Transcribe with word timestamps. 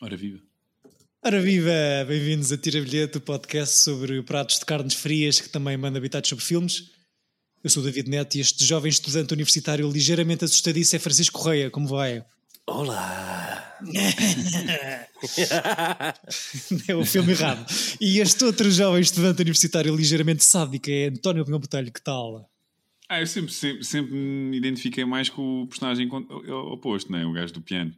Ora 0.00 0.16
viva. 0.16 0.38
Ora 1.24 1.40
viva! 1.40 1.72
Bem-vindos 2.06 2.52
a 2.52 2.56
Tira 2.56 2.80
Bilhete, 2.80 3.18
o 3.18 3.20
podcast 3.20 3.80
sobre 3.80 4.22
pratos 4.22 4.60
de 4.60 4.64
carnes 4.64 4.94
frias 4.94 5.40
que 5.40 5.48
também 5.48 5.76
manda 5.76 5.98
habitados 5.98 6.28
sobre 6.28 6.44
filmes. 6.44 6.92
Eu 7.64 7.70
sou 7.70 7.82
o 7.82 7.86
David 7.86 8.08
Neto 8.08 8.36
e 8.36 8.40
este 8.40 8.64
jovem 8.64 8.90
estudante 8.90 9.34
universitário 9.34 9.90
ligeiramente 9.90 10.44
assustadiço 10.44 10.94
é 10.94 11.00
Francisco 11.00 11.40
Correia. 11.40 11.68
Como 11.68 11.88
vai? 11.88 12.24
Olá! 12.64 13.76
é 16.86 16.94
o 16.94 17.04
filme 17.04 17.32
errado. 17.32 17.66
E 18.00 18.20
este 18.20 18.44
outro 18.44 18.70
jovem 18.70 19.00
estudante 19.00 19.42
universitário 19.42 19.96
ligeiramente 19.96 20.44
sádico 20.44 20.88
é 20.88 21.06
António 21.08 21.44
Pinhão 21.44 21.58
Botelho. 21.58 21.90
Que 21.90 22.00
tal? 22.00 22.48
Ah, 23.08 23.20
eu 23.20 23.26
sempre, 23.26 23.52
sempre, 23.52 23.82
sempre 23.82 24.14
me 24.14 24.56
identifiquei 24.56 25.04
mais 25.04 25.28
com 25.28 25.62
o 25.62 25.66
personagem 25.66 26.08
oposto, 26.72 27.10
não 27.10 27.18
é? 27.18 27.26
O 27.26 27.32
gajo 27.32 27.54
do 27.54 27.60
piano. 27.60 27.92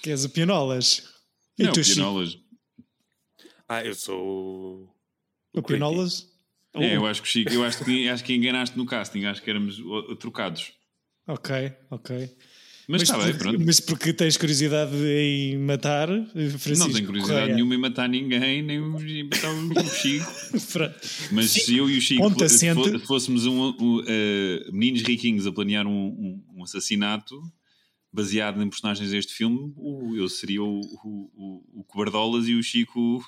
Que 0.00 0.08
és 0.08 0.24
o 0.24 0.30
Pianolas. 0.30 1.17
E 1.58 1.64
não, 1.64 1.72
tu, 1.72 1.80
Pianolas. 1.82 2.38
Ah, 3.68 3.84
eu 3.84 3.94
sou 3.94 4.88
o, 5.54 5.58
o 5.58 5.62
Pianolas? 5.62 6.26
É, 6.74 6.96
eu 6.96 7.06
acho 7.06 7.22
que 7.22 7.28
Chico, 7.28 7.52
eu 7.52 7.64
acho 7.64 7.84
que, 7.84 8.08
acho 8.08 8.22
que 8.24 8.34
enganaste 8.34 8.76
no 8.76 8.86
casting, 8.86 9.24
acho 9.24 9.42
que 9.42 9.50
éramos 9.50 9.82
trocados. 10.18 10.72
Ok, 11.26 11.72
ok. 11.90 12.36
Mas, 12.88 13.02
está 13.02 13.18
bem, 13.18 13.34
pronto. 13.34 13.60
Mas 13.66 13.80
porque 13.80 14.14
tens 14.14 14.38
curiosidade 14.38 14.96
em 14.96 15.58
matar 15.58 16.08
Francisco 16.08 16.78
Não 16.78 16.90
tenho 16.90 17.04
curiosidade 17.04 17.40
Correia. 17.40 17.54
nenhuma 17.54 17.74
em 17.74 17.78
matar 17.78 18.08
ninguém, 18.08 18.62
nem 18.62 18.78
em 18.78 19.24
matar 19.24 19.50
o 19.50 19.90
Chico. 19.90 20.32
mas 21.30 21.50
se 21.50 21.76
eu 21.76 21.90
e 21.90 21.98
o 21.98 22.00
Chico 22.00 22.30
fôssemos 23.06 23.44
um, 23.44 23.74
um, 23.78 23.98
uh, 23.98 24.72
meninos 24.72 25.02
riquinhos 25.02 25.46
a 25.46 25.52
planear 25.52 25.86
um, 25.86 25.90
um, 25.90 26.44
um 26.56 26.64
assassinato, 26.64 27.38
baseado 28.18 28.60
em 28.60 28.68
personagens 28.68 29.12
deste 29.12 29.32
filme, 29.32 29.72
o, 29.76 30.16
eu 30.16 30.28
seria 30.28 30.60
o, 30.60 30.80
o, 31.04 31.62
o 31.72 31.84
Cobardolas 31.84 32.48
e 32.48 32.54
o 32.54 32.62
Chico 32.64 32.98
o 32.98 33.22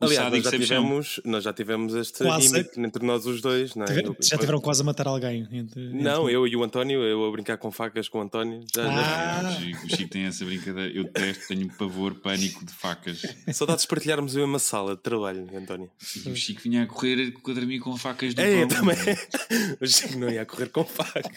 Aliás, 0.00 0.32
nós 0.32 0.42
já, 0.42 0.50
tivemos, 0.50 1.20
nós 1.24 1.44
já 1.44 1.52
tivemos 1.52 1.94
este 1.94 2.24
gimmick 2.24 2.80
entre 2.80 3.06
nós 3.06 3.26
os 3.26 3.40
dois. 3.40 3.76
Não 3.76 3.84
é? 3.84 3.86
Tiver, 3.86 4.16
já 4.20 4.36
tiveram 4.36 4.60
quase 4.60 4.82
a 4.82 4.84
matar 4.84 5.06
alguém? 5.06 5.46
Entre, 5.52 5.80
não, 5.92 6.22
entre... 6.22 6.34
eu 6.34 6.48
e 6.48 6.56
o 6.56 6.64
António, 6.64 7.00
eu 7.00 7.24
a 7.24 7.30
brincar 7.30 7.58
com 7.58 7.70
facas 7.70 8.08
com 8.08 8.18
o 8.18 8.22
António. 8.22 8.64
Já, 8.74 8.84
ah. 8.88 9.42
já... 9.42 9.50
O, 9.50 9.52
Chico, 9.52 9.86
o, 9.86 9.90
Chico, 9.96 10.10
tem 10.10 10.24
essa 10.24 10.44
brincadeira. 10.44 10.92
Eu 10.92 11.04
detesto, 11.04 11.46
tenho 11.46 11.72
pavor, 11.76 12.14
pânico 12.16 12.64
de 12.64 12.72
facas. 12.72 13.22
Saudades 13.52 13.82
de 13.82 13.88
partilharmos 13.88 14.36
a 14.36 14.40
mesma 14.40 14.58
sala 14.58 14.96
de 14.96 15.02
trabalho, 15.02 15.48
António. 15.56 15.90
E 16.26 16.28
o 16.28 16.34
Chico 16.34 16.60
vinha 16.62 16.82
a 16.82 16.86
correr 16.86 17.30
contra 17.34 17.64
mim 17.64 17.78
com 17.78 17.96
facas 17.96 18.34
do 18.34 18.40
é, 18.40 18.66
também. 18.66 18.96
o 19.80 19.86
Chico 19.86 20.18
não 20.18 20.28
ia 20.28 20.42
a 20.42 20.46
correr 20.46 20.70
com 20.70 20.84
facas. 20.84 21.32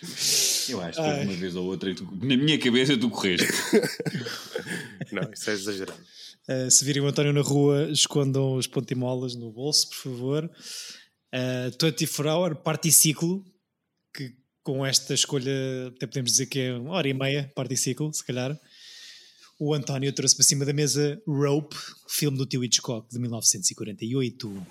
Eu 0.70 0.80
acho 0.80 1.00
que 1.00 1.08
uma 1.24 1.34
vez 1.34 1.56
ou 1.56 1.66
outra, 1.66 1.94
tu, 1.94 2.04
na 2.22 2.36
minha 2.36 2.58
cabeça, 2.58 2.96
tu 2.96 3.10
correste. 3.10 3.46
não, 5.12 5.30
isso 5.32 5.50
é 5.50 5.52
exagerado. 5.52 6.00
Uh, 6.48 6.70
se 6.70 6.84
virem 6.84 7.02
o 7.02 7.06
António 7.06 7.32
na 7.32 7.42
rua, 7.42 7.88
escondam 7.90 8.54
os 8.54 8.66
pontimolas 8.66 9.34
no 9.34 9.52
bolso, 9.52 9.88
por 9.88 9.96
favor. 9.96 10.50
Uh, 11.32 11.70
24 11.80 12.28
Hour, 12.28 12.56
particiclo, 12.56 13.44
que 14.14 14.34
com 14.62 14.84
esta 14.84 15.14
escolha 15.14 15.52
até 15.88 16.06
podemos 16.06 16.32
dizer 16.32 16.46
que 16.46 16.58
é 16.60 16.74
uma 16.74 16.94
hora 16.94 17.08
e 17.08 17.14
meia, 17.14 17.50
particiclo, 17.54 18.12
se 18.12 18.24
calhar. 18.24 18.58
O 19.58 19.74
António 19.74 20.12
trouxe 20.12 20.34
para 20.34 20.44
cima 20.44 20.64
da 20.64 20.72
mesa 20.72 21.20
Rope, 21.26 21.76
filme 22.08 22.38
do 22.38 22.46
tio 22.46 22.64
Hitchcock 22.64 23.08
de 23.10 23.18
1948. 23.18 24.66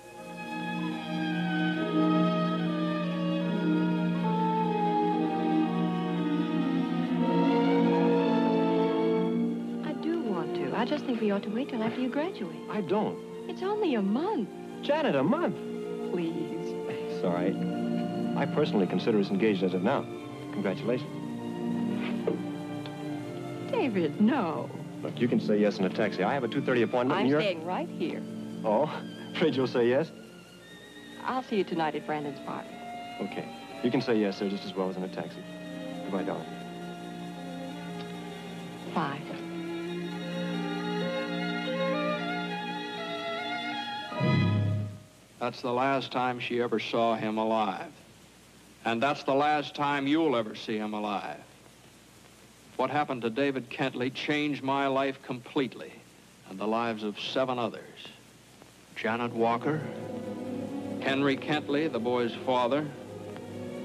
We 11.30 11.36
ought 11.36 11.44
to 11.44 11.50
wait 11.50 11.68
till 11.68 11.80
after 11.80 12.00
you 12.00 12.08
graduate. 12.08 12.58
I 12.68 12.80
don't. 12.80 13.16
It's 13.48 13.62
only 13.62 13.94
a 13.94 14.02
month. 14.02 14.48
Janet, 14.82 15.14
a 15.14 15.22
month? 15.22 15.54
Please. 16.10 16.74
Sorry. 17.20 17.54
I 18.36 18.46
personally 18.46 18.88
consider 18.88 19.20
us 19.20 19.30
engaged 19.30 19.62
as 19.62 19.72
of 19.72 19.82
now. 19.84 20.02
Congratulations. 20.50 21.08
David, 23.70 24.20
no. 24.20 24.68
Look, 25.04 25.20
you 25.20 25.28
can 25.28 25.38
say 25.38 25.56
yes 25.56 25.78
in 25.78 25.84
a 25.84 25.88
taxi. 25.88 26.24
I 26.24 26.34
have 26.34 26.42
a 26.42 26.48
2.30 26.48 26.82
appointment 26.82 27.20
I'm 27.20 27.26
you're... 27.28 27.40
staying 27.40 27.64
right 27.64 27.88
here. 27.88 28.20
Oh? 28.64 28.90
Afraid 29.36 29.54
you'll 29.54 29.68
say 29.68 29.88
yes? 29.88 30.10
I'll 31.22 31.44
see 31.44 31.58
you 31.58 31.64
tonight 31.64 31.94
at 31.94 32.06
Brandon's 32.06 32.40
party. 32.40 32.70
Okay. 33.20 33.48
You 33.84 33.92
can 33.92 34.00
say 34.00 34.18
yes, 34.18 34.36
sir, 34.36 34.48
just 34.48 34.64
as 34.64 34.74
well 34.74 34.90
as 34.90 34.96
in 34.96 35.04
a 35.04 35.14
taxi. 35.14 35.38
Goodbye, 36.02 36.24
darling. 36.24 36.46
Bye. 38.92 39.29
That's 45.50 45.62
the 45.62 45.72
last 45.72 46.12
time 46.12 46.38
she 46.38 46.62
ever 46.62 46.78
saw 46.78 47.16
him 47.16 47.36
alive. 47.36 47.90
And 48.84 49.02
that's 49.02 49.24
the 49.24 49.34
last 49.34 49.74
time 49.74 50.06
you'll 50.06 50.36
ever 50.36 50.54
see 50.54 50.76
him 50.76 50.94
alive. 50.94 51.42
What 52.76 52.88
happened 52.88 53.22
to 53.22 53.30
David 53.30 53.68
Kentley 53.68 54.14
changed 54.14 54.62
my 54.62 54.86
life 54.86 55.20
completely 55.24 55.92
and 56.48 56.56
the 56.56 56.68
lives 56.68 57.02
of 57.02 57.18
seven 57.18 57.58
others. 57.58 57.82
Janet 58.94 59.32
Walker, 59.32 59.82
Henry 61.00 61.36
Kentley, 61.36 61.90
the 61.90 61.98
boy's 61.98 62.32
father, 62.46 62.86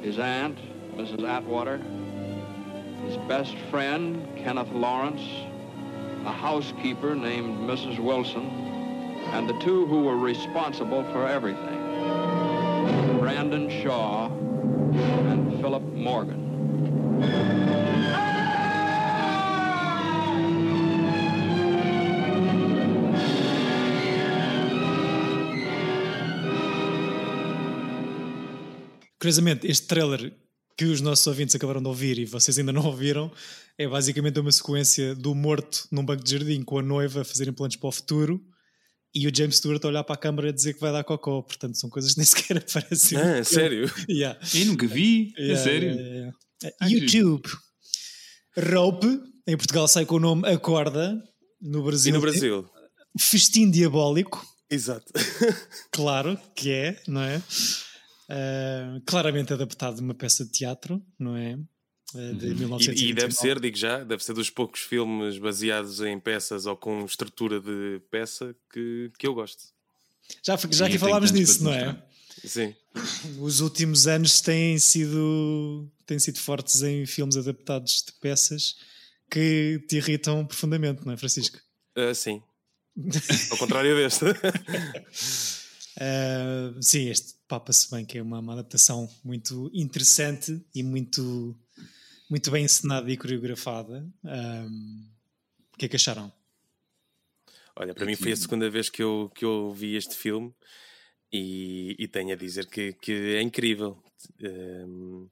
his 0.04 0.20
aunt, 0.20 0.60
Mrs. 0.96 1.28
Atwater, 1.28 1.80
his 3.08 3.18
best 3.28 3.56
friend, 3.72 4.24
Kenneth 4.38 4.72
Lawrence, 4.72 5.24
a 6.28 6.32
housekeeper 6.32 7.16
named 7.16 7.58
Mrs. 7.68 7.98
Wilson, 7.98 8.65
and 9.34 9.48
the 9.48 9.58
two 9.60 9.86
who 9.86 10.04
were 10.04 10.18
responsible 10.18 11.04
for 11.12 11.28
everything, 11.28 11.80
Brandon 13.20 13.70
Shaw 13.70 14.28
and 15.30 15.60
Philip 15.62 15.84
Morgan. 15.94 16.46
Curiosamente, 29.20 29.66
este 29.68 29.88
trailer 29.88 30.32
que 30.78 30.86
os 30.86 31.02
nossos 31.02 31.26
ouvintes 31.26 31.56
acabaram 31.56 31.82
de 31.82 31.88
ouvir 31.88 32.20
e 32.20 32.26
vocês 32.26 32.60
ainda 32.60 32.72
não 32.74 32.86
ouviram 32.86 33.32
é 33.78 33.88
basicamente 33.88 34.40
uma 34.40 34.52
sequência 34.52 35.16
do 35.16 35.34
morto 35.34 35.88
num 35.92 36.06
banco 36.06 36.24
de 36.24 36.32
jardim 36.32 36.64
com 36.64 36.80
a 36.80 36.82
noiva 36.82 37.22
a 37.22 37.26
fazerem 37.26 37.54
planos 37.54 37.76
para 37.76 37.88
o 37.88 37.92
futuro 37.92 38.40
e 39.16 39.28
o 39.28 39.32
James 39.34 39.56
Stewart 39.56 39.84
a 39.86 39.88
olhar 39.88 40.04
para 40.04 40.16
a 40.16 40.18
câmara 40.18 40.50
a 40.50 40.52
dizer 40.52 40.74
que 40.74 40.82
vai 40.82 40.92
dar 40.92 41.06
cocó. 41.06 41.42
Portanto, 41.42 41.78
são 41.78 41.90
coisas 41.90 42.12
que 42.14 42.20
nem 42.20 42.26
sequer 42.26 42.58
aparecem. 42.68 43.18
Ah, 43.18 43.42
sério? 43.46 43.90
Yeah. 44.10 44.38
Eu 44.54 44.66
nunca 44.66 44.86
vi. 44.86 45.34
É 45.38 45.42
yeah, 45.42 45.62
é 45.62 45.64
sério? 45.64 45.90
Yeah, 45.92 46.34
yeah. 46.62 46.88
YouTube. 46.90 47.50
Rope, 48.58 49.08
em 49.48 49.56
Portugal 49.56 49.88
sai 49.88 50.06
com 50.06 50.16
o 50.16 50.20
nome 50.20 50.48
Acorda. 50.48 51.18
No 51.62 51.82
Brasil. 51.82 52.10
E 52.10 52.14
no 52.14 52.20
Brasil? 52.20 52.70
Festim 53.18 53.72
Diabólico. 53.72 54.46
Exato. 54.70 55.06
claro 55.92 56.38
que 56.54 56.72
é, 56.72 57.02
não 57.08 57.22
é? 57.22 57.38
Uh, 57.38 59.02
claramente 59.06 59.54
adaptado 59.54 59.96
de 59.96 60.02
uma 60.02 60.14
peça 60.14 60.44
de 60.44 60.52
teatro, 60.52 61.02
não 61.18 61.38
é? 61.38 61.58
Eh, 62.14 62.34
de 62.34 62.54
1929. 62.54 62.94
E, 62.94 63.10
e, 63.10 63.14
deve 63.14 63.34
ser, 63.34 63.60
digo 63.60 63.78
já, 63.78 64.04
deve 64.04 64.24
ser 64.24 64.34
dos 64.34 64.50
poucos 64.50 64.82
filmes 64.82 65.38
baseados 65.40 66.02
em 66.02 66.20
peças 66.20 66.66
ou 66.66 66.78
com 66.78 67.04
estrutura 67.06 67.60
de 67.60 68.02
peça 68.12 68.56
que, 68.72 69.12
que 69.18 69.26
eu 69.26 69.34
gosto. 69.34 69.64
Já, 70.44 70.56
já 70.72 70.86
aqui 70.86 70.98
falámos 70.98 71.32
disso, 71.32 71.64
não 71.64 71.74
é? 71.74 71.98
Sim. 72.44 72.76
Os 73.40 73.62
últimos 73.62 74.08
anos 74.08 74.42
têm 74.42 74.78
sido, 74.78 75.90
têm 76.06 76.20
sido 76.20 76.38
fortes 76.40 76.84
em 76.84 77.06
filmes 77.06 77.38
adaptados 77.38 78.04
de 78.06 78.12
peças 78.14 78.76
que 79.30 79.84
te 79.88 79.98
irritam 79.98 80.46
profundamente, 80.46 81.06
não 81.06 81.14
é, 81.14 81.18
Francisco? 81.18 81.58
Uh, 81.98 82.14
sim. 82.14 82.44
Ao 83.52 83.58
contrário 83.58 83.96
deste. 83.96 84.26
uh, 84.26 84.36
sim, 86.82 87.10
este 87.10 87.36
papa-se 87.48 87.90
bem, 87.92 88.06
que 88.06 88.18
é 88.18 88.22
uma, 88.22 88.40
uma 88.40 88.54
adaptação 88.54 89.10
muito 89.24 89.70
interessante 89.74 90.62
e 90.74 90.84
muito 90.84 91.56
muito 92.30 92.52
bem 92.52 92.66
encenada 92.66 93.12
e 93.12 93.18
coreografada. 93.18 94.08
Um, 94.24 95.10
o 95.74 95.78
que 95.78 95.86
é 95.86 95.90
que 95.90 95.96
acharam? 95.96 96.32
Olha, 97.76 97.94
para 97.94 98.06
mim 98.06 98.16
foi 98.16 98.32
a 98.32 98.36
segunda 98.36 98.70
vez 98.70 98.90
que 98.90 99.04
eu, 99.04 99.32
que 99.36 99.44
eu 99.44 99.74
vi 99.74 99.96
este 99.96 100.16
filme 100.16 100.54
e, 101.32 101.96
e 102.00 102.08
tenho 102.08 102.32
a 102.32 102.36
dizer 102.36 102.68
que, 102.68 102.94
que 102.94 103.12
é 103.36 103.42
incrível. 103.42 104.02
Um, 104.42 105.28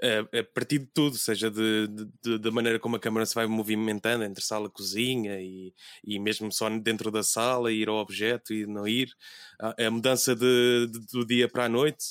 a, 0.00 0.38
a, 0.38 0.44
partir 0.44 0.78
de 0.78 0.86
tudo, 0.86 1.16
seja 1.16 1.50
de, 1.50 1.88
de, 2.22 2.38
da 2.38 2.50
maneira 2.50 2.78
como 2.78 2.94
a 2.94 3.00
câmera 3.00 3.26
se 3.26 3.34
vai 3.34 3.46
movimentando 3.46 4.22
entre 4.22 4.42
sala 4.42 4.66
e 4.66 4.70
cozinha 4.70 5.40
e, 5.40 5.74
e 6.04 6.18
mesmo 6.20 6.52
só 6.52 6.70
dentro 6.70 7.10
da 7.10 7.24
sala, 7.24 7.72
ir 7.72 7.88
ao 7.88 7.96
objeto 7.96 8.54
e 8.54 8.66
não 8.66 8.86
ir, 8.86 9.12
a, 9.60 9.86
a 9.86 9.90
mudança 9.90 10.34
de, 10.34 10.86
de, 10.86 11.00
do 11.12 11.26
dia 11.26 11.48
para 11.48 11.64
a 11.64 11.68
noite, 11.68 12.04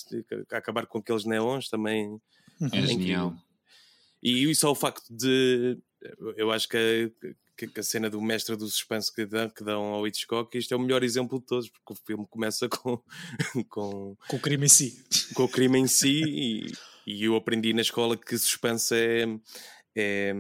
acabar 0.52 0.86
com 0.86 1.00
aqueles 1.00 1.24
neons 1.24 1.70
também 1.70 2.20
é, 2.74 2.80
é 2.80 2.86
genial. 2.86 3.34
E 4.22 4.54
só 4.56 4.72
o 4.72 4.76
facto 4.76 5.06
de 5.10 5.78
eu 6.38 6.52
acho 6.52 6.68
que, 6.68 7.12
que, 7.58 7.80
a 7.80 7.84
cena 7.84 8.10
do 8.10 8.22
mestre 8.22 8.56
do 8.56 8.68
suspense 8.68 9.14
que 9.14 9.26
dão, 9.26 9.50
que 9.50 9.64
dão 9.64 9.84
ao 9.86 10.08
Hitchcock, 10.08 10.58
isto 10.58 10.74
é 10.74 10.78
o 10.78 10.80
melhor 10.80 11.04
exemplo 11.04 11.40
de 11.40 11.46
todos, 11.46 11.70
porque 11.70 11.94
o 11.94 11.96
filme 11.96 12.26
começa 12.30 12.70
com. 12.70 13.02
com, 13.70 14.16
com 14.16 14.36
o 14.36 14.40
crime 14.40 14.66
em 14.66 14.70
si. 14.70 15.04
Com 15.34 15.44
o 15.44 15.50
crime 15.50 15.78
em 15.78 15.88
si, 15.88 16.24
e, 16.26 16.72
e 17.06 17.24
eu 17.26 17.36
aprendi 17.36 17.74
na 17.74 17.82
escola 17.82 18.16
que 18.16 18.38
suspense 18.38 18.96
é, 18.96 19.26
é, 19.96 20.34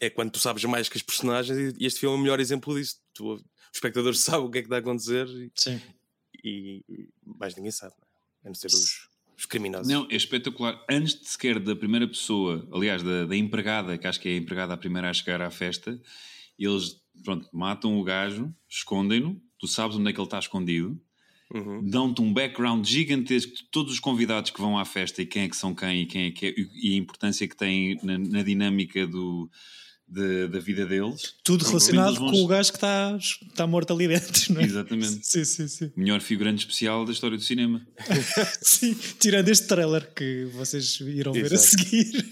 é 0.00 0.10
quando 0.10 0.32
tu 0.32 0.38
sabes 0.38 0.64
mais 0.64 0.88
que 0.88 0.96
as 0.96 1.02
personagens, 1.02 1.74
e 1.78 1.84
este 1.84 2.00
filme 2.00 2.16
é 2.16 2.18
o 2.18 2.22
melhor 2.22 2.40
exemplo 2.40 2.78
disso. 2.78 3.00
Tu, 3.12 3.34
o 3.34 3.42
espectador 3.72 4.14
sabe 4.16 4.44
o 4.44 4.50
que 4.50 4.58
é 4.58 4.62
que 4.62 4.66
está 4.66 4.76
a 4.76 4.80
acontecer 4.80 5.26
Sim. 5.56 5.80
E, 6.44 6.84
e 6.88 7.08
mais 7.24 7.56
ninguém 7.56 7.72
sabe, 7.72 7.94
é? 8.44 8.46
a 8.46 8.50
não 8.50 8.54
ser 8.54 8.68
os, 8.68 9.08
os 9.36 9.46
criminosos. 9.46 9.88
Não, 9.88 10.06
é 10.10 10.16
espetacular. 10.16 10.82
Antes 10.88 11.18
de 11.18 11.28
sequer 11.28 11.58
da 11.58 11.74
primeira 11.74 12.06
pessoa, 12.06 12.66
aliás, 12.72 13.02
da, 13.02 13.24
da 13.26 13.36
empregada, 13.36 13.98
que 13.98 14.06
acho 14.06 14.20
que 14.20 14.28
é 14.28 14.32
a 14.32 14.36
empregada 14.36 14.74
a 14.74 14.76
primeira 14.76 15.10
a 15.10 15.12
chegar 15.12 15.40
à 15.40 15.50
festa, 15.50 16.00
eles 16.58 17.00
pronto, 17.22 17.48
matam 17.52 17.98
o 17.98 18.02
gajo, 18.02 18.52
escondem-no, 18.68 19.40
tu 19.58 19.66
sabes 19.66 19.96
onde 19.96 20.10
é 20.10 20.12
que 20.12 20.18
ele 20.18 20.26
está 20.26 20.38
escondido, 20.38 21.00
uhum. 21.52 21.82
dão-te 21.88 22.20
um 22.20 22.32
background 22.32 22.84
gigantesco 22.86 23.54
de 23.54 23.64
todos 23.70 23.92
os 23.92 24.00
convidados 24.00 24.50
que 24.50 24.60
vão 24.60 24.78
à 24.78 24.84
festa 24.84 25.22
e 25.22 25.26
quem 25.26 25.44
é 25.44 25.48
que 25.48 25.56
são 25.56 25.74
quem 25.74 26.02
e, 26.02 26.06
quem 26.06 26.26
é 26.26 26.30
que 26.30 26.46
é, 26.46 26.54
e 26.56 26.94
a 26.94 26.96
importância 26.96 27.46
que 27.46 27.56
têm 27.56 27.98
na, 28.02 28.18
na 28.18 28.42
dinâmica 28.42 29.06
do 29.06 29.50
de, 30.06 30.48
da 30.48 30.58
vida 30.58 30.86
deles. 30.86 31.34
Tudo 31.42 31.64
relacionado 31.64 32.18
com 32.18 32.44
o 32.44 32.46
gajo 32.46 32.70
que 32.70 32.76
está, 32.76 33.16
está 33.16 33.66
morto 33.66 33.92
ali 33.92 34.08
dentro, 34.08 34.54
não 34.54 34.60
é? 34.60 34.64
Exatamente. 34.64 35.26
sim, 35.26 35.44
sim, 35.44 35.68
sim. 35.68 35.92
Melhor 35.96 36.20
figurante 36.20 36.60
especial 36.60 37.04
da 37.04 37.12
história 37.12 37.36
do 37.36 37.42
cinema. 37.42 37.86
sim, 38.62 38.94
tirando 39.18 39.48
este 39.48 39.66
trailer 39.66 40.12
que 40.14 40.44
vocês 40.52 41.00
irão 41.00 41.34
Exato. 41.34 41.48
ver 41.48 41.54
a 41.54 41.58
seguir. 41.58 42.30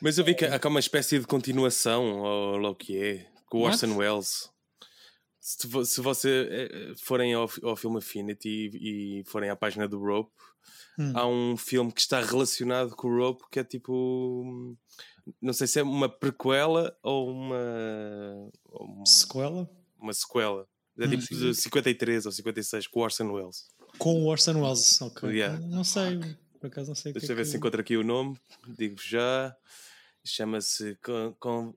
Mas 0.00 0.16
eu 0.16 0.24
vi 0.24 0.34
que 0.34 0.46
há 0.46 0.60
uma 0.68 0.80
espécie 0.80 1.18
de 1.18 1.26
continuação, 1.26 2.20
ou 2.20 2.70
o 2.70 2.74
que 2.74 2.96
é, 2.96 3.26
com 3.46 3.58
o 3.58 3.62
Orson 3.62 3.96
Welles. 3.96 4.48
Se, 5.38 5.68
se 5.86 6.00
você 6.00 6.48
eh, 6.50 6.92
forem 7.02 7.34
ao, 7.34 7.50
ao 7.62 7.74
filme 7.74 7.98
Affinity 7.98 8.70
e, 8.74 9.20
e 9.20 9.24
forem 9.24 9.50
à 9.50 9.56
página 9.56 9.88
do 9.88 9.98
Rope, 9.98 10.32
hum. 10.98 11.12
há 11.14 11.26
um 11.26 11.56
filme 11.56 11.90
que 11.90 12.00
está 12.00 12.20
relacionado 12.20 12.94
com 12.94 13.08
o 13.08 13.16
Rope 13.16 13.44
que 13.50 13.58
é 13.58 13.64
tipo 13.64 14.76
não 15.40 15.52
sei 15.52 15.66
se 15.66 15.80
é 15.80 15.82
uma 15.82 16.08
prequela 16.08 16.96
ou 17.02 17.30
uma, 17.30 18.50
uma 18.68 19.06
sequela. 19.06 19.70
Uma 19.98 20.12
sequela. 20.12 20.66
É 20.98 21.08
tipo 21.08 21.22
hum. 21.22 21.38
de 21.38 21.54
53 21.54 22.26
ou 22.26 22.32
56 22.32 22.86
com 22.86 23.00
o 23.00 23.02
Orson 23.02 23.32
Welles. 23.32 23.68
Com 23.98 24.22
o 24.22 24.26
Orson 24.26 24.62
Welles, 24.62 25.00
ok. 25.02 25.30
Yeah. 25.30 25.58
Não 25.66 25.84
sei, 25.84 26.18
por 26.60 26.66
acaso 26.66 26.88
não 26.88 26.94
sei. 26.94 27.12
Deixa 27.12 27.32
eu 27.32 27.36
ver 27.36 27.42
que... 27.42 27.48
se 27.48 27.56
encontro 27.56 27.80
aqui 27.80 27.96
o 27.96 28.04
nome, 28.04 28.36
digo 28.68 29.00
já. 29.00 29.56
Chama-se 30.22 30.96
com, 31.02 31.34
com, 31.40 31.74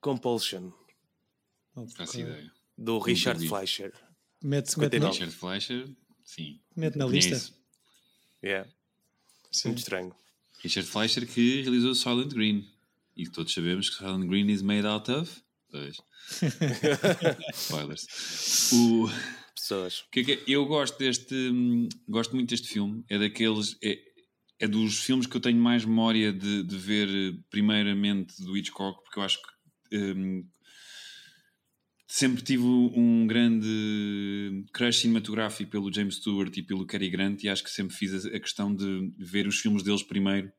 Compulsion. 0.00 0.70
Okay. 1.74 1.94
Faço 1.96 2.20
ideia. 2.20 2.52
Do 2.76 2.98
Richard 2.98 3.46
Fleischer. 3.48 3.92
Mete, 4.42 4.78
mete 4.78 4.98
Richard 4.98 5.32
Fleischer, 5.32 5.88
sim. 6.24 6.60
Mete 6.76 6.98
na 6.98 7.06
lista. 7.06 7.40
Yeah. 8.42 8.68
Sim. 9.50 9.68
Muito 9.68 9.78
estranho. 9.78 10.14
Richard 10.60 10.88
Fleischer 10.88 11.26
que 11.26 11.62
realizou 11.62 11.94
Silent 11.94 12.32
Green. 12.32 12.68
E 13.16 13.28
todos 13.28 13.52
sabemos 13.52 13.90
que 13.90 13.96
Silent 13.96 14.26
Green 14.26 14.50
is 14.50 14.62
made 14.62 14.86
out 14.86 15.10
of. 15.10 15.30
Pois. 15.70 15.96
Spoilers. 17.54 18.72
O... 18.72 19.08
Pessoas. 19.54 20.04
Que 20.10 20.20
é 20.20 20.24
que 20.24 20.32
é? 20.32 20.42
Eu 20.46 20.66
gosto 20.66 20.98
deste. 20.98 21.34
Gosto 22.08 22.34
muito 22.34 22.50
deste 22.50 22.68
filme. 22.68 23.04
É 23.08 23.18
daqueles. 23.18 23.76
É, 23.82 23.98
é 24.60 24.68
dos 24.68 25.00
filmes 25.02 25.26
que 25.26 25.36
eu 25.36 25.40
tenho 25.40 25.58
mais 25.58 25.84
memória 25.84 26.32
de, 26.32 26.62
de 26.62 26.76
ver, 26.76 27.08
primeiramente, 27.50 28.42
do 28.42 28.56
Hitchcock, 28.56 29.02
porque 29.02 29.18
eu 29.18 29.22
acho 29.22 29.38
que. 29.38 29.96
Um, 29.96 30.48
sempre 32.06 32.42
tive 32.42 32.62
um 32.62 33.26
grande 33.26 34.64
crush 34.72 35.00
cinematográfico 35.00 35.70
pelo 35.70 35.92
James 35.92 36.16
Stewart 36.16 36.56
e 36.56 36.62
pelo 36.62 36.86
Cary 36.86 37.10
Grant 37.10 37.42
e 37.42 37.48
acho 37.48 37.64
que 37.64 37.70
sempre 37.70 37.96
fiz 37.96 38.26
a 38.26 38.38
questão 38.38 38.72
de 38.72 39.12
ver 39.18 39.48
os 39.48 39.58
filmes 39.58 39.82
deles 39.82 40.02
primeiro 40.02 40.52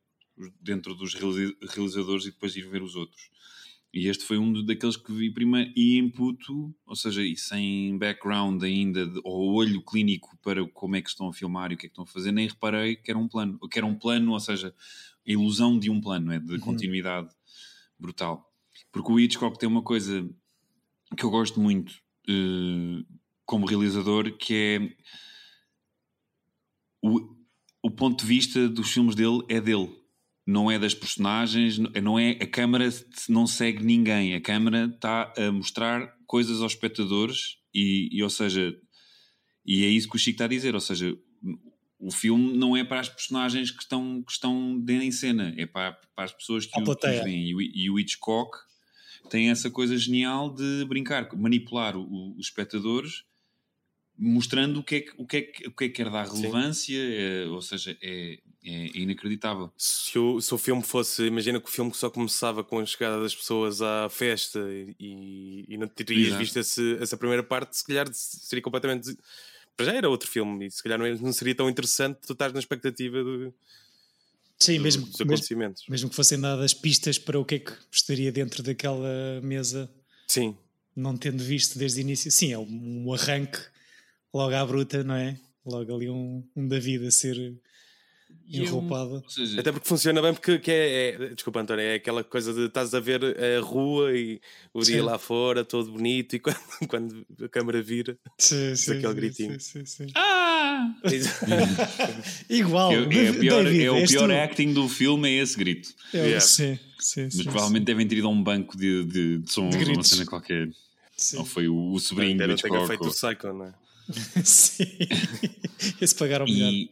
dentro 0.60 0.94
dos 0.96 1.14
realizadores 1.14 2.26
e 2.26 2.32
depois 2.32 2.56
ir 2.56 2.68
ver 2.68 2.82
os 2.82 2.96
outros. 2.96 3.30
E 3.94 4.10
este 4.10 4.26
foi 4.26 4.38
um 4.38 4.52
daqueles 4.66 4.98
que 4.98 5.14
vi 5.14 5.32
primeiro 5.32 5.72
e 5.74 5.98
em 5.98 6.10
puto, 6.10 6.76
ou 6.86 6.96
seja, 6.98 7.24
e 7.24 7.38
sem 7.38 7.98
background 7.98 8.62
ainda, 8.62 9.08
de, 9.08 9.22
ou 9.24 9.54
olho 9.54 9.82
clínico 9.82 10.38
para 10.44 10.68
como 10.68 10.98
é 10.98 11.02
que 11.02 11.08
estão 11.08 11.30
a 11.30 11.34
filmar 11.34 11.72
e 11.72 11.76
o 11.76 11.78
que 11.78 11.86
é 11.86 11.90
que 11.90 11.94
estão 11.94 12.04
a 12.04 12.08
fazer, 12.08 12.34
nem 12.34 12.46
reparei 12.46 12.98
que 12.98 13.10
era 13.10 13.18
um 13.18 13.26
plano. 13.26 13.58
Que 13.70 13.80
era 13.80 13.86
um 13.86 13.96
plano, 13.96 14.34
ou 14.34 14.40
seja, 14.40 14.76
a 15.26 15.32
ilusão 15.32 15.80
de 15.80 15.90
um 15.90 16.02
plano, 16.02 16.34
é 16.34 16.40
de 16.40 16.56
uhum. 16.56 16.60
continuidade 16.60 17.30
brutal. 17.98 18.52
Porque 18.92 19.10
o 19.10 19.18
Hitchcock 19.18 19.58
tem 19.58 19.70
uma 19.70 19.82
coisa 19.82 20.30
que 21.16 21.24
eu 21.24 21.30
gosto 21.30 21.62
muito 21.62 21.92
uh, 22.30 23.06
como 23.46 23.66
realizador, 23.66 24.36
que 24.36 24.54
é 24.54 24.96
o, 27.02 27.34
o 27.82 27.90
ponto 27.90 28.20
de 28.20 28.26
vista 28.26 28.68
dos 28.68 28.92
filmes 28.92 29.16
dele 29.16 29.42
é 29.48 29.62
dele 29.62 30.05
não 30.46 30.70
é 30.70 30.78
das 30.78 30.94
personagens, 30.94 31.78
não 31.80 32.20
é 32.20 32.32
a 32.32 32.48
câmara 32.48 32.88
não 33.28 33.48
segue 33.48 33.84
ninguém, 33.84 34.36
a 34.36 34.42
câmara 34.42 34.86
está 34.86 35.34
a 35.38 35.52
mostrar 35.52 36.16
coisas 36.28 36.62
aos 36.62 36.74
espectadores 36.74 37.58
e, 37.74 38.10
e, 38.12 38.22
ou 38.22 38.30
seja, 38.30 38.76
e 39.66 39.84
é 39.84 39.88
isso 39.88 40.08
que 40.08 40.16
o 40.16 40.20
Chico 40.20 40.36
está 40.36 40.46
a 40.46 40.50
dizer, 40.50 40.76
ou 40.76 40.82
seja, 40.82 41.18
o 42.00 42.12
filme 42.12 42.56
não 42.56 42.78
é 42.78 42.84
para 42.84 43.00
as 43.00 43.10
personagens 43.10 43.72
que 43.72 43.82
estão, 43.82 44.22
que 44.22 44.32
estão 44.32 44.84
em 44.88 45.12
cena, 45.12 45.54
é 45.58 45.66
para, 45.66 45.94
para 46.16 46.26
as 46.26 46.32
pessoas 46.32 46.68
que, 46.68 46.80
o, 46.80 46.96
que 46.96 47.08
veem. 47.24 47.50
E 47.50 47.56
o, 47.56 47.62
e 47.62 47.90
o 47.90 48.00
Hitchcock 48.00 48.56
tem 49.30 49.50
essa 49.50 49.72
coisa 49.72 49.98
genial 49.98 50.54
de 50.54 50.86
brincar, 50.86 51.28
manipular 51.36 51.98
o, 51.98 52.38
os 52.38 52.46
espectadores 52.48 53.24
mostrando 54.18 54.80
o 54.80 54.84
que 54.84 54.96
é 54.96 55.02
que, 55.02 55.14
o 55.18 55.26
que, 55.26 55.38
é 55.38 55.42
que, 55.42 55.68
o 55.68 55.72
que, 55.72 55.84
é 55.86 55.90
que 55.90 55.94
quer 55.94 56.10
dar 56.10 56.28
relevância, 56.28 56.98
é, 56.98 57.46
ou 57.48 57.62
seja, 57.62 57.98
é, 58.02 58.40
é 58.66 58.98
inacreditável. 58.98 59.72
Se 59.78 60.18
o, 60.18 60.42
se 60.42 60.54
o 60.54 60.58
filme 60.58 60.82
fosse, 60.82 61.24
imagina 61.26 61.62
que 61.62 61.70
o 61.70 61.72
filme 61.72 61.94
só 61.94 62.10
começava 62.10 62.64
com 62.64 62.80
a 62.80 62.86
chegada 62.86 63.22
das 63.22 63.36
pessoas 63.36 63.80
à 63.80 64.10
festa 64.10 64.60
e, 65.00 65.66
e 65.70 65.78
não 65.78 65.88
terias 65.88 66.28
Exato. 66.28 66.42
visto 66.42 66.58
esse, 66.58 66.98
essa 67.00 67.16
primeira 67.16 67.44
parte, 67.44 67.78
se 67.78 67.86
calhar 67.86 68.08
seria 68.12 68.64
completamente. 68.64 69.16
Para 69.78 69.86
já 69.86 69.94
era 69.94 70.10
outro 70.10 70.28
filme 70.28 70.66
e 70.66 70.72
se 70.72 70.82
calhar 70.82 70.98
não, 70.98 71.08
não 71.18 71.32
seria 71.32 71.54
tão 71.54 71.70
interessante 71.70 72.20
tu 72.26 72.34
estás 72.34 72.52
na 72.52 72.60
expectativa 72.60 73.24
do. 73.24 73.54
Sim, 74.58 74.78
do, 74.78 74.84
mesmo, 74.84 75.06
dos 75.06 75.22
acontecimentos. 75.22 75.84
Mesmo, 75.84 75.92
mesmo 75.92 76.10
que 76.10 76.16
fossem 76.16 76.40
dadas 76.40 76.74
pistas 76.74 77.20
para 77.20 77.40
o 77.40 77.46
que 77.46 77.56
é 77.56 77.60
que 77.60 77.74
estaria 77.92 78.32
dentro 78.32 78.64
daquela 78.64 79.40
mesa. 79.44 79.88
Sim. 80.28 80.58
Não 80.96 81.16
tendo 81.16 81.44
visto 81.44 81.78
desde 81.78 82.00
o 82.00 82.02
início. 82.02 82.32
Sim, 82.32 82.54
é 82.54 82.58
um 82.58 83.14
arranque 83.14 83.60
logo 84.34 84.56
à 84.56 84.66
bruta, 84.66 85.04
não 85.04 85.16
é? 85.16 85.40
Logo 85.64 85.94
ali 85.94 86.10
um, 86.10 86.44
um 86.56 86.68
David 86.68 87.06
a 87.06 87.12
ser 87.12 87.60
enroupada. 88.50 89.24
seja... 89.28 89.60
Até 89.60 89.72
porque 89.72 89.88
funciona 89.88 90.22
bem, 90.22 90.34
porque 90.34 90.60
que 90.60 90.72
é, 90.72 91.10
é, 91.10 91.30
Desculpa, 91.34 91.62
António, 91.62 91.84
é 91.84 91.96
aquela 91.96 92.24
coisa 92.24 92.54
de 92.54 92.66
estás 92.66 92.94
a 92.94 93.00
ver 93.00 93.22
a 93.24 93.60
rua 93.62 94.16
e 94.16 94.40
o 94.74 94.84
sim. 94.84 94.94
dia 94.94 95.04
lá 95.04 95.18
fora, 95.18 95.64
todo 95.64 95.92
bonito, 95.92 96.36
e 96.36 96.40
quando, 96.40 96.58
quando 96.88 97.26
a 97.44 97.50
câmera 97.50 97.82
vira, 97.82 98.18
sim, 98.38 98.76
sim, 98.76 98.98
aquele 98.98 99.14
gritinho. 99.14 99.60
Sim, 99.60 99.86
sim, 99.86 100.08
Ah! 100.16 100.94
Igual. 102.50 102.92
É, 102.92 102.96
é, 102.96 103.34
pior, 103.34 103.64
David, 103.64 103.84
é 103.84 103.92
o 103.92 104.08
pior 104.08 104.32
acting 104.32 104.74
do 104.74 104.88
filme, 104.90 105.30
é 105.30 105.42
esse 105.42 105.58
grito. 105.58 105.90
É, 106.14 106.18
yeah. 106.18 106.42
sim, 106.42 106.78
sim, 107.00 107.24
Mas 107.24 107.44
provavelmente 107.44 107.86
devem 107.86 108.08
ter 108.08 108.18
ido 108.18 108.28
a 108.28 108.32
um 108.32 108.44
banco 108.44 108.78
de, 108.78 109.04
de, 109.06 109.38
de 109.40 109.52
sons, 109.52 109.76
uma 109.76 110.04
cena 110.04 110.26
qualquer. 110.26 110.70
Ou 111.38 111.46
foi 111.46 111.68
o, 111.68 111.94
o 111.94 112.00
sobrinho 112.00 112.38
do 112.38 112.52
Hitchcock. 112.52 112.88
feito 112.88 113.08
o 113.08 113.12
Psycho, 113.12 113.54
não 113.54 113.66
é? 113.66 113.74
Sim. 114.44 114.86
Esse 116.00 116.16
pagaram 116.16 116.46
melhor. 116.46 116.72
E... 116.72 116.92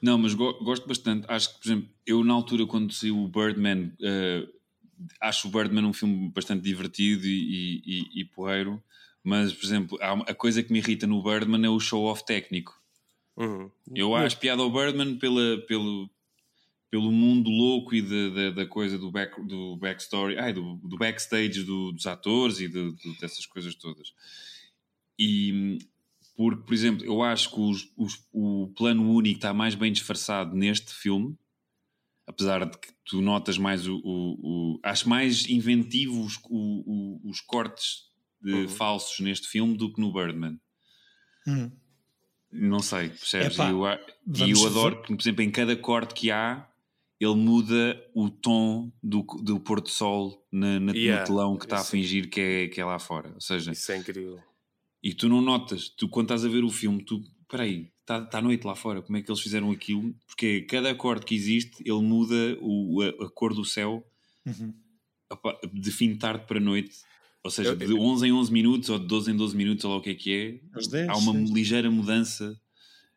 Não, 0.00 0.18
mas 0.18 0.34
go 0.34 0.52
gosto 0.64 0.86
bastante. 0.86 1.26
Acho 1.28 1.54
que, 1.54 1.60
por 1.60 1.66
exemplo, 1.66 1.88
eu 2.06 2.24
na 2.24 2.34
altura 2.34 2.66
quando 2.66 2.92
saiu 2.92 3.18
o 3.18 3.28
Birdman, 3.28 3.92
uh, 4.00 4.48
acho 5.20 5.48
o 5.48 5.50
Birdman 5.50 5.84
um 5.84 5.92
filme 5.92 6.30
bastante 6.30 6.62
divertido 6.62 7.26
e, 7.26 7.82
e, 7.84 8.20
e 8.20 8.24
porreiro, 8.24 8.82
mas, 9.22 9.52
por 9.52 9.64
exemplo, 9.64 9.98
a 10.00 10.34
coisa 10.34 10.62
que 10.62 10.72
me 10.72 10.80
irrita 10.80 11.06
no 11.06 11.22
Birdman 11.22 11.64
é 11.64 11.70
o 11.70 11.78
show-off 11.78 12.26
técnico. 12.26 12.80
Uhum. 13.36 13.70
Eu 13.94 14.14
acho 14.14 14.38
piada 14.38 14.62
ao 14.62 14.70
Birdman 14.70 15.16
pela, 15.16 15.58
pelo, 15.66 16.10
pelo 16.90 17.10
mundo 17.10 17.48
louco 17.48 17.94
e 17.94 18.02
de, 18.02 18.30
de, 18.30 18.50
da 18.50 18.66
coisa 18.66 18.98
do, 18.98 19.10
back, 19.10 19.40
do 19.46 19.76
backstory, 19.76 20.36
ai, 20.38 20.52
do, 20.52 20.74
do 20.82 20.98
backstage 20.98 21.62
do, 21.62 21.92
dos 21.92 22.06
atores 22.06 22.60
e 22.60 22.68
de, 22.68 22.92
dessas 23.20 23.46
coisas 23.46 23.74
todas. 23.74 24.12
E 25.18 25.78
porque, 26.36 26.62
por 26.64 26.74
exemplo, 26.74 27.04
eu 27.04 27.22
acho 27.22 27.50
que 27.50 27.60
os, 27.60 27.92
os, 27.96 28.26
o 28.32 28.72
plano 28.76 29.10
único 29.10 29.36
está 29.36 29.52
mais 29.52 29.74
bem 29.74 29.92
disfarçado 29.92 30.56
neste 30.56 30.92
filme, 30.92 31.36
apesar 32.26 32.64
de 32.64 32.78
que 32.78 32.88
tu 33.04 33.20
notas 33.20 33.58
mais 33.58 33.86
o. 33.86 33.96
o, 33.96 34.76
o 34.76 34.80
acho 34.82 35.08
mais 35.08 35.48
inventivos 35.48 36.38
os, 36.48 37.20
os 37.24 37.40
cortes 37.40 38.10
uhum. 38.42 38.68
falsos 38.68 39.20
neste 39.20 39.46
filme 39.48 39.76
do 39.76 39.92
que 39.92 40.00
no 40.00 40.12
Birdman. 40.12 40.58
Uhum. 41.46 41.70
Não 42.50 42.80
sei, 42.80 43.08
percebes? 43.08 43.54
Epá, 43.54 43.68
e 43.68 44.50
eu, 44.50 44.58
eu 44.58 44.66
adoro 44.66 45.02
que, 45.02 45.14
por 45.14 45.22
exemplo, 45.22 45.42
em 45.42 45.50
cada 45.50 45.74
corte 45.74 46.12
que 46.12 46.30
há, 46.30 46.68
ele 47.18 47.34
muda 47.34 48.02
o 48.14 48.28
tom 48.28 48.92
do, 49.02 49.22
do 49.42 49.58
pôr 49.58 49.80
do 49.80 49.88
sol 49.88 50.46
na, 50.52 50.78
na 50.78 50.92
yeah, 50.92 51.22
no 51.22 51.26
telão 51.26 51.56
que 51.56 51.64
está 51.64 51.78
a 51.78 51.84
fingir 51.84 52.28
que 52.28 52.40
é, 52.40 52.68
que 52.68 52.80
é 52.80 52.84
lá 52.84 52.98
fora. 52.98 53.30
Ou 53.34 53.40
seja, 53.40 53.72
isso 53.72 53.90
é 53.92 53.96
incrível. 53.96 54.40
E 55.02 55.12
tu 55.12 55.28
não 55.28 55.40
notas, 55.40 55.88
tu 55.88 56.08
quando 56.08 56.26
estás 56.26 56.44
a 56.44 56.48
ver 56.48 56.62
o 56.62 56.70
filme, 56.70 57.02
tu, 57.02 57.22
peraí, 57.48 57.90
está 58.00 58.20
tá 58.20 58.40
noite 58.40 58.66
lá 58.66 58.74
fora, 58.74 59.02
como 59.02 59.16
é 59.16 59.22
que 59.22 59.30
eles 59.30 59.40
fizeram 59.40 59.70
aquilo? 59.70 60.14
Porque 60.26 60.62
cada 60.62 60.90
acorde 60.90 61.26
que 61.26 61.34
existe, 61.34 61.82
ele 61.84 62.00
muda 62.02 62.56
o, 62.60 63.02
a, 63.02 63.24
a 63.24 63.30
cor 63.30 63.52
do 63.52 63.64
céu 63.64 64.06
uhum. 64.46 64.72
de 65.72 65.90
fim 65.90 66.12
de 66.12 66.18
tarde 66.18 66.46
para 66.46 66.60
noite. 66.60 66.96
Ou 67.44 67.50
seja, 67.50 67.74
de 67.74 67.92
11 67.92 68.26
em 68.26 68.32
11 68.32 68.52
minutos 68.52 68.88
ou 68.88 68.98
de 69.00 69.06
12 69.06 69.32
em 69.32 69.36
12 69.36 69.56
minutos, 69.56 69.84
ou 69.84 69.90
lá 69.90 69.96
o 69.96 70.00
que 70.00 70.10
é 70.10 70.14
que 70.14 70.32
é, 70.32 70.80
10, 70.88 71.08
há 71.08 71.16
uma 71.16 71.32
ligeira 71.52 71.90
mudança 71.90 72.56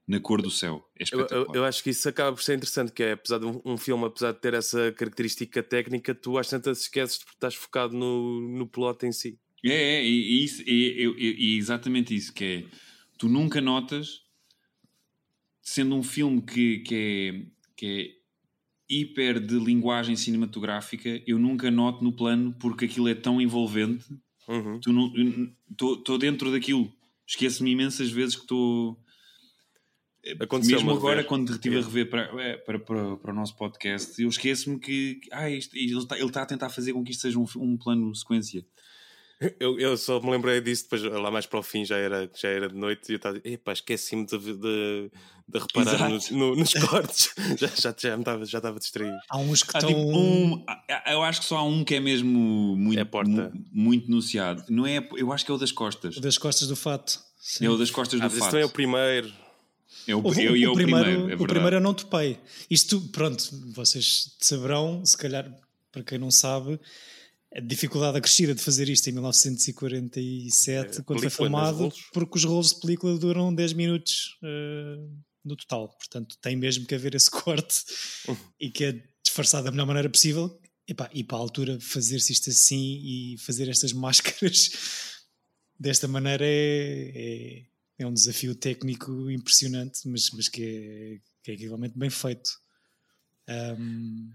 na 0.07 0.19
cor 0.19 0.41
do 0.41 0.49
céu. 0.49 0.83
É 0.99 1.03
eu, 1.11 1.27
eu, 1.29 1.47
eu, 1.53 1.65
acho 1.65 1.83
que 1.83 1.91
isso 1.91 2.09
acaba 2.09 2.35
por 2.35 2.41
ser 2.41 2.55
interessante, 2.55 2.91
que 2.91 3.03
é, 3.03 3.11
apesar 3.11 3.39
de 3.39 3.45
um, 3.45 3.61
um, 3.63 3.77
filme, 3.77 4.05
apesar 4.05 4.31
de 4.31 4.39
ter 4.39 4.55
essa 4.55 4.91
característica 4.93 5.61
técnica, 5.61 6.15
tu 6.15 6.37
às 6.37 6.49
tantas 6.49 6.81
esqueces 6.81 7.19
porque 7.19 7.35
estás 7.35 7.53
focado 7.53 7.95
no, 7.95 8.41
no 8.41 8.67
plot 8.67 9.05
em 9.05 9.11
si. 9.11 9.39
É, 9.65 9.97
é, 9.97 10.05
e, 10.05 10.43
isso, 10.43 10.63
e, 10.65 11.57
exatamente 11.57 12.15
isso, 12.15 12.33
que 12.33 12.43
é, 12.43 12.65
tu 13.17 13.27
nunca 13.27 13.59
notas, 13.59 14.21
sendo 15.61 15.95
um 15.95 16.03
filme 16.03 16.41
que, 16.41 16.79
que, 16.79 16.95
é, 16.95 17.45
que 17.75 17.85
é 17.85 18.15
hiper 18.87 19.39
de 19.39 19.57
linguagem 19.57 20.15
cinematográfica, 20.15 21.21
eu 21.25 21.39
nunca 21.39 21.71
noto 21.71 22.03
no 22.03 22.13
plano 22.13 22.55
porque 22.59 22.85
aquilo 22.85 23.07
é 23.07 23.15
tão 23.15 23.41
envolvente, 23.41 24.05
uhum. 24.47 24.79
estou 25.71 26.17
dentro 26.17 26.51
daquilo. 26.51 26.93
Esqueço-me 27.27 27.71
imensas 27.71 28.11
vezes 28.11 28.35
que 28.35 28.43
estou 28.43 29.03
Aconteceu 30.39 30.77
Mesmo 30.77 30.91
agora, 30.91 31.17
vez. 31.17 31.27
quando 31.27 31.51
estive 31.51 31.77
a 31.77 31.81
rever 31.81 32.09
para, 32.09 32.21
é, 32.41 32.57
para, 32.57 32.79
para, 32.79 33.15
para, 33.17 33.31
o 33.31 33.35
nosso 33.35 33.55
podcast, 33.55 34.19
eu 34.19 34.27
esqueço-me 34.27 34.79
que 34.79 35.19
ah, 35.31 35.49
isto, 35.49 35.75
ele, 35.77 35.95
está, 35.95 36.17
ele 36.17 36.25
está 36.25 36.41
a 36.41 36.45
tentar 36.47 36.69
fazer 36.69 36.93
com 36.93 37.03
que 37.03 37.11
isto 37.11 37.21
seja 37.21 37.37
um, 37.37 37.45
um 37.57 37.77
plano 37.77 38.13
sequência. 38.15 38.65
Eu, 39.59 39.79
eu 39.79 39.97
só 39.97 40.19
me 40.21 40.31
lembrei 40.31 40.61
disso 40.61 40.83
depois, 40.83 41.03
lá 41.03 41.29
mais 41.29 41.45
para 41.45 41.59
o 41.59 41.63
fim, 41.63 41.83
já 41.83 41.97
era, 41.97 42.29
já 42.33 42.47
era 42.47 42.69
de 42.69 42.75
noite 42.75 43.09
e 43.09 43.13
eu 43.13 43.17
estava, 43.17 43.39
epá, 43.43 43.73
esqueci-me 43.73 44.25
de, 44.25 44.37
de, 44.37 45.11
de 45.47 45.59
reparar 45.59 46.09
nos, 46.09 46.29
no, 46.31 46.55
nos 46.55 46.73
cortes, 46.73 47.33
já, 47.59 47.67
já, 47.67 47.95
já, 47.97 48.15
estava, 48.17 48.45
já 48.45 48.59
estava 48.59 48.79
distraído. 48.79 49.17
Há 49.29 49.37
uns 49.37 49.61
que 49.61 49.75
estão. 49.75 49.89
Tipo 49.89 50.17
um, 50.17 50.63
eu 51.07 51.21
acho 51.21 51.41
que 51.41 51.47
só 51.47 51.57
há 51.57 51.63
um 51.63 51.83
que 51.83 51.95
é 51.95 51.99
mesmo 51.99 52.77
muito, 52.77 52.99
é 52.99 53.51
muito 53.71 54.07
enunciado. 54.07 54.63
Não 54.69 54.87
é, 54.87 55.05
eu 55.17 55.31
acho 55.31 55.45
que 55.45 55.51
é 55.51 55.53
o 55.53 55.57
das 55.57 55.71
costas. 55.71 56.15
O 56.15 56.21
das 56.21 56.37
costas 56.37 56.67
do 56.67 56.75
fato. 56.75 57.19
Sim. 57.37 57.65
É 57.65 57.69
o 57.69 57.77
das 57.77 57.91
costas 57.91 58.19
do 58.19 58.25
ah, 58.25 58.29
fato. 58.29 58.55
Esse 58.55 58.61
é 58.61 58.65
o 58.65 58.69
primeiro. 58.69 59.31
Eu, 60.07 60.21
o, 60.23 60.33
eu, 60.33 60.55
eu, 60.55 60.71
o, 60.71 60.75
primeiro, 60.75 61.05
primeiro 61.05 61.31
é 61.31 61.35
o 61.35 61.47
primeiro 61.47 61.75
eu 61.77 61.81
não 61.81 61.93
topei. 61.93 62.39
Isto, 62.69 63.01
pronto, 63.11 63.43
vocês 63.73 64.35
saberão, 64.39 65.03
se 65.05 65.17
calhar, 65.17 65.51
para 65.91 66.03
quem 66.03 66.17
não 66.17 66.31
sabe, 66.31 66.79
a 67.55 67.59
dificuldade 67.59 68.17
acrescida 68.17 68.53
de 68.53 68.61
fazer 68.61 68.89
isto 68.89 69.07
em 69.09 69.13
1947, 69.13 70.99
é, 70.99 71.03
quando 71.03 71.21
foi 71.21 71.29
filmado, 71.29 71.91
porque 72.11 72.37
os 72.37 72.43
rolos 72.43 72.73
de 72.73 72.81
película 72.81 73.17
duram 73.17 73.53
10 73.53 73.73
minutos 73.73 74.37
uh, 74.43 75.09
no 75.43 75.55
total. 75.55 75.89
Portanto, 75.97 76.37
tem 76.41 76.55
mesmo 76.55 76.85
que 76.85 76.95
haver 76.95 77.15
esse 77.15 77.31
corte 77.31 77.83
uhum. 78.27 78.37
e 78.59 78.69
que 78.69 78.83
é 78.83 79.03
disfarçado 79.23 79.65
da 79.65 79.71
melhor 79.71 79.85
maneira 79.87 80.09
possível. 80.09 80.59
E, 80.87 80.95
e 81.13 81.23
para 81.23 81.37
a 81.37 81.39
altura 81.39 81.79
fazer-se 81.79 82.33
isto 82.33 82.49
assim 82.49 82.99
e 83.03 83.37
fazer 83.39 83.69
estas 83.69 83.91
máscaras 83.93 84.71
desta 85.79 86.07
maneira 86.07 86.45
é, 86.45 87.11
é 87.15 87.65
é 87.97 88.05
um 88.05 88.13
desafio 88.13 88.53
técnico 88.55 89.29
impressionante, 89.31 90.07
mas, 90.07 90.29
mas 90.31 90.49
que, 90.49 90.63
é, 90.63 91.19
que 91.43 91.51
é 91.51 91.53
equivalmente 91.53 91.97
bem 91.97 92.09
feito. 92.09 92.49
Um, 93.47 94.31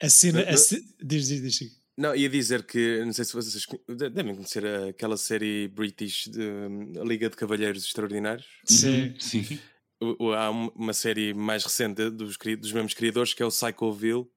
a 0.00 0.08
cena. 0.08 0.42
A. 0.42 0.52
Diz, 0.52 1.28
diz, 1.28 1.42
diz. 1.42 1.78
Não, 1.98 2.14
ia 2.14 2.28
dizer 2.28 2.62
que, 2.62 3.02
não 3.04 3.12
sei 3.12 3.24
se 3.24 3.32
vocês 3.32 3.66
devem 3.88 4.32
conhecer 4.32 4.64
aquela 4.88 5.16
série 5.16 5.66
British 5.66 6.28
de 6.28 6.40
a 7.00 7.02
Liga 7.02 7.28
de 7.28 7.34
Cavalheiros 7.34 7.84
Extraordinários. 7.84 8.46
Sim, 8.64 9.08
uhum. 9.08 9.14
sim. 9.18 9.60
Há 10.36 10.48
uma 10.48 10.92
série 10.92 11.34
mais 11.34 11.64
recente 11.64 12.08
dos, 12.08 12.36
dos 12.36 12.72
mesmos 12.72 12.94
criadores 12.94 13.34
que 13.34 13.42
é 13.42 13.46
o 13.46 13.48
Psychoville, 13.48 14.28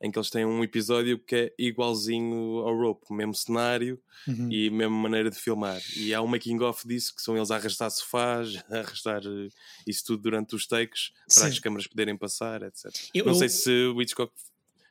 em 0.00 0.12
que 0.12 0.18
eles 0.18 0.30
têm 0.30 0.44
um 0.44 0.62
episódio 0.62 1.18
que 1.18 1.34
é 1.34 1.54
igualzinho 1.58 2.58
ao 2.58 2.76
Rope, 2.76 3.12
mesmo 3.12 3.34
cenário 3.34 4.00
uhum. 4.26 4.48
e 4.48 4.70
mesma 4.70 4.96
maneira 4.96 5.28
de 5.28 5.36
filmar. 5.36 5.80
E 5.96 6.14
há 6.14 6.22
um 6.22 6.26
making 6.28 6.60
off 6.60 6.86
disso 6.86 7.16
que 7.16 7.20
são 7.20 7.36
eles 7.36 7.50
a 7.50 7.56
arrastar 7.56 7.90
sofás, 7.90 8.62
a 8.70 8.78
arrastar 8.78 9.22
eh, 9.24 9.48
isso 9.86 10.04
tudo 10.06 10.22
durante 10.22 10.54
os 10.54 10.68
takes 10.68 11.10
para 11.34 11.46
Sim. 11.46 11.48
as 11.48 11.58
câmaras 11.58 11.86
poderem 11.88 12.16
passar, 12.16 12.62
etc. 12.62 12.84
Eu, 13.12 13.24
não 13.24 13.34
sei 13.34 13.48
se 13.48 13.70
o 13.86 14.00
Hitchcock 14.00 14.32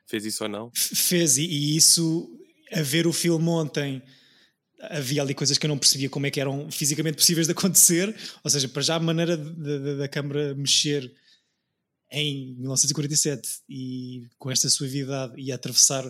fez 0.08 0.24
isso 0.24 0.44
ou 0.44 0.50
não. 0.50 0.70
Fez, 0.74 1.38
e 1.38 1.76
isso, 1.76 2.28
a 2.72 2.82
ver 2.82 3.06
o 3.06 3.12
filme 3.12 3.48
ontem 3.48 4.02
havia 4.80 5.22
ali 5.22 5.34
coisas 5.34 5.58
que 5.58 5.66
eu 5.66 5.68
não 5.68 5.78
percebia 5.78 6.08
como 6.08 6.26
é 6.26 6.30
que 6.30 6.40
eram 6.40 6.70
fisicamente 6.70 7.16
possíveis 7.16 7.46
de 7.46 7.52
acontecer, 7.52 8.14
ou 8.42 8.50
seja, 8.50 8.68
para 8.68 8.82
já 8.82 8.94
a 8.94 9.00
maneira 9.00 9.36
da 9.36 10.08
câmara 10.08 10.54
mexer 10.54 11.12
em 12.10 12.54
1947 12.58 13.60
e 13.68 14.26
com 14.38 14.50
esta 14.50 14.68
suavidade 14.68 15.34
e 15.36 15.52
atravessar 15.52 16.04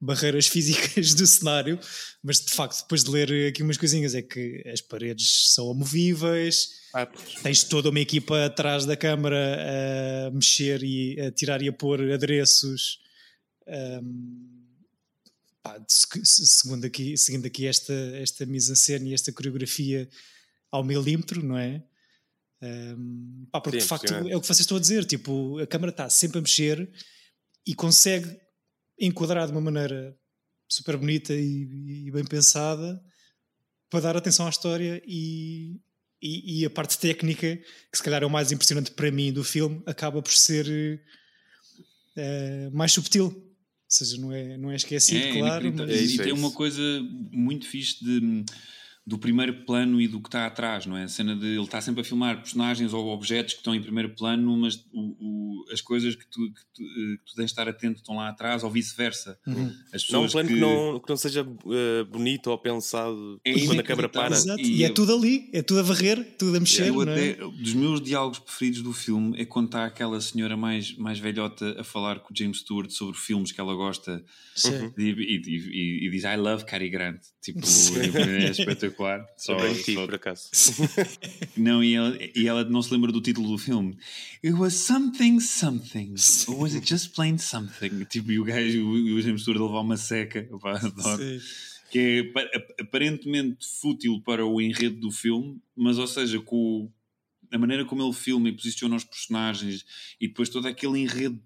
barreiras 0.00 0.46
físicas 0.48 1.14
do 1.14 1.26
cenário, 1.26 1.78
mas 2.22 2.40
de 2.40 2.52
facto, 2.52 2.82
depois 2.82 3.04
de 3.04 3.10
ler 3.10 3.48
aqui 3.48 3.62
umas 3.62 3.76
coisinhas, 3.76 4.14
é 4.14 4.22
que 4.22 4.62
as 4.72 4.80
paredes 4.80 5.52
são 5.54 5.70
amovíveis, 5.70 6.70
ah, 6.94 7.06
tens 7.42 7.62
toda 7.64 7.90
uma 7.90 8.00
equipa 8.00 8.46
atrás 8.46 8.86
da 8.86 8.96
câmara 8.96 10.26
a 10.26 10.30
mexer 10.30 10.82
e 10.82 11.20
a 11.20 11.30
tirar 11.30 11.62
e 11.62 11.68
a 11.68 11.72
pôr 11.72 12.10
adereços. 12.10 13.00
Um, 13.68 14.64
pá, 15.62 15.82
segundo 15.88 16.84
aqui, 16.86 17.16
seguindo 17.16 17.46
aqui 17.46 17.66
esta, 17.66 17.92
esta 18.16 18.46
mise-en-scène 18.46 19.10
e 19.10 19.14
esta 19.14 19.32
coreografia 19.32 20.08
ao 20.70 20.84
milímetro, 20.84 21.44
não 21.44 21.56
é? 21.56 21.82
Um, 22.60 23.46
pá, 23.52 23.60
porque 23.60 23.80
Sim, 23.80 23.84
de 23.84 23.88
facto 23.88 24.12
é 24.12 24.36
o 24.36 24.40
que 24.40 24.46
vocês 24.46 24.60
estão 24.60 24.76
a 24.76 24.80
dizer, 24.80 25.04
tipo, 25.04 25.58
a 25.58 25.66
câmera 25.66 25.90
está 25.90 26.10
sempre 26.10 26.38
a 26.38 26.42
mexer 26.42 26.90
e 27.66 27.74
consegue 27.74 28.38
enquadrar 28.98 29.46
de 29.46 29.52
uma 29.52 29.60
maneira 29.60 30.18
super 30.68 30.96
bonita 30.96 31.32
e, 31.32 32.06
e 32.06 32.10
bem 32.10 32.24
pensada 32.24 33.02
para 33.88 34.00
dar 34.00 34.16
atenção 34.16 34.46
à 34.46 34.50
história 34.50 35.02
e, 35.06 35.80
e, 36.20 36.60
e, 36.60 36.66
a 36.66 36.70
parte 36.70 36.98
técnica, 36.98 37.56
que 37.56 37.96
se 37.96 38.02
calhar 38.02 38.22
é 38.22 38.26
o 38.26 38.30
mais 38.30 38.52
impressionante 38.52 38.90
para 38.90 39.10
mim 39.10 39.32
do 39.32 39.42
filme, 39.42 39.82
acaba 39.86 40.20
por 40.20 40.32
ser 40.32 41.00
uh, 42.16 42.76
mais 42.76 42.92
subtil. 42.92 43.47
Ou 43.90 43.96
seja, 43.96 44.18
não 44.18 44.30
é, 44.30 44.58
não 44.58 44.70
é 44.70 44.76
esquecido, 44.76 45.24
é, 45.24 45.38
claro. 45.38 45.72
Mas... 45.74 46.12
E 46.12 46.18
tem 46.18 46.32
uma 46.32 46.50
coisa 46.50 46.82
muito 47.32 47.66
fixe 47.66 48.04
de 48.04 48.44
do 49.08 49.18
primeiro 49.18 49.64
plano 49.64 49.98
e 49.98 50.06
do 50.06 50.20
que 50.20 50.28
está 50.28 50.44
atrás, 50.44 50.84
não 50.84 50.94
é? 50.94 51.04
A 51.04 51.08
cena 51.08 51.34
de 51.34 51.46
ele 51.46 51.62
está 51.62 51.80
sempre 51.80 52.02
a 52.02 52.04
filmar 52.04 52.36
personagens 52.42 52.92
ou 52.92 53.06
objetos 53.08 53.54
que 53.54 53.60
estão 53.60 53.74
em 53.74 53.80
primeiro 53.80 54.14
plano, 54.14 54.54
mas 54.58 54.84
o, 54.92 55.16
o, 55.18 55.64
as 55.72 55.80
coisas 55.80 56.14
que 56.14 56.26
tu, 56.26 56.40
que, 56.52 56.60
tu, 56.74 56.82
eh, 56.82 57.16
que 57.16 57.24
tu 57.24 57.34
tens 57.34 57.46
de 57.46 57.52
estar 57.52 57.66
atento 57.66 58.00
estão 58.00 58.16
lá 58.16 58.28
atrás, 58.28 58.62
ou 58.62 58.70
vice-versa. 58.70 59.38
Uhum. 59.46 59.72
não 60.10 60.24
um 60.24 60.28
plano 60.28 60.48
que... 60.48 60.54
que, 60.54 60.60
não, 60.60 61.00
que 61.00 61.08
não 61.08 61.16
seja 61.16 61.42
uh, 61.42 62.04
bonito 62.10 62.50
ou 62.50 62.58
pensado 62.58 63.40
é 63.42 63.54
quando 63.64 63.80
a 63.80 63.82
câmera 63.82 64.10
para. 64.10 64.34
Exato. 64.34 64.60
E, 64.60 64.76
e 64.76 64.84
é 64.84 64.90
tudo 64.90 65.14
ali, 65.14 65.48
é 65.54 65.62
tudo 65.62 65.80
a 65.80 65.82
varrer, 65.84 66.36
tudo 66.36 66.58
a 66.58 66.60
mexer. 66.60 66.88
Eu 66.88 67.02
é? 67.02 67.10
até, 67.10 67.34
dos 67.36 67.72
meus 67.72 68.02
diálogos 68.02 68.40
preferidos 68.40 68.82
do 68.82 68.92
filme 68.92 69.40
é 69.40 69.46
quando 69.46 69.68
está 69.68 69.86
aquela 69.86 70.20
senhora 70.20 70.54
mais, 70.54 70.94
mais 70.98 71.18
velhota 71.18 71.80
a 71.80 71.82
falar 71.82 72.20
com 72.20 72.34
o 72.34 72.36
James 72.36 72.58
Stewart 72.58 72.90
sobre 72.90 73.16
filmes 73.16 73.52
que 73.52 73.60
ela 73.60 73.74
gosta 73.74 74.22
e, 74.98 75.02
e, 75.02 76.06
e, 76.06 76.10
diz 76.10 76.24
I 76.24 76.36
love 76.36 76.66
Cary 76.66 76.90
Grant. 76.90 77.20
Tipo, 77.40 77.60
é 77.60 78.50
espetacular 78.50 78.97
espetacular. 78.98 79.26
Só, 79.36 79.56
bem 79.56 79.74
só... 79.74 80.04
por 80.06 80.14
acaso. 80.14 80.50
não, 81.56 81.82
e 81.82 81.94
ela, 81.94 82.18
e 82.34 82.48
ela 82.48 82.64
não 82.64 82.82
se 82.82 82.92
lembra 82.92 83.12
do 83.12 83.20
título 83.20 83.48
do 83.48 83.58
filme. 83.58 83.96
It 84.44 84.54
was 84.54 84.74
something, 84.74 85.40
something. 85.40 86.14
Or 86.48 86.56
was 86.56 86.74
it 86.74 86.86
just 86.86 87.14
plain 87.14 87.38
something? 87.38 88.04
Tipo, 88.04 88.32
e 88.32 88.38
o 88.38 88.44
gajo, 88.44 88.84
o, 88.84 89.16
o 89.16 89.20
James 89.20 89.42
Stewart 89.42 89.60
levar 89.60 89.80
uma 89.80 89.96
seca. 89.96 90.48
Opa, 90.50 90.76
adoro. 90.76 91.22
Sim. 91.22 91.40
Que 91.90 92.32
é 92.36 92.82
aparentemente 92.82 93.66
fútil 93.80 94.20
para 94.20 94.44
o 94.44 94.60
enredo 94.60 95.00
do 95.00 95.10
filme, 95.10 95.58
mas, 95.74 95.96
ou 95.96 96.06
seja, 96.06 96.38
com 96.38 96.92
a 97.50 97.56
maneira 97.56 97.84
como 97.84 98.02
ele 98.02 98.12
filma 98.12 98.50
e 98.50 98.52
posiciona 98.52 98.94
os 98.94 99.04
personagens 99.04 99.86
e 100.20 100.28
depois 100.28 100.50
todo 100.50 100.68
aquele 100.68 100.98
enredo 100.98 101.40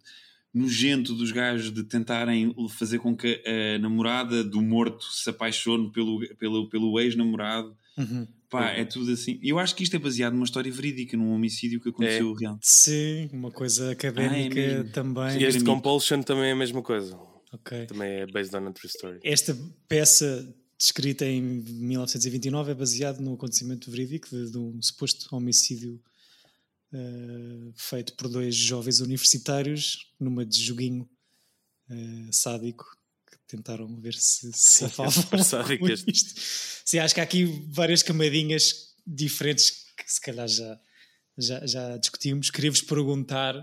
nojento 0.55 1.15
dos 1.15 1.33
gajos 1.33 1.73
de 1.73 1.83
tentarem 1.83 2.55
fazer 2.71 2.99
com 2.99 3.17
que 3.17 3.43
a 3.47 3.79
namorada 3.79 4.45
do 4.45 4.61
morto 4.61 5.05
se 5.05 5.29
apaixone 5.31 5.91
pelo, 5.91 6.21
pelo, 6.37 6.69
pelo 6.69 7.01
ex-namorado. 7.01 7.77
Uhum. 7.97 8.27
Pá, 8.51 8.71
é 8.71 8.85
tudo 8.85 9.11
assim. 9.11 9.41
Eu 9.43 9.59
acho 9.59 9.75
que 9.75 9.83
isto 9.83 9.97
é 9.97 9.99
baseado 9.99 10.35
numa 10.35 10.45
história 10.45 10.71
verídica, 10.71 11.17
num 11.17 11.33
homicídio 11.33 11.81
que 11.81 11.89
aconteceu 11.89 12.35
é. 12.37 12.41
real. 12.41 12.59
Sim, 12.61 13.31
uma 13.33 13.51
coisa 13.51 13.93
académica 13.93 14.61
ah, 14.61 14.63
é 14.63 14.83
também. 14.85 15.41
E 15.41 15.45
este 15.45 15.65
Compulsion 15.65 16.21
também 16.21 16.51
é 16.51 16.53
a 16.53 16.57
mesma 16.57 16.83
coisa. 16.83 17.19
Okay. 17.51 17.87
Também 17.87 18.11
é 18.21 18.27
based 18.27 18.55
on 18.55 18.67
a 18.67 18.73
true 18.73 18.89
story. 18.89 19.21
Esta 19.23 19.57
peça 19.89 20.55
descrita 20.79 21.25
em 21.25 21.41
1929 21.41 22.73
é 22.73 22.75
baseado 22.75 23.21
no 23.21 23.35
acontecimento 23.35 23.91
verídico 23.91 24.29
de, 24.29 24.51
de 24.51 24.59
um 24.59 24.83
suposto 24.83 25.35
homicídio 25.35 25.99
uh, 26.93 27.73
feito 27.75 28.15
por 28.15 28.29
dois 28.29 28.55
jovens 28.55 29.01
universitários 29.01 30.13
numa 30.19 30.45
de 30.45 30.63
joguinho 30.63 31.09
uh, 31.91 32.33
sádico 32.33 32.85
que 33.31 33.39
tentaram 33.47 34.01
ver 34.01 34.15
se 34.15 34.53
se 34.53 34.85
isto. 36.07 36.41
Sim, 36.85 36.99
acho 36.99 37.15
que 37.15 37.21
há 37.21 37.25
aqui 37.25 37.45
várias 37.69 38.03
camadinhas 38.03 38.95
diferentes 39.07 39.71
que 39.97 40.13
se 40.13 40.21
calhar 40.21 40.49
já, 40.49 40.81
já, 41.39 41.67
já 41.67 41.97
discutimos. 41.97 42.51
Queria-vos 42.51 42.83
perguntar. 42.83 43.57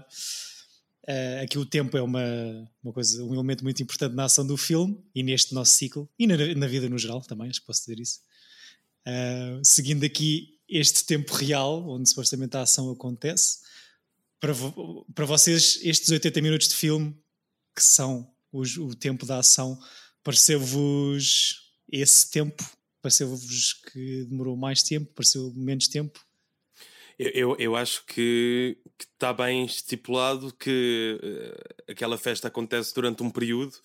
Uh, 1.08 1.44
aqui 1.44 1.58
o 1.58 1.66
tempo 1.66 1.98
é 1.98 2.02
uma, 2.04 2.70
uma 2.84 2.94
coisa, 2.94 3.24
um 3.24 3.34
elemento 3.34 3.64
muito 3.64 3.82
importante 3.82 4.14
na 4.14 4.26
ação 4.26 4.46
do 4.46 4.56
filme 4.56 5.04
e 5.16 5.24
neste 5.24 5.56
nosso 5.56 5.74
ciclo 5.74 6.08
e 6.20 6.28
na, 6.28 6.36
na 6.54 6.68
vida 6.68 6.88
no 6.88 7.00
geral 7.00 7.20
também, 7.22 7.50
acho 7.50 7.62
que 7.62 7.66
posso 7.66 7.82
dizer 7.82 8.00
isso. 8.00 8.20
Uh, 9.08 9.60
seguindo 9.64 10.04
aqui 10.04 10.59
este 10.70 11.06
tempo 11.06 11.34
real, 11.34 11.88
onde 11.90 12.10
supostamente 12.10 12.56
a 12.56 12.62
ação 12.62 12.92
acontece, 12.92 13.60
para, 14.40 14.54
para 15.14 15.26
vocês, 15.26 15.80
estes 15.82 16.10
80 16.10 16.42
minutos 16.42 16.68
de 16.70 16.76
filme, 16.76 17.18
que 17.76 17.84
são 17.84 18.32
os, 18.52 18.78
o 18.78 18.96
tempo 18.96 19.26
da 19.26 19.40
ação, 19.40 19.78
pareceu-vos 20.24 21.74
esse 21.92 22.30
tempo? 22.30 22.64
Pareceu-vos 23.02 23.74
que 23.74 24.26
demorou 24.26 24.56
mais 24.56 24.84
tempo? 24.84 25.12
Pareceu 25.14 25.52
menos 25.56 25.88
tempo? 25.88 26.20
Eu, 27.18 27.32
eu, 27.32 27.56
eu 27.60 27.76
acho 27.76 28.06
que, 28.06 28.78
está 29.14 29.34
bem 29.34 29.66
estipulado 29.66 30.54
que 30.54 31.20
uh, 31.22 31.92
aquela 31.92 32.18
festa 32.18 32.48
acontece 32.48 32.94
durante 32.94 33.22
um 33.22 33.30
período 33.30 33.78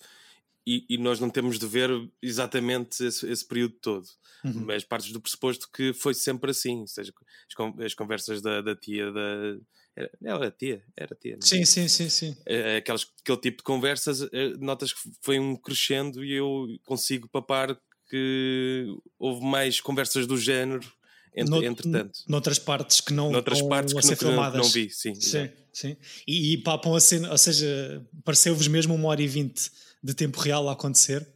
e, 0.65 0.85
e, 0.89 0.97
nós 0.97 1.19
não 1.19 1.29
temos 1.29 1.59
de 1.59 1.67
ver 1.67 1.89
exatamente 2.21 3.05
esse, 3.05 3.29
esse 3.29 3.47
período 3.47 3.75
todo. 3.81 4.07
Uhum. 4.43 4.65
Mas 4.65 4.83
partes 4.83 5.11
do 5.11 5.21
pressuposto 5.21 5.69
que 5.71 5.93
foi 5.93 6.13
sempre 6.13 6.51
assim. 6.51 6.81
Ou 6.81 6.87
seja, 6.87 7.13
as, 7.13 7.85
as 7.85 7.93
conversas 7.93 8.41
da, 8.41 8.61
da 8.61 8.75
tia 8.75 9.11
da. 9.11 9.57
Era, 9.95 10.11
era 10.23 10.51
tia, 10.51 10.83
era 10.97 11.15
tia. 11.15 11.37
Sim, 11.39 11.63
sim, 11.63 11.87
sim, 11.87 12.09
sim. 12.09 12.35
É, 12.45 12.77
aquelas, 12.77 13.07
aquele 13.21 13.39
tipo 13.39 13.57
de 13.57 13.63
conversas, 13.63 14.21
é, 14.33 14.49
notas 14.57 14.91
que 14.91 14.99
foi 15.21 15.39
um 15.39 15.55
crescendo 15.55 16.23
e 16.23 16.33
eu 16.33 16.67
consigo 16.83 17.29
papar 17.29 17.79
que 18.09 18.85
houve 19.17 19.45
mais 19.45 19.79
conversas 19.79 20.27
do 20.27 20.37
género 20.37 20.85
entre, 21.35 21.65
entretanto. 21.65 22.19
Noutras 22.27 22.59
partes 22.59 23.01
que 23.01 23.13
não 23.13 23.31
Noutras 23.31 23.61
partes 23.61 23.93
que 23.93 24.01
ser 24.01 24.15
filmadas. 24.15 24.61
Não 24.61 24.69
vi, 24.69 24.89
sim. 24.89 25.15
Sim, 25.15 25.49
sim. 25.71 25.97
E, 26.27 26.53
e 26.53 26.57
papam 26.57 26.95
a 26.95 26.99
cena, 26.99 27.31
ou 27.31 27.37
seja, 27.37 28.05
pareceu-vos 28.23 28.67
mesmo 28.67 28.95
uma 28.95 29.09
hora 29.09 29.21
e 29.21 29.27
vinte 29.27 29.69
de 30.05 30.13
tempo 30.13 30.39
real 30.39 30.69
a 30.69 30.73
acontecer? 30.73 31.27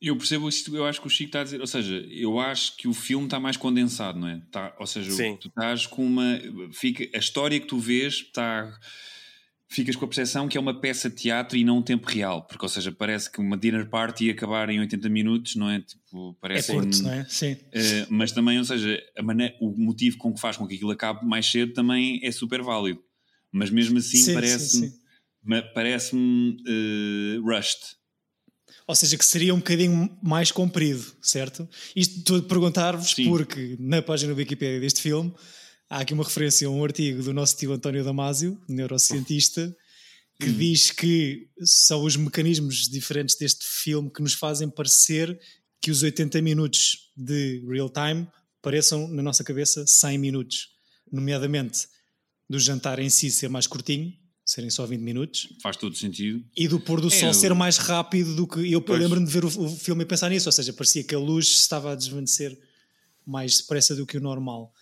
Eu 0.00 0.16
percebo 0.16 0.48
isto, 0.48 0.74
eu 0.74 0.86
acho 0.86 1.00
que 1.00 1.06
o 1.06 1.10
Chico 1.10 1.28
está 1.28 1.40
a 1.40 1.44
dizer, 1.44 1.60
ou 1.60 1.66
seja, 1.66 1.94
eu 2.10 2.38
acho 2.38 2.76
que 2.76 2.88
o 2.88 2.94
filme 2.94 3.26
está 3.26 3.38
mais 3.38 3.56
condensado, 3.56 4.18
não 4.18 4.28
é? 4.28 4.40
Tá, 4.50 4.74
ou 4.78 4.86
seja, 4.86 5.10
Sim. 5.10 5.36
tu 5.36 5.48
estás 5.48 5.86
com 5.86 6.04
uma. 6.04 6.38
Fica, 6.72 7.06
a 7.14 7.18
história 7.18 7.58
que 7.58 7.66
tu 7.66 7.78
vês 7.78 8.14
está. 8.14 8.78
Ficas 9.68 9.94
com 9.94 10.04
a 10.04 10.08
percepção 10.08 10.48
que 10.48 10.58
é 10.58 10.60
uma 10.60 10.80
peça 10.80 11.08
de 11.08 11.14
teatro 11.14 11.56
e 11.56 11.62
não 11.62 11.78
um 11.78 11.82
tempo 11.82 12.08
real, 12.08 12.42
porque, 12.42 12.64
ou 12.64 12.68
seja, 12.68 12.90
parece 12.90 13.30
que 13.30 13.38
uma 13.40 13.56
dinner 13.56 13.88
party 13.88 14.26
ia 14.26 14.32
acabar 14.32 14.68
em 14.68 14.80
80 14.80 15.08
minutos, 15.08 15.54
não 15.54 15.70
é? 15.70 15.80
Tipo, 15.80 16.36
parece 16.40 16.72
é 16.72 16.74
curto, 16.74 16.98
um, 16.98 17.02
não 17.02 17.12
é? 17.12 17.24
Sim. 17.28 17.52
Uh, 17.52 18.06
mas 18.08 18.32
também, 18.32 18.58
ou 18.58 18.64
seja, 18.64 19.00
maneira, 19.22 19.54
o 19.60 19.70
motivo 19.70 20.18
com 20.18 20.34
que 20.34 20.40
faz 20.40 20.56
com 20.56 20.66
que 20.66 20.74
aquilo 20.74 20.90
acabe 20.90 21.24
mais 21.24 21.46
cedo 21.46 21.72
também 21.72 22.20
é 22.24 22.32
super 22.32 22.62
válido. 22.62 23.00
Mas 23.52 23.70
mesmo 23.70 23.98
assim 23.98 24.34
parece-me 24.34 24.99
parece-me 25.74 26.56
uh, 26.62 27.42
Rust. 27.42 27.96
Ou 28.86 28.94
seja, 28.94 29.16
que 29.16 29.24
seria 29.24 29.54
um 29.54 29.58
bocadinho 29.58 30.18
mais 30.22 30.50
comprido, 30.50 31.04
certo? 31.22 31.68
Isto 31.94 32.18
estou 32.18 32.38
a 32.38 32.42
perguntar-vos 32.42 33.14
porque 33.14 33.76
na 33.78 34.02
página 34.02 34.34
do 34.34 34.38
Wikipedia 34.38 34.80
deste 34.80 35.00
filme 35.00 35.32
há 35.88 36.00
aqui 36.00 36.12
uma 36.12 36.24
referência 36.24 36.66
a 36.66 36.70
um 36.70 36.84
artigo 36.84 37.22
do 37.22 37.32
nosso 37.32 37.56
tio 37.56 37.72
António 37.72 38.04
Damasio, 38.04 38.60
neurocientista, 38.68 39.74
que 40.40 40.48
hum. 40.48 40.56
diz 40.56 40.90
que 40.90 41.48
são 41.62 42.02
os 42.02 42.16
mecanismos 42.16 42.88
diferentes 42.88 43.36
deste 43.36 43.64
filme 43.64 44.10
que 44.10 44.22
nos 44.22 44.34
fazem 44.34 44.68
parecer 44.68 45.38
que 45.80 45.90
os 45.90 46.02
80 46.02 46.42
minutos 46.42 47.12
de 47.16 47.64
real 47.68 47.88
time 47.88 48.26
pareçam, 48.60 49.08
na 49.08 49.22
nossa 49.22 49.42
cabeça, 49.42 49.86
100 49.86 50.18
minutos. 50.18 50.68
Nomeadamente, 51.10 51.88
do 52.48 52.58
jantar 52.58 52.98
em 52.98 53.08
si 53.08 53.30
ser 53.30 53.48
mais 53.48 53.66
curtinho 53.66 54.12
serem 54.50 54.68
só 54.68 54.84
20 54.84 55.00
minutos. 55.00 55.48
Faz 55.62 55.76
todo 55.76 55.94
sentido. 55.94 56.44
E 56.56 56.66
do 56.66 56.80
pôr 56.80 57.00
do 57.00 57.06
é, 57.06 57.10
sol 57.10 57.32
ser 57.32 57.54
mais 57.54 57.76
rápido 57.76 58.34
do 58.34 58.48
que. 58.48 58.70
Eu, 58.70 58.84
lembro-me 58.88 59.24
de 59.24 59.32
ver 59.32 59.44
o, 59.44 59.46
o, 59.46 59.68
filme 59.68 60.02
e 60.02 60.06
pensar 60.06 60.28
nisso, 60.28 60.48
ou 60.48 60.52
seja, 60.52 60.72
parecia 60.72 61.04
que 61.04 61.14
a 61.14 61.18
luz 61.18 61.46
estava 61.46 61.92
a 61.92 61.94
desvanecer 61.94 62.58
mais 63.24 63.58
depressa 63.58 63.94
do 63.94 64.04
que 64.04 64.16
o 64.16 64.20
normal. 64.20 64.74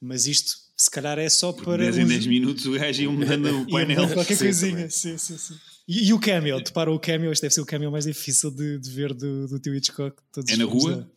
Mas 0.00 0.28
isto, 0.28 0.56
se 0.76 0.88
calhar, 0.88 1.18
é 1.18 1.28
só 1.28 1.52
para. 1.52 1.78
10 1.78 1.98
em 1.98 2.06
10 2.06 2.26
minutos 2.26 2.64
o 2.66 2.72
gajo 2.72 3.02
ia 3.02 3.10
mudando 3.10 3.62
o 3.62 3.68
painel. 3.68 4.08
qualquer 4.14 4.36
sim, 4.36 4.44
coisinha, 4.44 4.88
sim, 4.88 5.18
sim, 5.18 5.36
sim. 5.36 5.54
E, 5.88 6.08
e, 6.08 6.12
o 6.12 6.20
cameo, 6.20 6.62
para 6.72 6.92
o 6.92 6.98
cameo, 7.00 7.32
este 7.32 7.42
deve 7.42 7.54
ser 7.54 7.60
o 7.60 7.66
cameo 7.66 7.90
mais 7.90 8.04
difícil 8.04 8.52
de, 8.52 8.78
de 8.78 8.90
ver 8.90 9.12
do, 9.12 9.48
do 9.48 9.58
tio 9.58 9.74
Hitchcock. 9.74 10.16
Todos 10.30 10.52
é 10.52 10.56
na 10.56 10.64
rua? 10.64 11.10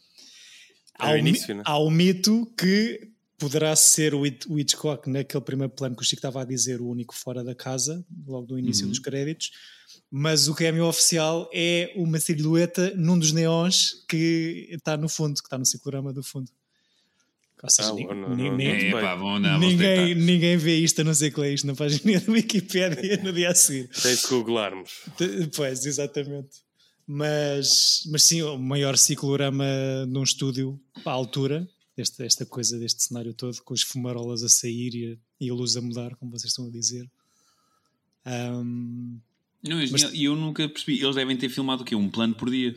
Há, 0.97 1.15
é 1.15 1.19
início, 1.19 1.53
né? 1.53 1.61
há 1.65 1.77
o 1.77 1.91
mito 1.91 2.51
que 2.57 3.10
poderá 3.41 3.75
ser 3.75 4.13
o 4.13 4.23
Hitchcock 4.23 5.09
naquele 5.09 5.43
primeiro 5.43 5.73
plano 5.73 5.95
que 5.95 6.03
o 6.03 6.05
Chico 6.05 6.19
estava 6.19 6.43
a 6.43 6.45
dizer, 6.45 6.79
o 6.79 6.87
único 6.87 7.15
fora 7.15 7.43
da 7.43 7.55
casa, 7.55 8.05
logo 8.27 8.45
do 8.45 8.59
início 8.59 8.83
uhum. 8.83 8.91
dos 8.91 8.99
créditos, 8.99 9.49
mas 10.11 10.47
o 10.47 10.53
cameo 10.53 10.85
oficial 10.85 11.49
é 11.51 11.91
uma 11.95 12.19
silhueta 12.19 12.93
num 12.95 13.17
dos 13.17 13.31
neons 13.31 14.05
que 14.07 14.69
está 14.71 14.95
no 14.95 15.09
fundo, 15.09 15.33
que 15.41 15.47
está 15.47 15.57
no 15.57 15.65
ciclorama 15.65 16.13
do 16.13 16.21
fundo. 16.21 16.51
Ou 17.63 17.69
seja, 17.69 17.89
ah, 17.89 19.57
ninguém, 19.57 20.15
ninguém 20.15 20.57
vê 20.57 20.77
isto 20.77 21.01
a 21.01 21.03
não 21.03 21.13
ser 21.13 21.31
que 21.31 21.39
lê 21.39 21.55
isto 21.55 21.65
na 21.65 21.73
página 21.73 22.19
da 22.19 22.31
Wikipedia 22.31 23.17
no 23.23 23.33
dia 23.33 23.49
a 23.49 23.55
seguir. 23.55 23.87
Tem 23.89 24.15
que 24.15 24.27
googlarmos. 24.29 24.91
Pois, 25.55 25.83
exatamente. 25.85 26.49
Mas, 27.07 28.03
mas 28.11 28.23
sim, 28.23 28.43
o 28.43 28.57
maior 28.57 28.97
ciclorama 28.97 29.65
num 30.07 30.23
estúdio 30.23 30.79
à 31.03 31.11
altura 31.11 31.67
esta, 32.01 32.25
esta 32.25 32.45
coisa 32.45 32.77
deste 32.77 33.03
cenário 33.03 33.33
todo, 33.33 33.61
com 33.63 33.73
as 33.73 33.81
fumarolas 33.81 34.43
a 34.43 34.49
sair 34.49 34.95
e 34.95 35.13
a, 35.13 35.17
e 35.39 35.49
a 35.49 35.53
luz 35.53 35.77
a 35.77 35.81
mudar, 35.81 36.15
como 36.15 36.31
vocês 36.31 36.51
estão 36.51 36.67
a 36.67 36.71
dizer. 36.71 37.09
Um, 38.25 39.19
não, 39.63 39.77
mas, 39.91 40.03
e 40.13 40.25
eu 40.25 40.35
nunca 40.35 40.67
percebi. 40.67 41.01
Eles 41.01 41.15
devem 41.15 41.37
ter 41.37 41.49
filmado 41.49 41.83
o 41.83 41.85
quê? 41.85 41.95
Um 41.95 42.09
plano 42.09 42.35
por 42.35 42.49
dia? 42.49 42.75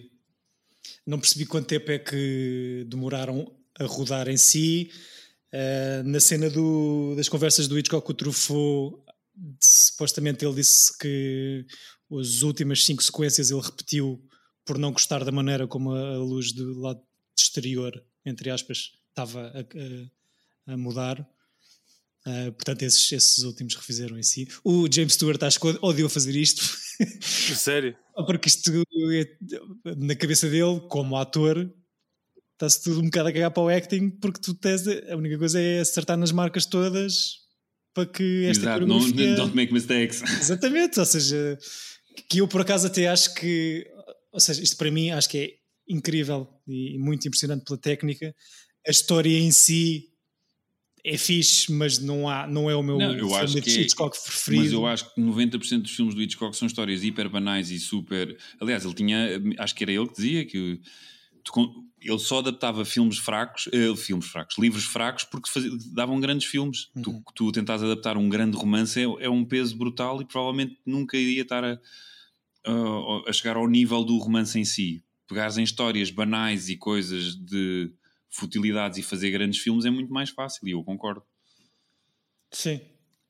Não 1.07 1.19
percebi 1.19 1.47
quanto 1.47 1.67
tempo 1.67 1.91
é 1.91 1.99
que 1.99 2.87
demoraram 2.89 3.51
a 3.79 3.85
rodar 3.85 4.29
em 4.29 4.37
si. 4.37 4.91
Uh, 5.53 6.03
na 6.05 6.21
cena 6.21 6.51
do, 6.51 7.15
das 7.17 7.29
conversas 7.29 7.69
do 7.69 7.79
Hitchcock 7.79 8.05
com 8.05 8.13
o 8.13 8.15
Truffaut, 8.15 8.99
supostamente 9.61 10.45
ele 10.45 10.55
disse 10.55 10.97
que 10.99 11.65
as 12.11 12.43
últimas 12.43 12.85
cinco 12.85 13.03
sequências 13.03 13.51
ele 13.51 13.61
repetiu 13.61 14.23
por 14.65 14.79
não 14.79 14.93
gostar 14.93 15.25
da 15.25 15.33
maneira 15.33 15.67
como 15.67 15.93
a, 15.93 16.15
a 16.15 16.19
luz 16.19 16.53
do 16.53 16.81
lado 16.81 17.01
exterior, 17.39 18.03
entre 18.25 18.51
aspas, 18.51 18.93
estava 19.15 19.53
a, 19.55 20.71
a, 20.71 20.75
a 20.75 20.77
mudar. 20.77 21.21
Uh, 22.27 22.51
portanto, 22.53 22.83
esses, 22.83 23.13
esses 23.13 23.45
últimos 23.45 23.75
refizeram 23.75 24.19
em 24.19 24.23
si. 24.23 24.49
O 24.65 24.89
James 24.91 25.13
Stewart 25.13 25.43
acho 25.43 25.61
que 25.61 25.79
odiou 25.83 26.09
fazer 26.09 26.35
isto. 26.35 26.63
Sério? 27.21 27.97
Porque 28.27 28.49
isto, 28.49 28.71
na 29.85 30.15
cabeça 30.15 30.49
dele, 30.49 30.81
como 30.89 31.17
ator, 31.17 31.71
está-se 32.55 32.83
tudo 32.83 33.01
um 33.01 33.05
bocado 33.05 33.29
a 33.29 33.33
cagar 33.33 33.51
para 33.51 33.63
o 33.63 33.69
acting, 33.69 34.09
porque 34.09 34.41
tu 34.41 34.55
tens. 34.55 34.87
A 34.87 35.17
única 35.17 35.37
coisa 35.37 35.61
é 35.61 35.81
acertar 35.81 36.17
nas 36.17 36.31
marcas 36.31 36.65
todas 36.65 37.41
para 37.93 38.07
que 38.07 38.47
esta 38.47 38.63
Exato, 38.63 38.87
coreografia... 38.87 39.35
don't 39.37 39.55
make 39.55 39.73
mistakes. 39.73 40.23
Exatamente, 40.41 40.99
ou 41.01 41.07
seja, 41.07 41.59
que 42.29 42.39
eu 42.39 42.49
por 42.49 42.61
acaso 42.61 42.87
até 42.87 43.09
acho 43.09 43.35
que. 43.35 43.87
Ou 44.33 44.41
seja, 44.41 44.63
isto 44.63 44.77
para 44.77 44.91
mim 44.91 45.11
acho 45.11 45.29
que 45.29 45.39
é 45.39 45.51
incrível 45.89 46.49
e 46.67 46.99
muito 46.99 47.27
impressionante 47.27 47.65
pela 47.65 47.79
técnica, 47.79 48.35
a 48.87 48.91
história 48.91 49.39
em 49.39 49.51
si 49.51 50.11
é 51.05 51.19
fixe, 51.19 51.71
mas 51.71 51.99
não, 51.99 52.29
há, 52.29 52.47
não 52.47 52.71
é 52.71 52.75
o 52.75 52.83
meu 52.83 52.99
não, 52.99 53.15
eu 53.15 53.35
acho 53.35 53.61
que 53.61 53.71
é, 53.71 53.81
Hitchcock 53.83 54.17
preferido. 54.23 54.63
Mas 54.63 54.73
eu 54.73 54.87
acho 54.87 55.15
que 55.15 55.21
90% 55.21 55.83
dos 55.83 55.91
filmes 55.91 56.15
do 56.15 56.23
Hitchcock 56.23 56.57
são 56.57 56.67
histórias 56.67 57.05
hiper 57.05 57.29
banais 57.29 57.71
e 57.71 57.79
super. 57.79 58.37
Aliás, 58.59 58.85
ele 58.85 58.95
tinha. 58.95 59.43
Acho 59.59 59.75
que 59.75 59.85
era 59.85 59.93
ele 59.93 60.07
que 60.09 60.15
dizia 60.15 60.47
que 60.47 60.81
ele 62.01 62.19
só 62.19 62.39
adaptava 62.39 62.87
filmes 62.87 63.19
fracos, 63.19 63.67
uh, 63.67 63.95
filmes 63.97 64.27
fracos, 64.27 64.57
livros 64.59 64.85
fracos, 64.85 65.25
porque 65.25 65.51
fazia, 65.51 65.71
davam 65.93 66.19
grandes 66.19 66.47
filmes. 66.47 66.89
Uhum. 66.97 67.03
Tu, 67.03 67.23
tu 67.35 67.53
tentares 67.53 67.83
adaptar 67.83 68.17
um 68.17 68.29
grande 68.29 68.57
romance 68.57 68.99
é, 68.99 69.03
é, 69.03 69.29
um 69.29 69.45
peso 69.45 69.77
brutal 69.77 70.23
e 70.23 70.25
provavelmente 70.25 70.79
nunca 70.87 71.19
iria 71.19 71.43
estar 71.43 71.63
a, 71.65 71.79
a, 72.65 73.29
a 73.29 73.33
chegar 73.33 73.57
ao 73.57 73.69
nível 73.69 74.03
do 74.05 74.17
romance 74.17 74.59
em 74.59 74.65
si. 74.65 75.05
Pegares 75.29 75.59
em 75.59 75.63
histórias 75.63 76.11
banais 76.11 76.71
e 76.71 76.77
coisas 76.77 77.35
de 77.37 77.93
futilidades 78.35 78.99
e 78.99 79.03
fazer 79.03 79.31
grandes 79.31 79.61
filmes 79.61 79.85
é 79.85 79.91
muito 79.91 80.13
mais 80.13 80.31
fácil, 80.31 80.67
e 80.67 80.73
eu 80.73 80.83
concordo. 80.83 81.23
Sim. 82.51 82.81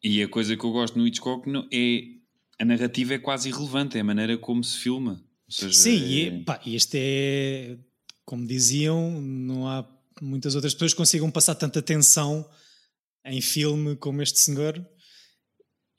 E 0.02 0.22
a 0.22 0.28
coisa 0.28 0.56
que 0.56 0.64
eu 0.64 0.72
gosto 0.72 0.98
no 0.98 1.06
Hitchcock 1.06 1.48
é 1.72 2.02
a 2.60 2.64
narrativa 2.64 3.14
é 3.14 3.18
quase 3.18 3.48
irrelevante, 3.48 3.96
é 3.98 4.00
a 4.00 4.04
maneira 4.04 4.38
como 4.38 4.62
se 4.62 4.78
filma. 4.78 5.22
Seja, 5.48 5.74
Sim, 5.74 5.96
é... 5.96 6.06
e, 6.06 6.44
pá, 6.44 6.60
este 6.66 6.98
é, 6.98 7.78
como 8.24 8.46
diziam, 8.46 9.20
não 9.20 9.68
há 9.68 9.86
muitas 10.22 10.54
outras 10.54 10.72
pessoas 10.72 10.92
que 10.92 10.98
consigam 10.98 11.30
passar 11.30 11.54
tanta 11.54 11.82
tensão 11.82 12.48
em 13.24 13.40
filme 13.40 13.96
como 13.96 14.22
este 14.22 14.38
senhor. 14.38 14.86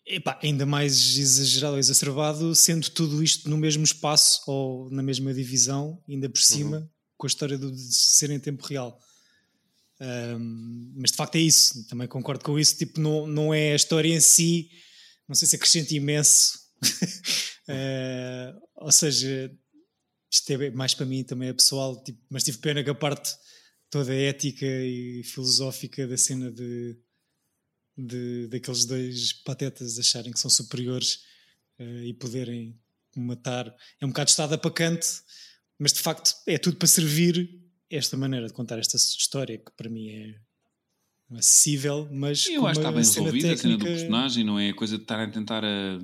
epá, 0.05 0.39
ainda 0.41 0.65
mais 0.65 1.17
exagerado 1.17 1.73
ou 1.73 1.79
exacerbado, 1.79 2.55
sendo 2.55 2.89
tudo 2.89 3.23
isto 3.23 3.49
no 3.49 3.57
mesmo 3.57 3.83
espaço 3.83 4.41
ou 4.47 4.89
na 4.91 5.03
mesma 5.03 5.33
divisão, 5.33 6.01
ainda 6.07 6.29
por 6.29 6.41
cima, 6.41 6.77
uhum. 6.77 6.89
Com 7.17 7.25
a 7.25 7.29
história 7.29 7.57
de 7.57 7.77
ser 7.93 8.29
em 8.29 8.39
tempo 8.39 8.65
real. 8.65 8.99
Um, 9.99 10.93
mas 10.97 11.11
de 11.11 11.17
facto 11.17 11.35
é 11.35 11.39
isso, 11.39 11.87
também 11.87 12.07
concordo 12.07 12.43
com 12.43 12.59
isso. 12.59 12.77
Tipo, 12.77 12.99
não, 12.99 13.27
não 13.27 13.53
é 13.53 13.71
a 13.71 13.75
história 13.75 14.13
em 14.13 14.19
si, 14.19 14.69
não 15.27 15.35
sei 15.35 15.47
se 15.47 15.55
acrescenta 15.55 15.93
imenso, 15.93 16.59
uh, 17.69 18.61
ou 18.75 18.91
seja, 18.91 19.51
isto 20.31 20.49
é 20.51 20.69
mais 20.71 20.93
para 20.93 21.05
mim 21.05 21.23
também 21.23 21.49
é 21.49 21.53
pessoal, 21.53 22.03
tipo, 22.03 22.21
mas 22.29 22.43
tive 22.43 22.57
pena 22.57 22.83
que 22.83 22.89
a 22.89 22.95
parte 22.95 23.35
toda 23.89 24.13
ética 24.13 24.65
e 24.65 25.23
filosófica 25.23 26.05
da 26.05 26.17
cena 26.17 26.51
de, 26.51 26.97
de 27.97 28.47
daqueles 28.47 28.85
dois 28.85 29.31
patetas 29.31 29.97
acharem 29.97 30.33
que 30.33 30.39
são 30.39 30.49
superiores 30.49 31.21
uh, 31.79 32.03
e 32.03 32.13
poderem 32.13 32.77
matar 33.15 33.73
é 34.01 34.05
um 34.05 34.09
bocado 34.09 34.29
estado 34.29 34.53
apacante, 34.53 35.07
mas 35.79 35.93
de 35.93 35.99
facto 35.99 36.33
é 36.47 36.57
tudo 36.57 36.77
para 36.77 36.87
servir 36.87 37.49
esta 37.89 38.17
maneira 38.17 38.47
de 38.47 38.53
contar 38.53 38.79
esta 38.79 38.97
história 38.97 39.57
que 39.57 39.71
para 39.75 39.89
mim 39.89 40.09
é 40.09 40.35
acessível, 41.37 42.07
mas 42.11 42.45
eu 42.47 42.65
acho 42.67 42.79
que 42.79 42.85
está 42.85 42.91
bem 42.91 42.99
resolvida 42.99 43.53
a 43.53 43.57
cena 43.57 43.77
do 43.77 43.85
personagem, 43.85 44.43
não 44.43 44.59
é 44.59 44.69
a 44.69 44.73
coisa 44.73 44.97
de 44.97 45.03
estar 45.03 45.19
a 45.19 45.27
tentar 45.27 45.63
a 45.63 45.99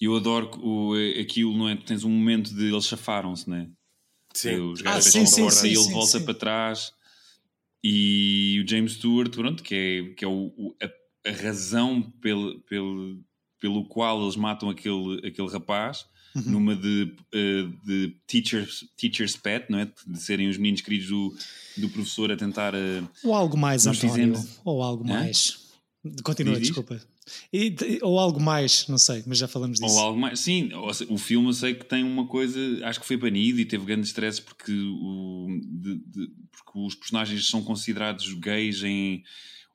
eu 0.00 0.14
adoro 0.14 0.50
o, 0.62 0.92
aquilo, 1.20 1.56
não 1.56 1.68
é? 1.68 1.76
Tens 1.76 2.04
um 2.04 2.10
momento 2.10 2.54
de 2.54 2.66
eles 2.66 2.84
chafaram-se, 2.84 3.48
não 3.48 3.56
é? 3.56 3.68
Sim. 4.34 4.56
Os 4.60 4.82
gajos 4.82 5.06
ah, 5.06 5.10
sim, 5.10 5.50
sim, 5.50 5.68
e 5.68 5.70
ele 5.70 5.90
volta 5.90 6.20
para 6.20 6.34
trás 6.34 6.92
e 7.82 8.62
o 8.64 8.68
James 8.68 8.92
Stewart, 8.92 9.32
pronto, 9.34 9.62
que 9.62 9.74
é, 9.74 10.14
que 10.14 10.24
é 10.24 10.28
o, 10.28 10.52
o 10.56 10.76
a, 10.82 11.30
a, 11.30 11.32
razão 11.32 12.02
pelo, 12.02 12.60
pelo, 12.62 13.24
pelo 13.58 13.86
qual 13.86 14.20
eles 14.22 14.36
matam 14.36 14.68
aquele, 14.68 15.26
aquele 15.26 15.48
rapaz, 15.48 16.04
uhum. 16.36 16.52
numa 16.52 16.76
de, 16.76 17.14
uh, 17.34 17.86
de 17.86 18.16
teachers, 18.26 18.84
teacher's 18.96 19.36
pet, 19.36 19.66
não 19.70 19.78
é? 19.78 19.90
De 20.06 20.20
serem 20.20 20.48
os 20.48 20.56
meninos 20.56 20.80
queridos 20.80 21.08
do, 21.08 21.36
do 21.78 21.88
professor 21.88 22.30
a 22.30 22.36
tentar. 22.36 22.74
Uh, 22.74 23.08
ou 23.24 23.34
algo 23.34 23.56
mais, 23.56 23.86
António, 23.86 24.14
fizemos... 24.14 24.60
ou 24.64 24.82
algo 24.82 25.06
mais. 25.06 25.66
Continua, 26.22 26.60
desculpa. 26.60 27.00
E, 27.52 27.74
ou 28.02 28.18
algo 28.20 28.40
mais, 28.40 28.86
não 28.86 28.98
sei, 28.98 29.24
mas 29.26 29.38
já 29.38 29.48
falamos 29.48 29.80
disso. 29.80 29.92
Ou 29.92 30.00
algo 30.00 30.18
mais, 30.20 30.38
sim. 30.38 30.70
O 31.08 31.18
filme 31.18 31.48
eu 31.48 31.52
sei 31.52 31.74
que 31.74 31.84
tem 31.84 32.04
uma 32.04 32.26
coisa, 32.26 32.60
acho 32.84 33.00
que 33.00 33.06
foi 33.06 33.16
banido 33.16 33.58
e 33.58 33.64
teve 33.64 33.84
grandes 33.84 34.10
stress 34.10 34.40
porque, 34.40 34.72
o, 34.72 35.48
de, 35.64 35.96
de, 35.96 36.30
porque 36.52 36.78
os 36.78 36.94
personagens 36.94 37.48
são 37.48 37.62
considerados 37.62 38.32
gays 38.34 38.82
em 38.84 39.24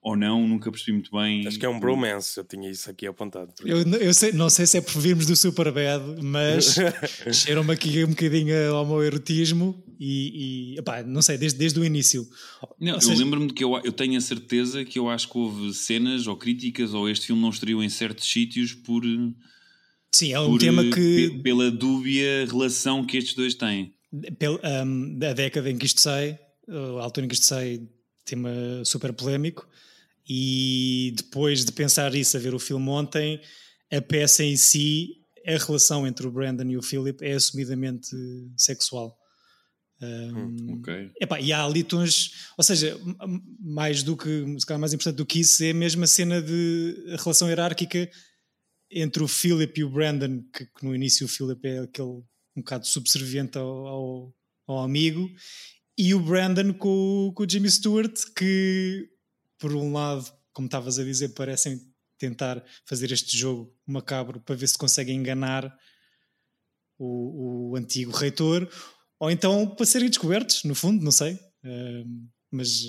ou 0.01 0.17
não, 0.17 0.47
nunca 0.47 0.71
percebi 0.71 0.93
muito 0.93 1.11
bem. 1.11 1.47
Acho 1.47 1.59
que 1.59 1.65
é 1.65 1.69
um 1.69 1.79
bromance, 1.79 2.35
eu 2.37 2.43
tinha 2.43 2.69
isso 2.69 2.89
aqui 2.89 3.05
apontado. 3.05 3.53
Eu, 3.63 3.83
eu 3.83 4.13
sei, 4.13 4.31
não 4.31 4.49
sei 4.49 4.65
se 4.65 4.79
é 4.79 4.81
por 4.81 4.99
virmos 4.99 5.27
do 5.27 5.35
Superbad, 5.35 6.01
mas 6.23 6.75
cheira-me 7.31 7.71
aqui 7.71 8.03
um 8.03 8.09
bocadinho 8.09 8.73
ao 8.73 8.85
meu 8.85 9.03
erotismo 9.03 9.83
e, 9.99 10.73
e 10.73 10.79
epá, 10.79 11.03
não 11.03 11.21
sei, 11.21 11.37
desde, 11.37 11.59
desde 11.59 11.79
o 11.79 11.85
início. 11.85 12.27
Não, 12.79 12.97
eu 12.99 13.15
lembro-me 13.15 13.53
que 13.53 13.63
eu, 13.63 13.79
eu 13.83 13.91
tenho 13.91 14.17
a 14.17 14.21
certeza 14.21 14.83
que 14.83 14.97
eu 14.97 15.07
acho 15.07 15.29
que 15.29 15.37
houve 15.37 15.71
cenas 15.73 16.25
ou 16.25 16.35
críticas 16.35 16.95
ou 16.95 17.07
este 17.07 17.27
filme 17.27 17.41
não 17.41 17.51
estreou 17.51 17.83
em 17.83 17.89
certos 17.89 18.27
sítios 18.27 18.73
por. 18.73 19.03
Sim, 20.13 20.33
é 20.33 20.39
um 20.39 20.49
por, 20.49 20.59
tema 20.59 20.83
que. 20.83 21.39
Pela 21.43 21.69
dúbia 21.69 22.47
relação 22.47 23.05
que 23.05 23.17
estes 23.17 23.35
dois 23.35 23.53
têm. 23.53 23.93
Pela, 24.39 24.59
um, 24.83 25.19
a 25.29 25.33
década 25.33 25.69
em 25.69 25.77
que 25.77 25.85
isto 25.85 26.01
sai, 26.01 26.39
a 26.67 27.03
altura 27.03 27.27
em 27.27 27.29
que 27.29 27.35
isto 27.35 27.45
sai, 27.45 27.81
tema 28.25 28.49
super 28.83 29.13
polémico 29.13 29.69
e 30.33 31.11
depois 31.17 31.65
de 31.65 31.73
pensar 31.73 32.15
isso, 32.15 32.37
a 32.37 32.39
ver 32.39 32.55
o 32.55 32.59
filme 32.59 32.87
ontem, 32.87 33.41
a 33.91 34.01
peça 34.01 34.45
em 34.45 34.55
si, 34.55 35.17
a 35.45 35.57
relação 35.57 36.07
entre 36.07 36.25
o 36.25 36.31
Brandon 36.31 36.69
e 36.69 36.77
o 36.77 36.81
Philip 36.81 37.21
é 37.21 37.33
assumidamente 37.33 38.15
sexual. 38.55 39.17
Um, 40.01 40.77
ok. 40.79 41.11
Epá, 41.19 41.41
e 41.41 41.51
há 41.51 41.65
ali 41.65 41.83
tons, 41.83 42.47
ou 42.57 42.63
seja, 42.63 42.97
mais 43.59 44.03
do 44.03 44.15
que, 44.15 44.45
se 44.57 44.65
calhar 44.65 44.79
mais 44.79 44.93
importante 44.93 45.17
do 45.17 45.25
que 45.25 45.41
isso, 45.41 45.61
é 45.65 45.73
mesmo 45.73 46.05
a 46.05 46.07
cena 46.07 46.41
de 46.41 46.95
a 47.09 47.21
relação 47.21 47.49
hierárquica 47.49 48.09
entre 48.89 49.21
o 49.21 49.27
Philip 49.27 49.81
e 49.81 49.83
o 49.83 49.89
Brandon, 49.89 50.45
que, 50.53 50.65
que 50.65 50.85
no 50.85 50.95
início 50.95 51.25
o 51.25 51.29
Philip 51.29 51.67
é 51.67 51.79
aquele 51.79 52.07
um 52.07 52.61
bocado 52.61 52.87
subserviente 52.87 53.57
ao, 53.57 53.85
ao, 53.85 54.35
ao 54.65 54.79
amigo, 54.79 55.29
e 55.97 56.13
o 56.13 56.21
Brandon 56.21 56.73
com, 56.73 57.33
com 57.35 57.43
o 57.43 57.49
Jimmy 57.49 57.69
Stewart, 57.69 58.17
que 58.37 59.11
por 59.61 59.73
um 59.75 59.93
lado, 59.93 60.25
como 60.51 60.65
estavas 60.65 60.97
a 60.97 61.03
dizer, 61.03 61.29
parecem 61.29 61.79
tentar 62.17 62.63
fazer 62.83 63.11
este 63.11 63.37
jogo 63.37 63.71
macabro 63.85 64.41
para 64.41 64.55
ver 64.55 64.67
se 64.67 64.77
conseguem 64.77 65.15
enganar 65.17 65.73
o, 66.97 67.69
o 67.69 67.75
antigo 67.75 68.11
reitor, 68.11 68.67
ou 69.19 69.29
então 69.29 69.67
para 69.67 69.85
serem 69.85 70.09
descobertos, 70.09 70.63
no 70.63 70.73
fundo, 70.73 71.03
não 71.03 71.11
sei. 71.11 71.33
Uh, 71.63 72.29
mas, 72.51 72.83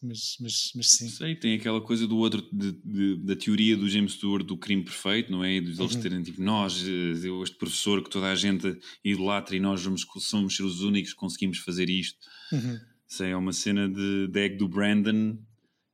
mas, 0.00 0.36
mas, 0.40 0.72
mas 0.76 0.90
sim. 0.90 1.08
Sei, 1.08 1.34
tem 1.34 1.56
aquela 1.56 1.80
coisa 1.80 2.06
do 2.06 2.16
outro, 2.18 2.40
de, 2.52 2.72
de, 2.72 3.16
da 3.24 3.34
teoria 3.34 3.76
do 3.76 3.88
James 3.88 4.12
Stewart 4.12 4.44
do 4.44 4.56
crime 4.56 4.84
perfeito, 4.84 5.30
não 5.30 5.42
é? 5.42 5.56
E 5.56 5.60
de 5.60 5.80
eles 5.80 5.94
uhum. 5.94 6.00
terem 6.00 6.22
tipo, 6.22 6.40
nós, 6.40 6.84
eu, 6.86 7.42
este 7.42 7.56
professor 7.56 8.02
que 8.02 8.10
toda 8.10 8.30
a 8.30 8.36
gente 8.36 8.78
idolatra 9.04 9.56
e 9.56 9.60
nós 9.60 9.82
vamos, 9.82 10.06
somos 10.20 10.58
os 10.60 10.82
únicos 10.82 11.12
que 11.12 11.18
conseguimos 11.18 11.58
fazer 11.58 11.90
isto. 11.90 12.18
Uhum. 12.52 12.78
Sei, 13.08 13.30
é 13.30 13.36
uma 13.36 13.52
cena 13.52 13.88
de, 13.88 14.28
de 14.28 14.40
egg 14.40 14.56
do 14.56 14.68
Brandon 14.68 15.36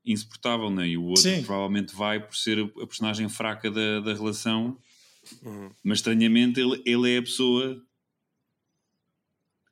insuportável, 0.07 0.71
né? 0.71 0.88
e 0.88 0.97
o 0.97 1.05
outro 1.05 1.23
Sim. 1.23 1.42
provavelmente 1.42 1.95
vai 1.95 2.21
por 2.21 2.37
ser 2.37 2.61
a 2.61 2.87
personagem 2.87 3.29
fraca 3.29 3.71
da, 3.71 4.01
da 4.01 4.14
relação, 4.14 4.79
uhum. 5.42 5.71
mas 5.83 5.99
estranhamente 5.99 6.61
ele, 6.61 6.81
ele 6.87 7.14
é 7.14 7.19
a 7.19 7.23
pessoa 7.23 7.83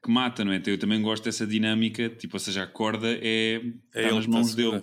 que 0.02 0.10
mata, 0.10 0.44
não 0.44 0.52
é? 0.52 0.56
Então, 0.56 0.72
eu 0.72 0.78
também 0.78 1.00
gosto 1.00 1.24
dessa 1.24 1.46
dinâmica, 1.46 2.10
tipo, 2.10 2.36
ou 2.36 2.40
seja, 2.40 2.64
a 2.64 2.66
corda 2.66 3.08
é, 3.22 3.62
é 3.94 4.02
está 4.02 4.14
nas 4.14 4.26
mãos 4.26 4.54
dele. 4.54 4.82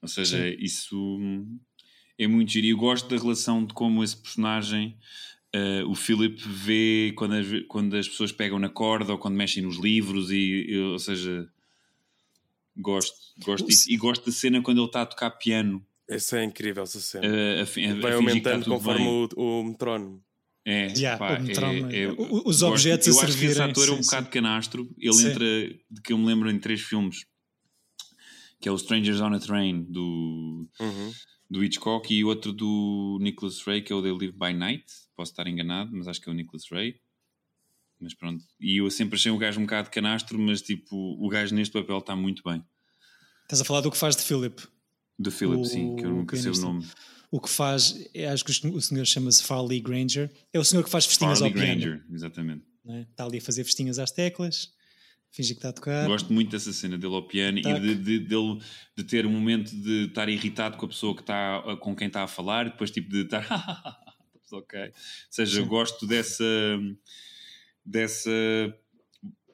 Ou 0.00 0.08
seja, 0.08 0.38
Sim. 0.38 0.56
isso 0.58 1.18
é 2.18 2.26
muito 2.26 2.50
giro. 2.50 2.66
E 2.66 2.70
eu 2.70 2.76
gosto 2.76 3.08
da 3.08 3.20
relação 3.20 3.64
de 3.64 3.74
como 3.74 4.02
esse 4.02 4.16
personagem, 4.16 4.96
uh, 5.54 5.88
o 5.88 5.94
Philip, 5.94 6.42
vê 6.46 7.12
quando 7.16 7.34
as, 7.34 7.46
quando 7.68 7.96
as 7.96 8.08
pessoas 8.08 8.32
pegam 8.32 8.58
na 8.58 8.68
corda 8.68 9.12
ou 9.12 9.18
quando 9.18 9.34
mexem 9.34 9.62
nos 9.62 9.78
livros, 9.78 10.30
e, 10.30 10.66
e 10.68 10.78
ou 10.78 10.98
seja, 10.98 11.48
Gosto, 12.76 13.16
gosto 13.44 13.66
disso. 13.66 13.90
E 13.90 13.96
gosto 13.96 14.26
da 14.26 14.32
cena 14.32 14.62
quando 14.62 14.78
ele 14.78 14.86
está 14.86 15.02
a 15.02 15.06
tocar 15.06 15.30
piano. 15.30 15.84
Essa 16.08 16.38
é 16.38 16.44
incrível, 16.44 16.82
essa 16.82 17.00
cena. 17.00 17.26
Uh, 17.26 17.60
a, 17.60 17.62
a, 17.62 18.00
Vai 18.00 18.12
a 18.12 18.16
aumentando 18.16 18.64
conforme 18.66 19.06
o, 19.06 19.28
o 19.36 19.64
metrónomo. 19.64 20.22
É, 20.66 20.86
yeah, 20.96 21.18
pá, 21.18 21.34
é, 21.34 22.04
é, 22.04 22.08
os 22.46 22.62
objetos 22.62 23.06
gosto, 23.08 23.24
a 23.24 23.28
servir. 23.28 23.46
Eu 23.46 23.50
acho 23.50 23.58
que 23.58 23.62
esse 23.62 23.62
ator 23.62 23.88
é 23.88 23.92
um 23.92 24.02
sim. 24.02 24.08
bocado 24.08 24.30
canastro. 24.30 24.94
Ele 24.98 25.12
sim. 25.12 25.28
entra, 25.28 25.44
de 25.90 26.00
que 26.02 26.12
eu 26.12 26.18
me 26.18 26.26
lembro, 26.26 26.50
em 26.50 26.58
três 26.58 26.80
filmes. 26.80 27.26
Que 28.60 28.68
é 28.68 28.72
o 28.72 28.76
Strangers 28.76 29.20
on 29.20 29.34
a 29.34 29.38
Train, 29.38 29.84
do, 29.84 30.66
uhum. 30.80 31.12
do 31.50 31.62
Hitchcock. 31.62 32.12
E 32.14 32.24
outro 32.24 32.50
do 32.50 33.18
Nicholas 33.20 33.60
Ray, 33.62 33.82
que 33.82 33.92
é 33.92 33.96
o 33.96 34.02
They 34.02 34.12
Live 34.12 34.38
by 34.38 34.54
Night. 34.54 34.86
Posso 35.14 35.32
estar 35.32 35.46
enganado, 35.46 35.90
mas 35.92 36.08
acho 36.08 36.20
que 36.20 36.30
é 36.30 36.32
o 36.32 36.34
Nicholas 36.34 36.64
Ray. 36.70 36.98
Mas 38.04 38.12
pronto. 38.12 38.44
E 38.60 38.82
eu 38.82 38.90
sempre 38.90 39.16
achei 39.16 39.32
o 39.32 39.38
gajo 39.38 39.58
um 39.58 39.62
bocado 39.62 39.88
canastro, 39.90 40.38
mas 40.38 40.60
tipo, 40.60 40.94
o 40.94 41.26
gajo 41.26 41.54
neste 41.54 41.72
papel 41.72 41.98
está 41.98 42.14
muito 42.14 42.42
bem. 42.44 42.62
Estás 43.44 43.62
a 43.62 43.64
falar 43.64 43.80
do 43.80 43.90
que 43.90 43.96
faz 43.96 44.14
de 44.14 44.22
Philip? 44.22 44.62
Do 45.18 45.30
Philip, 45.30 45.56
o, 45.58 45.64
sim, 45.64 45.96
que 45.96 46.04
eu 46.04 46.10
nunca 46.10 46.36
sei 46.36 46.50
o 46.50 46.56
nome. 46.58 46.86
O 47.30 47.40
que 47.40 47.48
faz, 47.48 47.98
acho 48.30 48.44
que 48.44 48.68
o 48.68 48.80
senhor 48.80 49.06
chama-se 49.06 49.42
Farley 49.42 49.80
Granger. 49.80 50.30
É 50.52 50.58
o 50.58 50.64
senhor 50.64 50.84
que 50.84 50.90
faz 50.90 51.06
festinhas 51.06 51.38
Farley 51.38 51.58
ao 51.58 51.66
Granger, 51.66 51.98
piano. 51.98 52.14
exatamente. 52.14 52.64
É? 52.86 53.00
Está 53.00 53.24
ali 53.24 53.38
a 53.38 53.40
fazer 53.40 53.64
festinhas 53.64 53.98
às 53.98 54.10
teclas, 54.10 54.74
finge 55.30 55.54
que 55.54 55.58
está 55.58 55.70
a 55.70 55.72
tocar. 55.72 56.06
Gosto 56.06 56.30
muito 56.30 56.50
dessa 56.50 56.74
cena 56.74 56.98
dele 56.98 57.14
ao 57.14 57.26
piano 57.26 57.62
Tac. 57.62 57.74
e 57.74 57.80
de, 57.80 57.94
de, 57.94 58.18
de, 58.18 58.58
de, 58.98 59.04
ter 59.04 59.24
um 59.24 59.30
momento 59.30 59.74
de 59.74 60.04
estar 60.08 60.28
irritado 60.28 60.76
com 60.76 60.84
a 60.84 60.88
pessoa 60.90 61.14
que 61.14 61.22
está, 61.22 61.62
com 61.80 61.96
quem 61.96 62.08
está 62.08 62.22
a 62.22 62.28
falar, 62.28 62.66
depois 62.66 62.90
tipo 62.90 63.08
de 63.08 63.22
estar 63.22 63.46
ok. 64.52 64.78
Ou 64.78 64.92
seja, 65.30 65.62
Sim. 65.62 65.66
gosto 65.66 66.06
dessa 66.06 66.44
dessa 67.84 68.30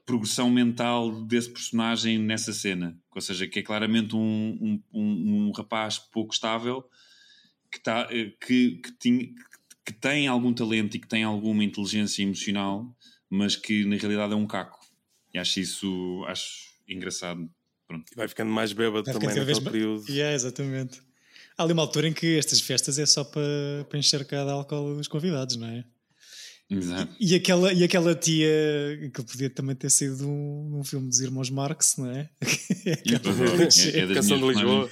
progressão 0.06 0.50
mental 0.50 1.22
desse 1.22 1.50
personagem 1.50 2.18
nessa 2.18 2.52
cena. 2.52 2.98
Ou 3.14 3.20
seja, 3.20 3.46
que 3.46 3.60
é 3.60 3.62
claramente 3.62 4.16
um, 4.16 4.20
um, 4.60 4.82
um, 4.92 5.48
um 5.48 5.52
rapaz 5.52 5.98
pouco 5.98 6.34
estável 6.34 6.84
que, 7.70 7.80
tá, 7.80 8.08
eh, 8.10 8.32
que, 8.44 8.76
que, 8.76 8.92
tinha, 8.98 9.28
que 9.84 9.92
tem 9.92 10.26
algum 10.26 10.52
talento 10.52 10.96
e 10.96 11.00
que 11.00 11.06
tem 11.06 11.22
alguma 11.22 11.62
inteligência 11.62 12.22
emocional, 12.22 12.92
mas 13.28 13.54
que 13.54 13.84
na 13.84 13.96
realidade 13.96 14.32
é 14.32 14.36
um 14.36 14.46
caco. 14.46 14.80
E 15.32 15.38
acho 15.38 15.60
isso 15.60 16.24
acho 16.26 16.74
engraçado. 16.88 17.48
Pronto. 17.86 18.04
Vai 18.16 18.28
ficando 18.28 18.50
mais 18.50 18.72
bêbado 18.72 19.04
Vai 19.04 19.14
também 19.14 19.28
naquele 19.28 19.60
período. 19.60 20.04
Yeah, 20.08 20.34
exatamente. 20.34 21.00
Há 21.56 21.62
ali 21.62 21.72
uma 21.72 21.82
altura 21.82 22.08
em 22.08 22.12
que 22.12 22.38
estas 22.38 22.60
festas 22.60 22.98
é 22.98 23.06
só 23.06 23.22
para, 23.22 23.86
para 23.88 23.98
encher 23.98 24.24
cada 24.24 24.52
álcool 24.52 24.98
os 24.98 25.08
convidados, 25.08 25.56
não 25.56 25.68
é? 25.68 25.84
Exato. 26.70 27.12
E, 27.18 27.34
aquela, 27.34 27.72
e 27.72 27.82
aquela 27.82 28.14
tia 28.14 28.48
que 29.12 29.22
podia 29.24 29.50
também 29.50 29.74
ter 29.74 29.90
sido 29.90 30.24
um, 30.24 30.78
um 30.78 30.84
filme 30.84 31.08
dos 31.08 31.20
irmãos 31.20 31.50
Marx, 31.50 31.96
não 31.98 32.08
é? 32.08 32.28
é, 32.86 32.92
é, 32.92 33.98
é 33.98 34.14
Canção 34.14 34.38
de 34.38 34.46
Lisboa. 34.46 34.88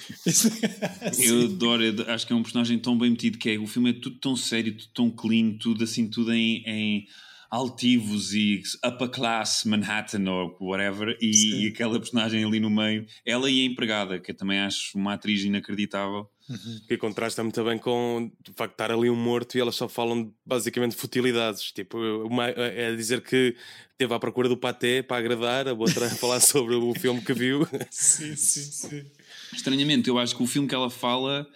eu 1.22 1.44
adoro, 1.44 1.84
eu 1.84 2.10
acho 2.12 2.26
que 2.26 2.32
é 2.32 2.36
um 2.36 2.42
personagem 2.42 2.78
tão 2.80 2.98
bem 2.98 3.10
metido 3.10 3.38
que 3.38 3.50
é. 3.50 3.58
O 3.58 3.66
filme 3.68 3.90
é 3.90 3.92
tudo 3.92 4.16
tão 4.16 4.36
sério, 4.36 4.72
tudo 4.72 4.90
tão 4.92 5.08
clean, 5.08 5.52
tudo 5.52 5.84
assim, 5.84 6.08
tudo 6.08 6.32
em, 6.32 6.64
em 6.66 7.06
altivos 7.50 8.34
e 8.34 8.62
upper 8.84 9.08
class 9.08 9.64
Manhattan 9.64 10.30
ou 10.30 10.56
whatever, 10.60 11.16
e, 11.20 11.64
e, 11.64 11.68
aquela 11.68 11.98
personagem 11.98 12.44
ali 12.44 12.60
no 12.60 12.68
meio, 12.68 13.06
ela 13.24 13.50
e 13.50 13.62
a 13.62 13.64
empregada, 13.64 14.18
que 14.18 14.30
eu 14.30 14.36
também 14.36 14.58
acho 14.60 14.96
uma 14.96 15.14
atriz 15.14 15.42
inacreditável. 15.42 16.28
Uhum. 16.48 16.80
Que 16.88 16.96
contrasta 16.96 17.42
muito 17.42 17.62
bem 17.62 17.78
com 17.78 18.30
o 18.48 18.52
facto 18.54 18.70
de 18.70 18.74
estar 18.74 18.90
ali 18.90 19.10
um 19.10 19.16
morto 19.16 19.56
e 19.56 19.60
elas 19.60 19.74
só 19.74 19.86
falam 19.86 20.32
basicamente 20.46 20.96
futilidades. 20.96 21.72
Tipo, 21.72 21.98
uma, 22.24 22.48
é 22.48 22.94
dizer 22.96 23.20
que 23.20 23.54
teve 23.98 24.14
à 24.14 24.18
procura 24.18 24.48
do 24.48 24.56
paté 24.56 25.02
para 25.02 25.18
agradar, 25.18 25.68
a 25.68 25.74
outra 25.74 26.06
a 26.06 26.10
falar 26.10 26.40
sobre 26.40 26.74
o 26.74 26.94
filme 26.94 27.20
que 27.20 27.34
viu. 27.34 27.66
Sim, 27.90 28.34
sim, 28.34 28.62
sim. 28.62 29.04
Estranhamente, 29.52 30.08
eu 30.08 30.18
acho 30.18 30.34
que 30.34 30.42
o 30.42 30.46
filme 30.46 30.66
que 30.66 30.74
ela 30.74 30.88
fala 30.88 31.46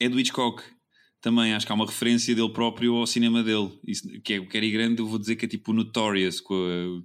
é 0.00 0.08
do 0.08 0.18
Hitchcock 0.18 0.62
também 1.26 1.52
acho 1.52 1.66
que 1.66 1.72
há 1.72 1.74
uma 1.74 1.86
referência 1.86 2.32
dele 2.36 2.52
próprio 2.52 2.94
ao 2.94 3.04
cinema 3.04 3.42
dele. 3.42 3.76
Isso, 3.84 4.08
que 4.20 4.34
é 4.34 4.38
o 4.38 4.48
Cary 4.48 4.70
Grande, 4.70 5.00
eu 5.00 5.08
vou 5.08 5.18
dizer 5.18 5.34
que 5.34 5.44
é 5.44 5.48
tipo 5.48 5.72
Notorious 5.72 6.40
com 6.40 6.54
a, 6.54 7.02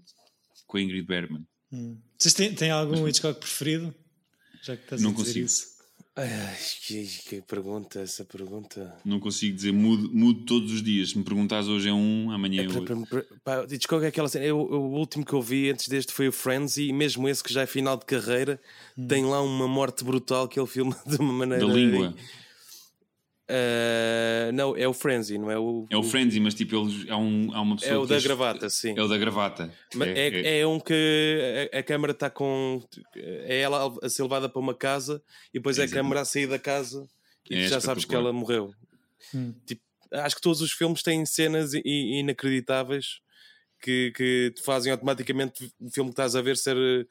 com 0.68 0.78
a 0.78 0.82
Ingrid 0.82 1.08
Bergman. 1.08 1.44
Hum. 1.74 1.98
Vocês 2.20 2.36
têm, 2.36 2.54
têm 2.54 2.70
algum 2.70 3.08
Hitchcock 3.08 3.40
preferido? 3.40 3.92
Já 4.62 4.78
que 4.78 4.84
estás 4.84 5.02
não 5.02 5.10
a 5.10 5.14
dizer 5.14 5.26
consigo. 5.26 5.46
isso. 5.48 5.72
Ai, 6.16 6.56
que, 6.86 7.08
que, 7.28 7.42
pergunta, 7.42 8.00
essa 8.00 8.24
pergunta. 8.24 8.96
Não 9.04 9.20
consigo 9.20 9.56
dizer, 9.56 9.74
mudo, 9.74 10.14
mudo 10.14 10.46
todos 10.46 10.72
os 10.72 10.84
dias. 10.84 11.10
Se 11.10 11.18
me 11.18 11.24
perguntas 11.24 11.68
hoje 11.68 11.90
é 11.90 11.94
um, 11.94 12.30
amanhã 12.30 12.62
é, 12.62 12.66
é 12.66 12.70
outro. 12.70 13.08
Pá, 13.44 13.66
Hitchcock 13.68 14.06
é 14.06 14.10
aquela 14.10 14.30
cena. 14.30 14.46
Eu, 14.46 14.70
eu, 14.72 14.82
o 14.84 15.00
último 15.00 15.26
que 15.26 15.34
eu 15.34 15.42
vi 15.42 15.72
antes 15.72 15.88
deste 15.88 16.14
foi 16.14 16.28
o 16.28 16.32
Friends, 16.32 16.78
e 16.78 16.94
mesmo 16.94 17.28
esse 17.28 17.44
que 17.44 17.52
já 17.52 17.64
é 17.64 17.66
final 17.66 17.98
de 17.98 18.06
carreira, 18.06 18.62
hum. 18.96 19.08
tem 19.08 19.26
lá 19.26 19.42
uma 19.42 19.68
morte 19.68 20.04
brutal 20.04 20.48
que 20.48 20.60
ele 20.60 20.68
filma 20.68 20.96
de 21.08 21.16
uma 21.16 21.34
maneira. 21.34 21.66
Da 21.66 21.74
língua. 21.74 22.14
Uh, 23.52 24.52
não, 24.54 24.78
é 24.78 24.88
o 24.88 24.94
Frenzy, 24.94 25.38
não 25.38 25.52
é 25.52 25.60
o. 25.60 25.86
É 25.90 25.98
o, 25.98 26.04
Frenzy, 26.04 26.40
mas 26.40 26.54
tipo, 26.54 26.78
eles, 26.78 27.10
há, 27.10 27.18
um, 27.18 27.54
há 27.54 27.60
uma 27.60 27.76
pessoa. 27.76 27.94
É 27.94 27.98
o 27.98 28.06
da 28.06 28.16
diz, 28.16 28.24
gravata, 28.24 28.70
sim. 28.70 28.94
É 28.98 29.02
o 29.02 29.08
da 29.10 29.18
gravata. 29.18 29.74
Mas 29.94 30.08
é, 30.08 30.12
é, 30.12 30.42
é, 30.42 30.60
é 30.60 30.68
um 30.68 30.80
que 30.80 31.70
a, 31.74 31.80
a 31.80 31.84
câmera 31.84 32.14
está 32.14 32.30
com. 32.30 32.82
É 33.16 33.60
ela 33.60 33.94
a 34.02 34.10
ser 34.10 34.24
levada 34.24 34.48
para 34.48 34.60
uma 34.60 34.74
casa 34.74 35.22
e 35.54 35.60
depois 35.60 35.78
é 35.78 35.84
a 35.84 35.90
câmera 35.90 36.22
a 36.22 36.26
sair 36.26 36.48
da 36.48 36.58
casa 36.58 37.06
e 37.50 37.58
é 37.58 37.68
já 37.68 37.82
sabes 37.82 38.06
que 38.06 38.16
ela 38.16 38.32
morreu. 38.32 38.74
Hum. 39.36 39.54
Tipo, 39.66 39.82
acho 40.14 40.36
que 40.36 40.42
todos 40.42 40.62
os 40.62 40.72
filmes 40.72 41.04
têm 41.04 41.26
cenas 41.26 41.74
inacreditáveis 41.74 43.20
que, 43.82 44.14
que 44.16 44.54
te 44.56 44.62
fazem 44.62 44.94
automaticamente 44.94 45.74
o 45.80 45.90
filme 45.90 46.10
que 46.10 46.14
estás 46.14 46.36
a 46.38 46.42
ver 46.42 46.56
ser 46.56 47.08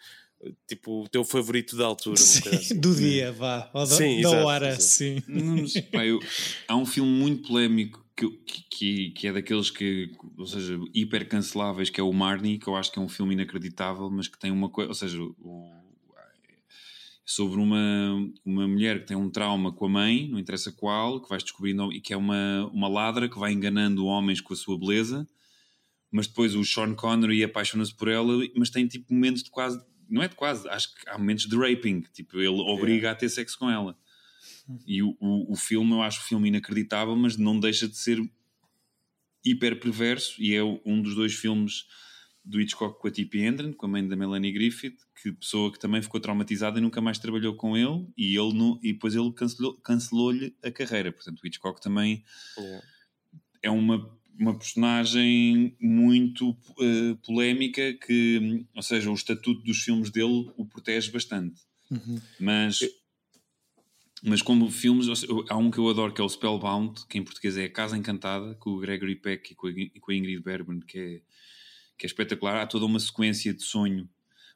tipo 0.66 1.04
o 1.04 1.08
teu 1.08 1.24
favorito 1.24 1.76
da 1.76 1.86
altura 1.86 2.16
sim, 2.16 2.48
assim. 2.48 2.80
do 2.80 2.94
dia 2.94 3.32
vá 3.32 3.70
ou 3.74 3.86
da, 3.86 3.94
sim, 3.94 4.22
da 4.22 4.28
exato, 4.28 4.46
hora 4.46 4.68
exato. 4.68 4.82
sim 4.82 5.22
não, 5.28 5.56
pá, 5.92 6.06
eu, 6.06 6.18
há 6.66 6.76
um 6.76 6.86
filme 6.86 7.10
muito 7.10 7.48
polémico 7.48 8.04
que, 8.16 8.28
que, 8.70 9.10
que, 9.10 9.26
é 9.26 9.32
daqueles 9.32 9.70
que 9.70 10.12
ou 10.38 10.46
seja 10.46 10.78
hiper 10.94 11.28
canceláveis 11.28 11.90
que 11.90 12.00
é 12.00 12.04
o 12.04 12.12
Marnie 12.12 12.58
que 12.58 12.68
eu 12.68 12.76
acho 12.76 12.90
que 12.90 12.98
é 12.98 13.02
um 13.02 13.08
filme 13.08 13.34
inacreditável 13.34 14.10
mas 14.10 14.28
que 14.28 14.38
tem 14.38 14.50
uma 14.50 14.68
coisa 14.68 14.88
ou 14.88 14.94
seja 14.94 15.20
o, 15.22 15.80
sobre 17.30 17.60
uma, 17.60 18.28
uma 18.44 18.66
mulher 18.66 19.00
que 19.00 19.06
tem 19.06 19.16
um 19.16 19.30
trauma 19.30 19.70
com 19.70 19.86
a 19.86 19.88
mãe, 19.88 20.28
não 20.28 20.36
interessa 20.36 20.72
qual, 20.72 21.20
que 21.20 21.28
vais 21.28 21.44
descobrindo, 21.44 21.92
e 21.92 22.00
que 22.00 22.12
é 22.12 22.16
uma, 22.16 22.68
uma 22.72 22.88
ladra 22.88 23.28
que 23.28 23.38
vai 23.38 23.52
enganando 23.52 24.04
homens 24.04 24.40
com 24.40 24.52
a 24.52 24.56
sua 24.56 24.76
beleza, 24.76 25.28
mas 26.10 26.26
depois 26.26 26.56
o 26.56 26.64
Sean 26.64 26.92
Connery 26.92 27.44
apaixona-se 27.44 27.94
por 27.94 28.08
ela, 28.08 28.32
mas 28.56 28.68
tem 28.68 28.84
tipo 28.88 29.14
momentos 29.14 29.44
de 29.44 29.50
quase 29.50 29.80
não 30.10 30.22
é 30.22 30.28
de 30.28 30.34
quase, 30.34 30.68
acho 30.68 30.94
que 30.94 31.08
há 31.08 31.16
momentos 31.16 31.46
de 31.46 31.56
raping, 31.56 32.02
tipo, 32.12 32.38
ele 32.38 32.48
obriga 32.48 33.10
a 33.10 33.14
ter 33.14 33.28
sexo 33.28 33.58
com 33.58 33.70
ela. 33.70 33.96
E 34.86 35.02
o, 35.02 35.16
o, 35.20 35.52
o, 35.52 35.56
filme, 35.56 35.92
eu 35.92 36.02
acho 36.02 36.20
o 36.20 36.24
filme 36.24 36.48
inacreditável, 36.48 37.14
mas 37.16 37.36
não 37.36 37.58
deixa 37.58 37.88
de 37.88 37.96
ser 37.96 38.18
hiper 39.44 39.78
perverso. 39.80 40.40
E 40.40 40.54
é 40.54 40.62
um 40.62 41.00
dos 41.02 41.14
dois 41.14 41.34
filmes 41.34 41.86
do 42.44 42.60
Hitchcock 42.60 42.98
com 43.00 43.08
a 43.08 43.10
Tippi 43.10 43.40
Hendren, 43.40 43.72
com 43.72 43.86
a 43.86 43.88
mãe 43.88 44.06
da 44.06 44.16
Melanie 44.16 44.52
Griffith, 44.52 44.96
que 45.20 45.32
pessoa 45.32 45.72
que 45.72 45.78
também 45.78 46.00
ficou 46.02 46.20
traumatizada 46.20 46.78
e 46.78 46.82
nunca 46.82 47.00
mais 47.00 47.18
trabalhou 47.18 47.54
com 47.54 47.76
ele. 47.76 48.06
E, 48.16 48.36
ele 48.36 48.52
no, 48.52 48.78
e 48.82 48.92
depois 48.92 49.14
ele 49.14 49.32
cancelou-lhe 49.32 49.80
cancelou 49.82 50.32
a 50.62 50.70
carreira. 50.70 51.12
Portanto, 51.12 51.40
o 51.40 51.46
Hitchcock 51.46 51.80
também 51.80 52.24
é 53.62 53.70
uma 53.70 54.18
uma 54.40 54.56
personagem 54.56 55.76
muito 55.78 56.50
uh, 56.50 57.16
polémica 57.22 57.92
que, 57.92 58.64
ou 58.74 58.82
seja, 58.82 59.10
o 59.10 59.14
estatuto 59.14 59.60
dos 59.62 59.82
filmes 59.82 60.10
dele 60.10 60.50
o 60.56 60.64
protege 60.64 61.10
bastante. 61.10 61.60
Uhum. 61.90 62.18
Mas, 62.40 62.78
mas 64.22 64.40
como 64.40 64.70
filmes, 64.70 65.08
há 65.50 65.56
um 65.58 65.70
que 65.70 65.76
eu 65.76 65.86
adoro 65.90 66.14
que 66.14 66.22
é 66.22 66.24
o 66.24 66.28
Spellbound, 66.28 67.06
que 67.06 67.18
em 67.18 67.22
português 67.22 67.58
é 67.58 67.64
A 67.64 67.70
Casa 67.70 67.98
Encantada, 67.98 68.54
com 68.54 68.70
o 68.70 68.78
Gregory 68.78 69.16
Peck 69.16 69.52
e 69.52 69.54
com 69.54 69.66
a, 69.66 69.70
e 69.72 70.00
com 70.00 70.10
a 70.10 70.14
Ingrid 70.14 70.42
Bergman, 70.42 70.80
que 70.80 70.98
é, 70.98 71.20
que 71.98 72.06
é 72.06 72.08
espetacular. 72.08 72.56
Há 72.62 72.66
toda 72.66 72.86
uma 72.86 72.98
sequência 72.98 73.52
de 73.52 73.62
sonho 73.62 74.08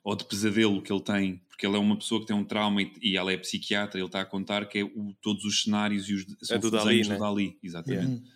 ou 0.02 0.16
de 0.16 0.24
pesadelo 0.24 0.80
que 0.80 0.90
ele 0.90 1.02
tem, 1.02 1.42
porque 1.46 1.66
ele 1.66 1.76
é 1.76 1.78
uma 1.78 1.96
pessoa 1.96 2.22
que 2.22 2.26
tem 2.26 2.36
um 2.36 2.44
trauma 2.44 2.80
e, 2.80 2.90
e 3.02 3.16
ela 3.18 3.32
é 3.32 3.36
psiquiatra, 3.36 3.98
ele 3.98 4.06
está 4.06 4.22
a 4.22 4.24
contar 4.24 4.66
que 4.66 4.78
é 4.78 4.84
o, 4.84 5.14
todos 5.20 5.44
os 5.44 5.62
cenários 5.62 6.08
e 6.08 6.14
os 6.14 6.50
é 6.50 6.58
do 6.58 6.70
Dali, 6.70 7.06
né? 7.06 7.14
do 7.14 7.20
Dali, 7.20 7.58
exatamente. 7.62 8.06
Yeah. 8.06 8.34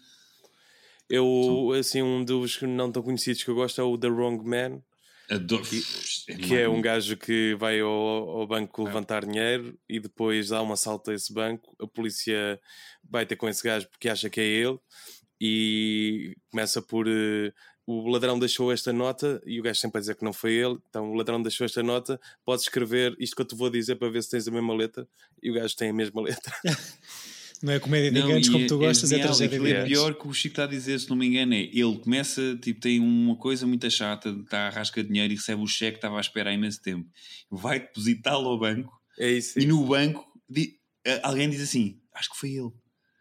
Eu, 1.08 1.72
assim, 1.78 2.02
um 2.02 2.24
dos 2.24 2.60
não 2.62 2.92
tão 2.92 3.02
conhecidos 3.02 3.42
que 3.42 3.50
eu 3.50 3.54
gosto 3.54 3.80
é 3.80 3.84
o 3.84 3.96
The 3.96 4.08
Wrong 4.08 4.44
Man. 4.44 4.82
Adoro. 5.30 5.62
Que, 5.62 5.82
é, 6.28 6.34
que 6.36 6.56
é 6.56 6.68
um 6.68 6.80
gajo 6.80 7.16
que 7.16 7.54
vai 7.56 7.80
ao, 7.80 7.90
ao 7.90 8.46
banco 8.46 8.82
é. 8.82 8.84
levantar 8.86 9.26
dinheiro 9.26 9.78
e 9.88 10.00
depois 10.00 10.48
dá 10.48 10.62
um 10.62 10.72
assalto 10.72 11.10
a 11.10 11.14
esse 11.14 11.32
banco. 11.32 11.76
A 11.80 11.86
polícia 11.86 12.58
vai 13.08 13.26
ter 13.26 13.36
com 13.36 13.48
esse 13.48 13.62
gajo 13.62 13.88
porque 13.88 14.08
acha 14.08 14.30
que 14.30 14.40
é 14.40 14.44
ele 14.44 14.78
e 15.40 16.34
começa 16.50 16.80
por 16.80 17.06
uh, 17.06 17.52
o 17.86 18.08
ladrão 18.08 18.38
deixou 18.38 18.70
esta 18.70 18.92
nota 18.92 19.40
e 19.46 19.58
o 19.58 19.62
gajo 19.62 19.80
sempre 19.80 19.96
a 19.98 20.00
dizer 20.00 20.14
que 20.14 20.24
não 20.24 20.32
foi 20.32 20.52
ele. 20.52 20.78
Então 20.90 21.10
o 21.10 21.14
ladrão 21.14 21.42
deixou 21.42 21.64
esta 21.64 21.82
nota. 21.82 22.20
Podes 22.44 22.64
escrever 22.64 23.16
isto 23.18 23.34
que 23.34 23.40
eu 23.40 23.46
te 23.46 23.54
vou 23.54 23.70
dizer 23.70 23.96
para 23.96 24.10
ver 24.10 24.22
se 24.22 24.30
tens 24.30 24.46
a 24.46 24.50
mesma 24.50 24.74
letra 24.74 25.08
e 25.42 25.50
o 25.50 25.54
gajo 25.54 25.74
tem 25.74 25.88
a 25.90 25.94
mesma 25.94 26.20
letra. 26.20 26.54
Não 27.62 27.72
é 27.72 27.80
comédia 27.80 28.12
de 28.12 28.18
enganos 28.20 28.48
como 28.48 28.66
tu 28.66 28.74
é 28.74 28.86
gostas, 28.86 29.10
é, 29.10 29.16
é 29.16 29.22
tragédia 29.22 29.58
de 29.58 29.72
É 29.72 29.84
pior 29.84 30.14
que 30.14 30.28
o 30.28 30.32
Chico 30.32 30.52
está 30.52 30.64
a 30.64 30.66
dizer, 30.66 30.98
se 31.00 31.08
não 31.10 31.16
me 31.16 31.26
engano, 31.26 31.54
é 31.54 31.62
ele 31.62 31.98
começa, 31.98 32.56
tipo, 32.56 32.80
tem 32.80 33.00
uma 33.00 33.36
coisa 33.36 33.66
muito 33.66 33.90
chata, 33.90 34.30
está 34.30 34.68
a 34.68 34.70
rasca 34.70 35.02
dinheiro 35.02 35.32
e 35.32 35.36
recebe 35.36 35.60
o 35.62 35.66
cheque 35.66 35.92
que 35.92 35.98
estava 35.98 36.18
à 36.18 36.20
espera 36.20 36.50
há 36.50 36.52
imenso 36.52 36.80
tempo. 36.80 37.08
Vai 37.50 37.80
depositá-lo 37.80 38.48
ao 38.48 38.58
banco 38.58 38.98
é 39.18 39.32
isso, 39.32 39.58
e 39.58 39.66
no 39.66 39.84
banco 39.84 40.24
alguém 41.22 41.50
diz 41.50 41.60
assim: 41.60 42.00
Acho 42.14 42.30
que 42.30 42.38
foi 42.38 42.50
ele. 42.50 42.70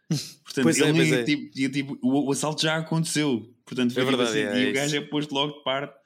Portanto, 0.44 0.62
pois 0.62 0.78
ele 0.78 0.88
é, 0.88 0.92
nem, 0.92 1.12
é. 1.12 1.24
tipo, 1.24 1.50
tipo, 1.50 1.98
o, 2.00 2.28
o, 2.28 2.32
assalto 2.32 2.62
já 2.62 2.76
aconteceu. 2.76 3.52
Portanto, 3.66 3.92
foi 3.92 4.02
é 4.02 4.06
verdade, 4.06 4.30
assim, 4.30 4.38
é, 4.38 4.64
e 4.64 4.70
o 4.70 4.72
gajo 4.72 4.96
é 4.96 5.00
posto 5.02 5.34
logo 5.34 5.58
de 5.58 5.64
parte 5.64 5.97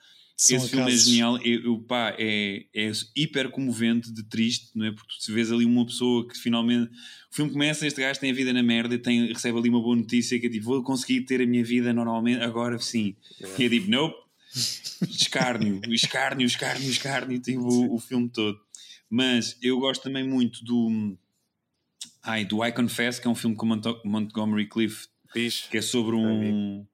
são 0.42 0.56
Esse 0.56 0.70
filme 0.70 0.92
é 0.92 0.96
genial, 0.96 1.38
eu, 1.40 1.78
pá, 1.78 2.16
é, 2.18 2.64
é 2.74 2.90
hiper 3.14 3.48
comovente, 3.50 4.12
de 4.12 4.24
triste, 4.24 4.70
não 4.74 4.86
é? 4.86 4.90
Porque 4.90 5.14
tu 5.24 5.32
vês 5.32 5.52
ali 5.52 5.64
uma 5.64 5.86
pessoa 5.86 6.26
que 6.26 6.36
finalmente. 6.36 6.90
O 7.30 7.34
filme 7.34 7.52
começa, 7.52 7.86
este 7.86 8.00
gajo 8.00 8.18
tem 8.18 8.32
a 8.32 8.34
vida 8.34 8.52
na 8.52 8.62
merda 8.62 8.94
e 8.94 8.98
tem, 8.98 9.28
recebe 9.28 9.56
ali 9.56 9.68
uma 9.68 9.80
boa 9.80 9.94
notícia 9.94 10.38
que 10.40 10.46
é 10.48 10.50
tipo: 10.50 10.64
vou 10.64 10.82
conseguir 10.82 11.20
ter 11.22 11.40
a 11.40 11.46
minha 11.46 11.62
vida 11.62 11.92
normalmente, 11.92 12.42
agora 12.42 12.76
sim. 12.80 13.14
É. 13.40 13.62
E 13.62 13.66
é 13.66 13.68
tipo: 13.68 13.88
nope, 13.88 14.16
escárnio, 15.08 15.80
escárnio, 15.94 16.46
escárnio, 16.46 16.90
escárnio, 16.90 17.38
tipo 17.38 17.62
o, 17.62 17.94
o 17.94 17.98
filme 18.00 18.28
todo. 18.28 18.58
Mas 19.08 19.56
eu 19.62 19.78
gosto 19.78 20.02
também 20.02 20.26
muito 20.26 20.64
do. 20.64 21.16
Ai, 22.20 22.44
do 22.44 22.64
I 22.64 22.72
Confess, 22.72 23.20
que 23.20 23.28
é 23.28 23.30
um 23.30 23.34
filme 23.36 23.54
com 23.54 23.66
Montgomery 24.04 24.68
Cliff, 24.68 25.06
que 25.70 25.78
é 25.78 25.82
sobre 25.82 26.16
um 26.16 26.84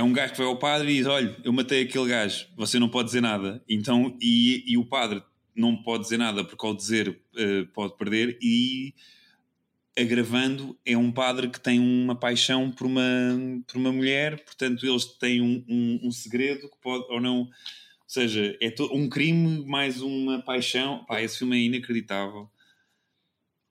é 0.00 0.02
um 0.02 0.14
gajo 0.14 0.32
que 0.32 0.38
vai 0.38 0.46
ao 0.46 0.58
padre 0.58 0.90
e 0.90 0.96
diz: 0.96 1.06
Olha, 1.06 1.36
eu 1.44 1.52
matei 1.52 1.82
aquele 1.82 2.08
gajo, 2.08 2.46
você 2.56 2.78
não 2.78 2.88
pode 2.88 3.08
dizer 3.08 3.20
nada. 3.20 3.62
Então, 3.68 4.16
e, 4.20 4.64
e 4.66 4.78
o 4.78 4.84
padre 4.84 5.22
não 5.54 5.76
pode 5.76 6.04
dizer 6.04 6.16
nada 6.16 6.42
porque 6.42 6.66
ao 6.66 6.74
dizer 6.74 7.08
uh, 7.08 7.66
pode 7.74 7.96
perder. 7.98 8.38
E 8.40 8.94
agravando, 9.98 10.78
é 10.86 10.96
um 10.96 11.12
padre 11.12 11.50
que 11.50 11.60
tem 11.60 11.78
uma 11.78 12.14
paixão 12.14 12.70
por 12.70 12.86
uma, 12.86 13.02
por 13.66 13.76
uma 13.76 13.92
mulher, 13.92 14.42
portanto, 14.42 14.86
eles 14.86 15.04
têm 15.04 15.42
um, 15.42 15.62
um, 15.68 16.00
um 16.04 16.10
segredo 16.10 16.70
que 16.70 16.78
pode 16.80 17.04
ou 17.12 17.20
não. 17.20 17.40
Ou 17.40 17.48
seja, 18.06 18.56
é 18.60 18.74
um 18.92 19.06
crime 19.06 19.66
mais 19.66 20.00
uma 20.00 20.42
paixão. 20.42 21.04
Pá, 21.04 21.20
esse 21.20 21.38
filme 21.38 21.58
é 21.58 21.60
inacreditável. 21.60 22.50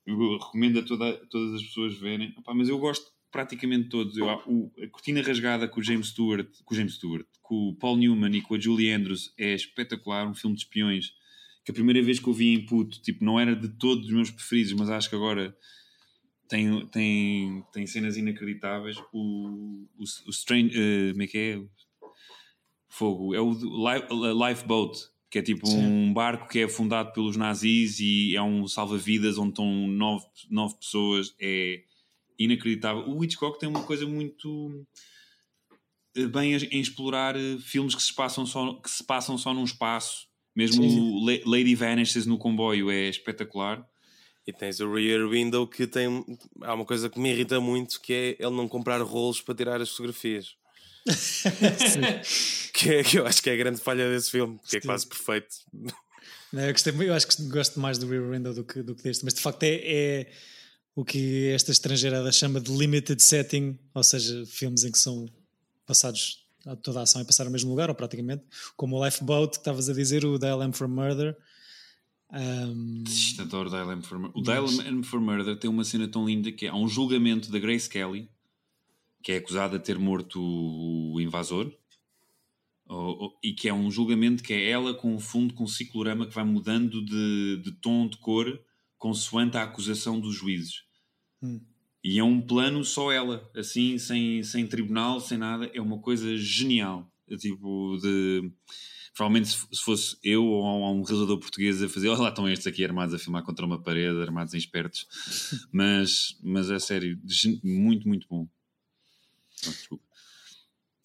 Eu 0.05 0.37
recomendo 0.37 0.79
a 0.79 0.83
toda, 0.83 1.13
todas 1.27 1.55
as 1.55 1.63
pessoas 1.63 1.97
verem. 1.97 2.31
Pá, 2.43 2.53
mas 2.53 2.69
eu 2.69 2.77
gosto 2.77 3.11
praticamente 3.31 3.89
todos. 3.89 4.17
Eu, 4.17 4.27
o, 4.45 4.71
a 4.81 4.87
Cortina 4.87 5.21
Rasgada 5.21 5.67
com 5.67 5.79
o 5.79 5.83
James 5.83 6.07
Stewart, 6.07 6.47
com 6.65 6.73
o 6.73 6.77
James 6.77 6.95
Stewart, 6.95 7.25
com 7.41 7.69
o 7.69 7.75
Paul 7.75 7.97
Newman 7.97 8.35
e 8.35 8.41
com 8.41 8.55
a 8.55 8.59
Julie 8.59 8.91
Andrews 8.91 9.33
é 9.37 9.53
espetacular, 9.53 10.27
um 10.27 10.33
filme 10.33 10.55
de 10.55 10.63
espiões 10.63 11.13
que 11.69 11.71
a 11.71 11.73
primeira 11.73 12.01
vez 12.01 12.19
que 12.19 12.27
eu 12.27 12.33
vi 12.33 12.53
em 12.53 12.65
puto, 12.65 12.99
tipo, 12.99 13.23
não 13.23 13.39
era 13.39 13.55
de 13.55 13.69
todos 13.69 14.07
os 14.07 14.11
meus 14.11 14.31
preferidos, 14.31 14.73
mas 14.73 14.89
acho 14.89 15.07
que 15.07 15.15
agora 15.15 15.55
tem, 16.47 16.83
tem, 16.87 17.63
tem 17.71 17.85
cenas 17.85 18.17
inacreditáveis. 18.17 18.97
O, 19.13 19.85
o, 19.95 20.03
o 20.25 20.29
Strange. 20.31 20.75
Uh, 20.75 21.11
como 21.11 21.23
é 21.23 21.27
que 21.27 21.37
é? 21.37 21.61
Fogo. 22.87 23.35
É 23.35 23.39
o 23.39 23.51
Lifeboat, 23.51 24.99
que 25.29 25.37
é 25.37 25.43
tipo 25.43 25.67
Sim. 25.67 25.77
um 25.77 26.11
barco 26.11 26.49
que 26.49 26.57
é 26.57 26.67
fundado 26.67 27.13
pelos 27.13 27.37
nazis 27.37 27.99
e 27.99 28.35
é 28.35 28.41
um 28.41 28.67
salva-vidas 28.67 29.37
onde 29.37 29.49
estão 29.49 29.87
nove, 29.87 30.25
nove 30.49 30.75
pessoas. 30.75 31.35
É 31.39 31.83
inacreditável. 32.39 33.03
O 33.07 33.23
Hitchcock 33.23 33.59
tem 33.59 33.67
uma 33.67 33.83
coisa 33.83 34.07
muito 34.07 34.85
eh, 36.15 36.25
bem 36.25 36.55
em 36.55 36.79
explorar 36.79 37.35
eh, 37.35 37.57
filmes 37.59 37.93
que 37.93 38.01
se 38.01 38.15
passam 38.15 38.45
só, 38.45 38.73
que 38.75 38.89
se 38.89 39.03
passam 39.03 39.37
só 39.37 39.53
num 39.53 39.65
espaço. 39.65 40.27
Mesmo 40.55 40.83
o 40.83 41.25
Lady 41.45 41.75
Vanishes 41.75 42.25
no 42.25 42.37
comboio 42.37 42.89
é 42.89 43.07
espetacular. 43.07 43.85
E 44.47 44.51
tens 44.51 44.79
o 44.79 44.91
Rear 44.91 45.29
Window 45.29 45.67
que 45.67 45.85
tem. 45.85 46.25
Há 46.63 46.73
uma 46.73 46.85
coisa 46.85 47.09
que 47.09 47.19
me 47.19 47.29
irrita 47.29 47.59
muito 47.59 48.01
que 48.01 48.13
é 48.13 48.27
ele 48.39 48.55
não 48.55 48.67
comprar 48.67 48.99
rolos 49.01 49.41
para 49.41 49.53
tirar 49.53 49.81
as 49.81 49.89
fotografias. 49.89 50.55
que, 52.73 52.89
é, 52.89 53.03
que 53.03 53.19
eu 53.19 53.27
acho 53.27 53.41
que 53.41 53.49
é 53.49 53.53
a 53.53 53.57
grande 53.57 53.79
falha 53.79 54.09
desse 54.09 54.31
filme, 54.31 54.59
que 54.67 54.77
é 54.77 54.81
quase 54.81 55.07
perfeito. 55.07 55.55
Não, 56.51 56.63
eu, 56.63 56.71
gostei, 56.71 56.93
eu 56.99 57.13
acho 57.13 57.27
que 57.27 57.43
gosto 57.43 57.79
mais 57.79 57.97
do 57.97 58.07
Rear 58.07 58.29
Window 58.29 58.53
do 58.53 58.63
que, 58.63 58.81
do 58.81 58.95
que 58.95 59.03
deste, 59.03 59.23
mas 59.23 59.35
de 59.35 59.41
facto 59.41 59.63
é, 59.63 59.75
é 59.75 60.31
o 60.99 61.05
que 61.05 61.47
esta 61.47 61.71
estrangeirada 61.71 62.29
chama 62.29 62.59
de 62.59 62.75
limited 62.75 63.23
setting, 63.23 63.79
ou 63.93 64.03
seja, 64.03 64.45
filmes 64.45 64.83
em 64.83 64.91
que 64.91 64.97
são 64.97 65.29
passados 65.85 66.45
toda 66.83 66.99
a 66.99 67.03
ação 67.03 67.21
e 67.21 67.25
passar 67.25 67.45
no 67.45 67.51
mesmo 67.51 67.69
lugar, 67.69 67.87
ou 67.89 67.95
praticamente, 67.95 68.43
como 68.75 68.97
o 68.97 69.05
Lifeboat, 69.05 69.51
que 69.51 69.57
estavas 69.59 69.87
a 69.87 69.93
dizer, 69.93 70.25
o 70.25 70.37
Dial 70.37 70.61
M 70.61 70.73
for 70.73 70.89
Murder. 70.89 71.37
Um... 72.33 73.05
Adoro 73.39 73.69
Dial 73.69 73.89
M 73.93 74.03
for 74.03 74.19
Murder. 74.19 74.37
O 74.37 74.43
Dial 74.43 74.67
M 74.87 75.01
for 75.01 75.21
Murder 75.21 75.57
tem 75.57 75.69
uma 75.69 75.85
cena 75.85 76.05
tão 76.05 76.25
linda 76.25 76.51
que 76.51 76.65
é, 76.65 76.69
há 76.69 76.75
um 76.75 76.87
julgamento 76.87 77.49
da 77.49 77.59
Grace 77.59 77.87
Kelly, 77.87 78.29
que 79.23 79.31
é 79.31 79.37
acusada 79.37 79.79
de 79.79 79.85
ter 79.85 79.97
morto 79.97 80.37
o 80.41 81.21
invasor, 81.21 81.71
e 83.41 83.53
que 83.53 83.69
é 83.69 83.73
um 83.73 83.89
julgamento 83.89 84.43
que 84.43 84.51
é 84.51 84.69
ela 84.69 84.93
com 84.93 85.15
um 85.15 85.19
fundo 85.19 85.53
com 85.53 85.63
um 85.63 85.67
ciclorama 85.67 86.27
que 86.27 86.35
vai 86.35 86.43
mudando 86.43 87.01
de, 87.05 87.61
de 87.63 87.71
tom 87.71 88.05
de 88.05 88.17
cor 88.17 88.59
consoante 88.97 89.55
a 89.55 89.63
acusação 89.63 90.19
dos 90.19 90.35
juízes. 90.35 90.88
Hum. 91.41 91.61
E 92.03 92.17
é 92.17 92.23
um 92.23 92.41
plano 92.41 92.83
só 92.83 93.11
ela, 93.11 93.49
assim, 93.55 93.97
sem, 93.97 94.41
sem 94.43 94.65
tribunal, 94.65 95.19
sem 95.19 95.37
nada. 95.37 95.69
É 95.73 95.81
uma 95.81 95.99
coisa 95.99 96.35
genial. 96.37 97.11
É 97.29 97.35
tipo, 97.35 97.97
de. 98.01 98.51
Provavelmente 99.13 99.49
se 99.49 99.83
fosse 99.83 100.17
eu 100.23 100.45
ou 100.45 100.95
um 100.95 101.03
realizador 101.03 101.37
português 101.39 101.83
a 101.83 101.89
fazer, 101.89 102.07
olha 102.09 102.21
lá 102.21 102.29
estão 102.29 102.47
estes 102.47 102.67
aqui 102.67 102.85
armados 102.85 103.13
a 103.13 103.19
filmar 103.19 103.43
contra 103.43 103.65
uma 103.65 103.81
parede, 103.81 104.21
armados 104.21 104.53
em 104.53 104.57
espertos. 104.57 105.05
mas, 105.73 106.37
mas 106.41 106.69
é 106.69 106.79
sério, 106.79 107.19
muito, 107.61 108.07
muito 108.07 108.25
bom. 108.29 108.47
Oh, 109.67 109.69
desculpa. 109.69 110.03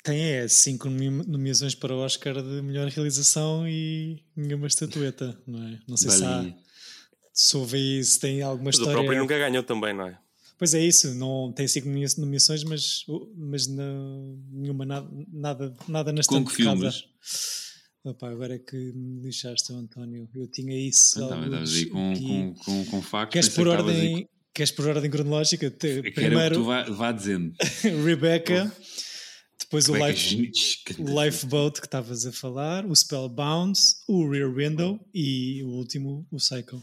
Tem 0.04 0.20
é, 0.20 0.46
cinco 0.46 0.88
nomeações 0.90 1.74
para 1.74 1.94
o 1.94 1.98
Oscar 2.00 2.34
de 2.34 2.62
melhor 2.62 2.86
realização 2.88 3.66
e 3.66 4.22
nenhuma 4.36 4.66
estatueta, 4.66 5.36
não 5.46 5.66
é? 5.66 5.80
Não 5.88 5.96
sei 5.96 6.10
se 6.10 6.24
há, 6.24 6.54
se 7.32 7.56
houve 7.56 8.04
se 8.04 8.20
tem 8.20 8.42
alguma 8.42 8.68
história. 8.68 8.92
O 8.92 8.94
próprio 8.96 9.18
nunca 9.18 9.38
ganhou 9.38 9.62
também, 9.62 9.94
não 9.94 10.06
é? 10.06 10.18
Pois 10.56 10.72
é 10.72 10.84
isso, 10.84 11.14
não 11.14 11.52
tem 11.52 11.66
cinco 11.66 11.88
nomeações, 12.18 12.62
mas, 12.64 13.04
mas 13.36 13.66
não, 13.66 14.38
nenhuma, 14.52 14.86
nada, 14.86 15.10
nada, 15.32 15.74
nada 15.88 16.12
na 16.12 16.22
Com 16.22 16.44
que 16.44 16.52
filmes? 16.52 17.04
Opa, 18.04 18.30
agora 18.30 18.54
é 18.54 18.58
que 18.58 18.76
me 18.76 19.22
lixaste, 19.22 19.72
António. 19.72 20.28
Eu 20.34 20.46
tinha 20.46 20.78
isso. 20.78 21.18
Então, 21.18 21.42
estavas 21.44 21.74
aí 21.74 21.86
com, 21.86 22.14
com, 22.14 22.54
com, 22.54 22.84
com 22.84 23.02
factos. 23.02 23.32
Queres 23.32 23.48
por, 23.48 23.66
ordem, 23.66 24.28
queres 24.52 24.70
por 24.70 24.86
ordem 24.86 25.10
cronológica? 25.10 25.70
Primeiro, 26.14 26.54
tu 26.56 26.64
vá, 26.64 26.82
vá 26.84 27.10
dizendo. 27.10 27.54
Rebecca, 28.04 28.70
depois 29.58 29.88
o, 29.88 29.96
Life, 29.96 30.52
o 30.98 31.24
Lifeboat 31.24 31.80
que 31.80 31.86
estavas 31.86 32.26
a 32.26 32.32
falar, 32.32 32.84
o 32.84 32.94
Spellbound, 32.94 33.78
o 34.06 34.30
Rear 34.30 34.54
Window 34.54 35.00
e 35.12 35.62
o 35.64 35.68
último, 35.70 36.26
o 36.30 36.38
Cycle 36.38 36.82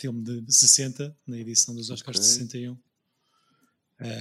filme 0.00 0.22
de 0.22 0.52
60, 0.52 1.16
na 1.26 1.38
edição 1.38 1.74
dos 1.74 1.90
Oscars 1.90 2.18
okay. 2.18 2.28
de 2.28 2.34
61. 2.34 2.72
Uh, 2.72 2.78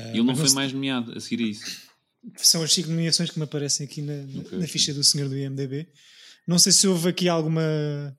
Ele 0.09 0.23
não 0.23 0.35
foi 0.35 0.51
mais 0.51 0.73
nomeado 0.73 1.13
a 1.17 1.19
seguir 1.19 1.43
a 1.43 1.47
isso. 1.47 1.89
São 2.35 2.61
as 2.61 2.73
5 2.73 2.89
nomeações 2.89 3.29
que 3.29 3.39
me 3.39 3.45
aparecem 3.45 3.85
aqui 3.85 4.01
na, 4.01 4.13
okay, 4.41 4.59
na 4.59 4.67
ficha 4.67 4.93
do 4.93 5.03
senhor 5.03 5.29
do 5.29 5.37
IMDB. 5.37 5.87
Não 6.45 6.59
sei 6.59 6.71
se 6.71 6.87
houve 6.87 7.09
aqui 7.09 7.29
alguma 7.29 7.61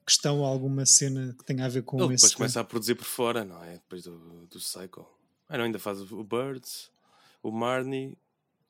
questão 0.07 0.38
ou 0.38 0.46
alguma 0.46 0.87
cena 0.87 1.35
que 1.38 1.44
tenha 1.44 1.64
a 1.66 1.68
ver 1.68 1.83
com 1.83 1.96
Ele 2.03 2.14
esse. 2.14 2.23
Depois 2.23 2.35
começa 2.35 2.61
a 2.61 2.64
produzir 2.64 2.94
por 2.94 3.05
fora, 3.05 3.44
não 3.44 3.62
é? 3.62 3.75
Depois 3.75 4.05
do, 4.05 4.46
do 4.46 4.59
Psycho. 4.59 5.07
Ah, 5.49 5.59
não, 5.59 5.64
ainda 5.64 5.79
faz 5.79 6.01
o 6.01 6.25
Birds, 6.25 6.90
o 7.42 7.51
Marnie. 7.51 8.16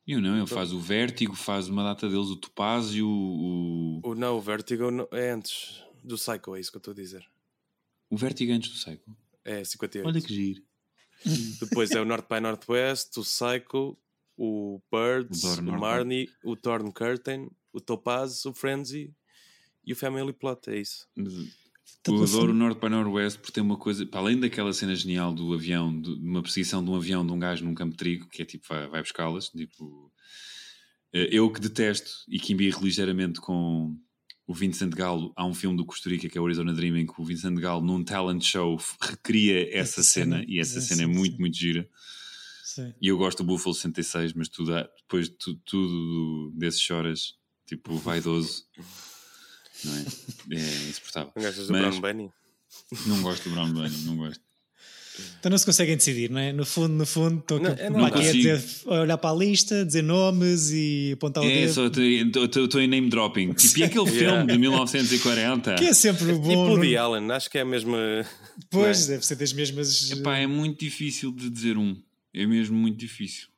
Eu 0.06 0.20
não, 0.20 0.38
ele 0.38 0.46
faz 0.46 0.72
o 0.72 0.80
Vértigo, 0.80 1.36
faz 1.36 1.68
uma 1.68 1.84
data 1.84 2.08
deles, 2.08 2.28
o 2.28 2.36
Topázio, 2.36 3.06
o. 3.06 4.00
o 4.02 4.14
não, 4.14 4.38
o 4.38 4.40
Vértigo 4.40 4.84
é 5.12 5.30
antes 5.30 5.84
do 6.02 6.16
Psycho, 6.16 6.56
é 6.56 6.60
isso 6.60 6.70
que 6.70 6.78
eu 6.78 6.80
estou 6.80 6.92
a 6.92 6.96
dizer. 6.96 7.24
O 8.10 8.16
Vertigo 8.16 8.52
antes 8.52 8.70
do 8.70 8.74
Psycho? 8.74 9.16
É, 9.44 9.64
58. 9.64 10.06
Olha 10.06 10.20
que 10.20 10.34
giro. 10.34 10.62
Depois 11.60 11.92
é 11.92 12.00
o 12.00 12.04
North 12.04 12.26
by 12.28 12.40
Northwest, 12.40 13.16
o 13.18 13.22
Psycho, 13.22 13.96
o 14.36 14.80
Birds, 14.90 15.44
o, 15.44 15.60
o 15.60 15.78
Marnie, 15.78 16.28
o 16.42 16.56
Torn 16.56 16.90
Curtain, 16.92 17.48
o 17.72 17.80
Topaz, 17.80 18.44
o 18.46 18.52
Frenzy 18.52 19.14
e 19.84 19.92
o 19.92 19.96
Family 19.96 20.32
Plot, 20.32 20.70
é 20.70 20.80
isso. 20.80 21.06
Eu 21.16 22.22
adoro 22.22 22.52
o 22.52 22.54
North 22.54 22.80
by 22.80 22.88
Northwest 22.88 23.38
porque 23.38 23.52
tem 23.52 23.62
uma 23.62 23.76
coisa, 23.76 24.06
para 24.06 24.20
além 24.20 24.40
daquela 24.40 24.72
cena 24.72 24.94
genial 24.94 25.32
do 25.32 25.52
avião, 25.52 26.00
de 26.00 26.10
uma 26.10 26.42
perseguição 26.42 26.82
de 26.82 26.90
um 26.90 26.96
avião 26.96 27.26
de 27.26 27.32
um 27.32 27.38
gajo 27.38 27.64
num 27.64 27.74
campo 27.74 27.92
de 27.92 27.98
trigo, 27.98 28.28
que 28.28 28.42
é 28.42 28.44
tipo, 28.44 28.66
vai, 28.68 28.88
vai 28.88 29.02
buscá-las, 29.02 29.50
tipo, 29.50 30.10
eh, 31.12 31.28
eu 31.30 31.50
que 31.52 31.60
detesto 31.60 32.10
e 32.28 32.38
que 32.40 32.52
embirro 32.52 32.82
ligeiramente 32.82 33.40
com 33.40 33.96
o 34.50 34.52
Vincent 34.52 34.92
Gallo, 34.96 35.32
há 35.36 35.46
um 35.46 35.54
filme 35.54 35.76
do 35.76 35.84
Costa 35.84 36.10
Rica 36.10 36.28
que 36.28 36.36
é 36.36 36.40
o 36.40 36.44
Arizona 36.44 36.74
Dream, 36.74 36.96
em 36.96 37.06
que 37.06 37.12
o 37.16 37.24
Vincent 37.24 37.56
Gallo, 37.60 37.86
num 37.86 38.02
talent 38.02 38.42
show, 38.42 38.76
recria 39.00 39.62
essa, 39.68 40.00
essa 40.00 40.02
cena, 40.02 40.38
cena, 40.38 40.50
e 40.50 40.58
essa 40.58 40.78
é, 40.78 40.80
cena 40.80 41.02
é 41.02 41.06
sim, 41.06 41.12
é 41.12 41.14
muito, 41.14 41.36
sim. 41.36 41.38
muito 41.38 41.56
gira. 41.56 41.88
Sim. 42.64 42.92
E 43.00 43.06
eu 43.06 43.16
gosto 43.16 43.44
do 43.44 43.44
Buffalo 43.44 43.72
66, 43.72 44.32
mas 44.32 44.48
tudo, 44.48 44.72
depois 44.72 45.28
de 45.28 45.36
tudo, 45.36 45.60
tudo 45.64 46.50
desses 46.56 46.80
choras, 46.80 47.36
tipo 47.64 47.94
vaidoso, 48.02 48.64
não 49.84 49.94
é? 49.94 50.00
É 50.50 50.88
insuportável. 50.88 51.32
Não 51.36 51.42
gostas 51.44 51.66
do 51.68 51.72
Brown 51.72 52.00
Bunny? 52.00 52.32
Não 53.06 53.22
gosto 53.22 53.48
do 53.48 53.54
Brown 53.54 53.72
Bunny, 53.72 53.98
não 53.98 54.16
gosto. 54.16 54.42
Então 55.38 55.50
não 55.50 55.58
se 55.58 55.64
conseguem 55.64 55.96
decidir, 55.96 56.30
não 56.30 56.38
é? 56.38 56.52
No 56.52 56.66
fundo, 56.66 56.94
no 56.94 57.06
fundo, 57.06 57.38
estou 57.40 57.58
aqui 57.58 58.28
a, 58.28 58.32
dizer, 58.32 58.64
a 58.86 59.00
olhar 59.00 59.18
para 59.18 59.30
a 59.30 59.34
lista, 59.34 59.84
dizer 59.84 60.02
nomes 60.02 60.70
e 60.70 61.12
apontar 61.14 61.42
o 61.42 61.46
é, 61.46 61.66
dedo. 61.66 62.44
Estou 62.44 62.80
em 62.80 62.86
name 62.86 63.08
dropping. 63.08 63.52
Tipo, 63.52 63.80
e 63.80 63.84
aquele 63.84 64.06
filme 64.10 64.46
de 64.46 64.58
1940? 64.58 65.74
Que 65.74 65.86
é 65.86 65.94
sempre 65.94 66.32
bom. 66.32 66.48
Tipo 66.48 66.74
o 66.74 66.80
de 66.80 66.96
Allen, 66.96 67.30
acho 67.32 67.50
que 67.50 67.58
é 67.58 67.62
a 67.62 67.64
mesma. 67.64 67.98
Pois, 68.70 69.08
é? 69.08 69.12
deve 69.12 69.26
ser 69.26 69.36
das 69.36 69.52
mesmas. 69.52 70.10
Epá, 70.10 70.38
é 70.38 70.46
muito 70.46 70.80
difícil 70.80 71.32
de 71.32 71.48
dizer 71.48 71.76
um. 71.76 71.96
É 72.34 72.46
mesmo 72.46 72.76
muito 72.76 72.98
difícil. 72.98 73.50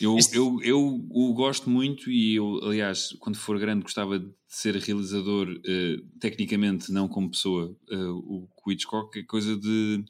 Eu, 0.00 0.16
este... 0.16 0.36
eu, 0.36 0.60
eu, 0.62 1.08
eu, 1.14 1.32
gosto 1.32 1.68
muito 1.68 2.10
e 2.10 2.36
eu, 2.36 2.60
aliás, 2.62 3.12
quando 3.18 3.36
for 3.36 3.58
grande, 3.58 3.82
gostava 3.82 4.18
de 4.18 4.28
ser 4.46 4.76
realizador, 4.76 5.48
uh, 5.48 6.18
tecnicamente, 6.20 6.92
não 6.92 7.08
como 7.08 7.30
pessoa. 7.30 7.76
Uh, 7.90 8.48
o 8.64 8.70
Hitchcock 8.70 9.18
é 9.18 9.22
coisa 9.22 9.56
de 9.56 10.04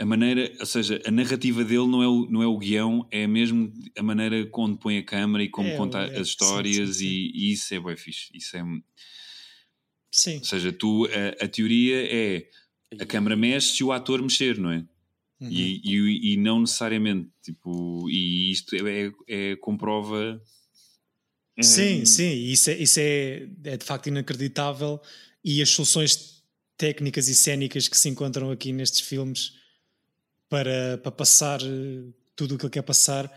a 0.00 0.04
maneira, 0.06 0.50
ou 0.58 0.64
seja, 0.64 0.98
a 1.04 1.10
narrativa 1.10 1.62
dele 1.62 1.86
não 1.86 2.02
é 2.02 2.08
o, 2.08 2.26
não 2.30 2.42
é 2.42 2.46
o 2.46 2.56
guião, 2.56 3.06
é 3.10 3.26
mesmo 3.26 3.70
a 3.94 4.02
maneira 4.02 4.46
como 4.46 4.74
põe 4.74 4.96
a 4.96 5.04
câmera 5.04 5.44
e 5.44 5.48
como 5.50 5.68
é, 5.68 5.76
conta 5.76 5.98
é, 5.98 6.18
as 6.18 6.28
histórias 6.28 6.88
sim, 6.88 6.92
sim, 6.94 6.98
sim. 7.00 7.06
E, 7.06 7.32
e, 7.34 7.52
isso 7.52 7.74
é 7.74 7.80
bem 7.80 7.96
fixe. 7.98 8.30
Isso 8.34 8.56
é... 8.56 8.62
Sim. 10.10 10.38
Ou 10.38 10.44
seja, 10.44 10.72
tu, 10.72 11.06
a, 11.06 11.44
a 11.44 11.48
teoria 11.48 11.98
é 12.10 12.48
a 12.98 13.04
câmera 13.04 13.36
mexe 13.36 13.76
se 13.76 13.84
o 13.84 13.92
ator 13.92 14.22
mexer, 14.22 14.56
não 14.56 14.70
é? 14.70 14.78
Uhum. 15.38 15.50
E, 15.50 15.82
e, 15.84 16.32
e, 16.32 16.36
não 16.38 16.60
necessariamente, 16.60 17.28
tipo, 17.42 18.08
e 18.08 18.50
isto 18.50 18.74
é, 18.76 19.12
é 19.28 19.56
comprova... 19.56 20.42
Sim, 21.60 22.06
sim, 22.06 22.46
isso, 22.46 22.70
é, 22.70 22.78
isso 22.78 23.00
é, 23.00 23.48
é 23.64 23.76
de 23.76 23.84
facto 23.84 24.06
inacreditável 24.06 24.98
e 25.44 25.60
as 25.60 25.68
soluções 25.68 26.42
técnicas 26.78 27.28
e 27.28 27.34
cénicas 27.34 27.86
que 27.86 27.98
se 27.98 28.08
encontram 28.08 28.50
aqui 28.50 28.72
nestes 28.72 29.02
filmes 29.02 29.59
para, 30.50 30.98
para 30.98 31.12
passar 31.12 31.62
eh, 31.62 32.12
tudo 32.36 32.54
o 32.54 32.58
que 32.58 32.66
ele 32.66 32.72
quer 32.72 32.82
passar. 32.82 33.32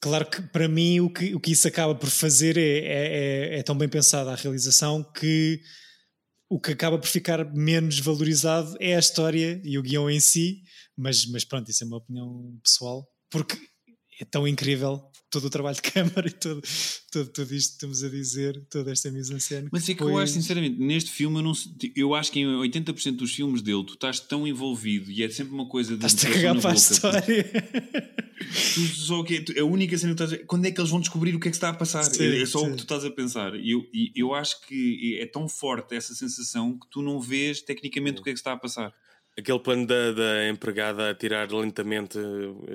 Claro 0.00 0.26
que 0.26 0.40
para 0.42 0.68
mim 0.68 1.00
o 1.00 1.10
que, 1.10 1.34
o 1.34 1.40
que 1.40 1.50
isso 1.50 1.66
acaba 1.66 1.94
por 1.94 2.08
fazer 2.08 2.56
é, 2.56 2.60
é, 2.60 3.54
é, 3.56 3.58
é 3.58 3.62
tão 3.64 3.76
bem 3.76 3.88
pensada 3.88 4.30
a 4.30 4.36
realização 4.36 5.02
que 5.02 5.60
o 6.48 6.60
que 6.60 6.72
acaba 6.72 6.98
por 6.98 7.08
ficar 7.08 7.44
menos 7.52 7.98
valorizado 7.98 8.76
é 8.78 8.94
a 8.94 9.00
história 9.00 9.60
e 9.64 9.76
o 9.76 9.82
guião 9.82 10.08
em 10.08 10.20
si, 10.20 10.62
mas, 10.96 11.26
mas 11.26 11.44
pronto, 11.44 11.70
isso 11.70 11.84
é 11.84 11.86
uma 11.86 11.98
opinião 11.98 12.58
pessoal, 12.62 13.06
porque 13.28 13.58
é 14.20 14.24
tão 14.24 14.46
incrível 14.48 15.10
todo 15.30 15.44
o 15.44 15.50
trabalho 15.50 15.76
de 15.76 15.82
câmara 15.82 16.26
e 16.26 16.30
todo, 16.30 16.62
todo, 17.10 17.28
tudo 17.28 17.54
isto 17.54 17.70
que 17.70 17.74
estamos 17.76 18.02
a 18.02 18.08
dizer, 18.08 18.60
toda 18.70 18.90
esta 18.90 19.10
mise-en-scène. 19.10 19.68
Mas 19.70 19.88
é 19.88 19.94
que, 19.94 20.02
eu 20.02 20.18
acho, 20.18 20.32
sinceramente, 20.32 20.78
neste 20.80 21.10
filme, 21.10 21.38
eu, 21.38 21.42
não, 21.42 21.52
eu 21.94 22.14
acho 22.14 22.32
que 22.32 22.40
em 22.40 22.46
80% 22.46 23.16
dos 23.16 23.34
filmes 23.34 23.62
dele 23.62 23.84
tu 23.84 23.94
estás 23.94 24.20
tão 24.20 24.46
envolvido 24.46 25.10
e 25.10 25.22
é 25.22 25.28
sempre 25.28 25.54
uma 25.54 25.68
coisa 25.68 25.96
de. 25.96 26.06
Estás 26.06 26.24
a 26.24 26.34
cagar 26.34 26.60
para 26.60 26.70
a 26.70 26.74
história. 26.74 27.44
Tu, 28.38 28.80
só 28.80 29.22
que 29.22 29.44
é 29.56 29.60
a 29.60 29.64
única 29.64 29.98
cena 29.98 30.14
que 30.14 30.22
estás 30.22 30.40
a 30.40 30.46
Quando 30.46 30.64
é 30.66 30.70
que 30.70 30.80
eles 30.80 30.90
vão 30.90 31.00
descobrir 31.00 31.34
o 31.34 31.40
que 31.40 31.48
é 31.48 31.50
que 31.50 31.56
está 31.56 31.70
a 31.70 31.74
passar? 31.74 32.04
Sim, 32.04 32.40
é 32.40 32.46
só 32.46 32.60
sim. 32.60 32.66
o 32.66 32.70
que 32.70 32.76
tu 32.76 32.82
estás 32.82 33.04
a 33.04 33.10
pensar. 33.10 33.54
E 33.56 33.72
eu, 33.72 33.84
eu 34.14 34.34
acho 34.34 34.64
que 34.66 35.18
é 35.20 35.26
tão 35.26 35.48
forte 35.48 35.94
essa 35.94 36.14
sensação 36.14 36.78
que 36.78 36.86
tu 36.90 37.02
não 37.02 37.20
vês 37.20 37.60
tecnicamente 37.60 38.20
o 38.20 38.22
que 38.22 38.30
é 38.30 38.32
que 38.32 38.38
está 38.38 38.52
a 38.52 38.56
passar. 38.56 38.94
Aquele 39.38 39.60
plano 39.60 39.86
da, 39.86 40.10
da, 40.10 40.48
empregada 40.48 41.10
a 41.10 41.14
tirar 41.14 41.48
lentamente 41.52 42.18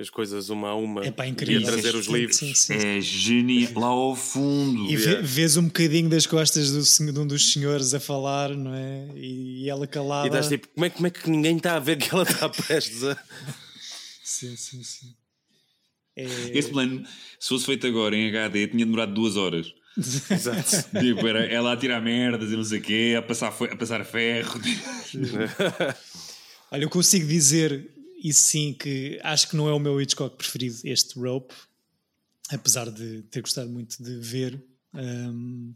as 0.00 0.08
coisas 0.08 0.48
uma 0.48 0.70
a 0.70 0.74
uma 0.74 1.04
é 1.04 1.10
pá, 1.10 1.26
incrível. 1.26 1.60
e 1.60 1.62
a 1.62 1.66
trazer 1.66 1.94
os 1.94 2.06
livros. 2.06 2.38
Sim, 2.38 2.54
sim. 2.54 2.74
É 2.74 2.98
genial, 3.02 3.72
lá 3.76 3.88
ao 3.88 4.16
fundo. 4.16 4.90
E 4.90 4.94
yeah. 4.94 5.20
vês 5.22 5.58
um 5.58 5.64
bocadinho 5.64 6.08
das 6.08 6.24
costas 6.24 6.70
do, 6.72 7.12
de 7.12 7.18
um 7.20 7.26
dos 7.26 7.52
senhores 7.52 7.92
a 7.92 8.00
falar, 8.00 8.48
não 8.48 8.74
é? 8.74 9.08
E, 9.14 9.68
ela 9.68 9.86
calada. 9.86 10.26
E 10.26 10.30
dás 10.30 10.48
tipo, 10.48 10.66
como 10.68 10.86
é, 10.86 10.90
como 10.90 11.06
é 11.06 11.10
que 11.10 11.28
ninguém 11.28 11.58
está 11.58 11.76
a 11.76 11.78
ver 11.78 11.98
que 11.98 12.08
ela 12.14 12.22
está 12.22 12.48
prestes 12.48 13.04
a. 13.04 13.14
sim, 14.24 14.56
sim, 14.56 14.82
sim. 14.82 15.14
É... 16.16 16.24
Este 16.56 16.72
plano, 16.72 17.04
se 17.38 17.48
fosse 17.50 17.66
feito 17.66 17.86
agora 17.86 18.16
em 18.16 18.26
HD, 18.28 18.68
tinha 18.68 18.86
demorado 18.86 19.12
duas 19.12 19.36
horas. 19.36 19.66
Exato. 20.30 20.98
tipo, 20.98 21.26
era 21.26 21.44
ela 21.44 21.74
a 21.74 21.76
tirar 21.76 22.00
merdas 22.00 22.50
e 22.50 22.56
não 22.56 22.64
sei 22.64 22.78
o 22.78 22.82
quê, 22.82 23.14
a 23.18 23.22
passar, 23.22 23.48
a 23.48 23.76
passar 23.76 24.02
ferro. 24.04 24.58
Olha, 26.74 26.82
eu 26.82 26.90
consigo 26.90 27.24
dizer 27.28 27.88
isso 28.20 28.40
sim 28.40 28.72
que 28.74 29.20
acho 29.22 29.48
que 29.48 29.54
não 29.54 29.68
é 29.68 29.72
o 29.72 29.78
meu 29.78 30.00
Hitchcock 30.00 30.36
preferido, 30.36 30.76
este 30.82 31.16
Rope, 31.16 31.54
apesar 32.50 32.90
de 32.90 33.22
ter 33.30 33.42
gostado 33.42 33.70
muito 33.70 34.02
de 34.02 34.18
ver. 34.18 34.60
Um, 34.92 35.72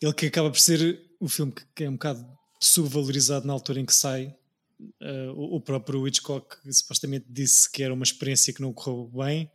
ele 0.00 0.14
que 0.14 0.24
acaba 0.24 0.50
por 0.50 0.58
ser 0.58 0.98
o 1.20 1.28
filme 1.28 1.52
que 1.74 1.84
é 1.84 1.90
um 1.90 1.92
bocado 1.92 2.26
subvalorizado 2.58 3.46
na 3.46 3.52
altura 3.52 3.80
em 3.80 3.84
que 3.84 3.92
sai. 3.92 4.34
Uh, 4.80 5.32
o, 5.36 5.60
próprio 5.60 6.08
Hitchcock 6.08 6.56
supostamente 6.72 7.26
disse 7.28 7.70
que 7.70 7.82
era 7.82 7.92
uma 7.92 8.02
experiência 8.02 8.54
que 8.54 8.62
não 8.62 8.72
correu 8.72 9.10
bem. 9.14 9.52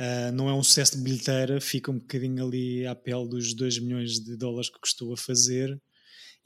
Uh, 0.00 0.32
não 0.32 0.48
é 0.48 0.54
um 0.54 0.62
sucesso 0.62 0.96
de 0.96 1.02
bilheteira, 1.02 1.60
fica 1.60 1.90
um 1.90 1.98
bocadinho 1.98 2.46
ali 2.46 2.86
à 2.86 2.94
pele 2.94 3.28
dos 3.28 3.52
2 3.52 3.80
milhões 3.80 4.20
de 4.20 4.38
dólares 4.38 4.70
que 4.70 4.80
custou 4.80 5.12
a 5.12 5.18
fazer 5.18 5.78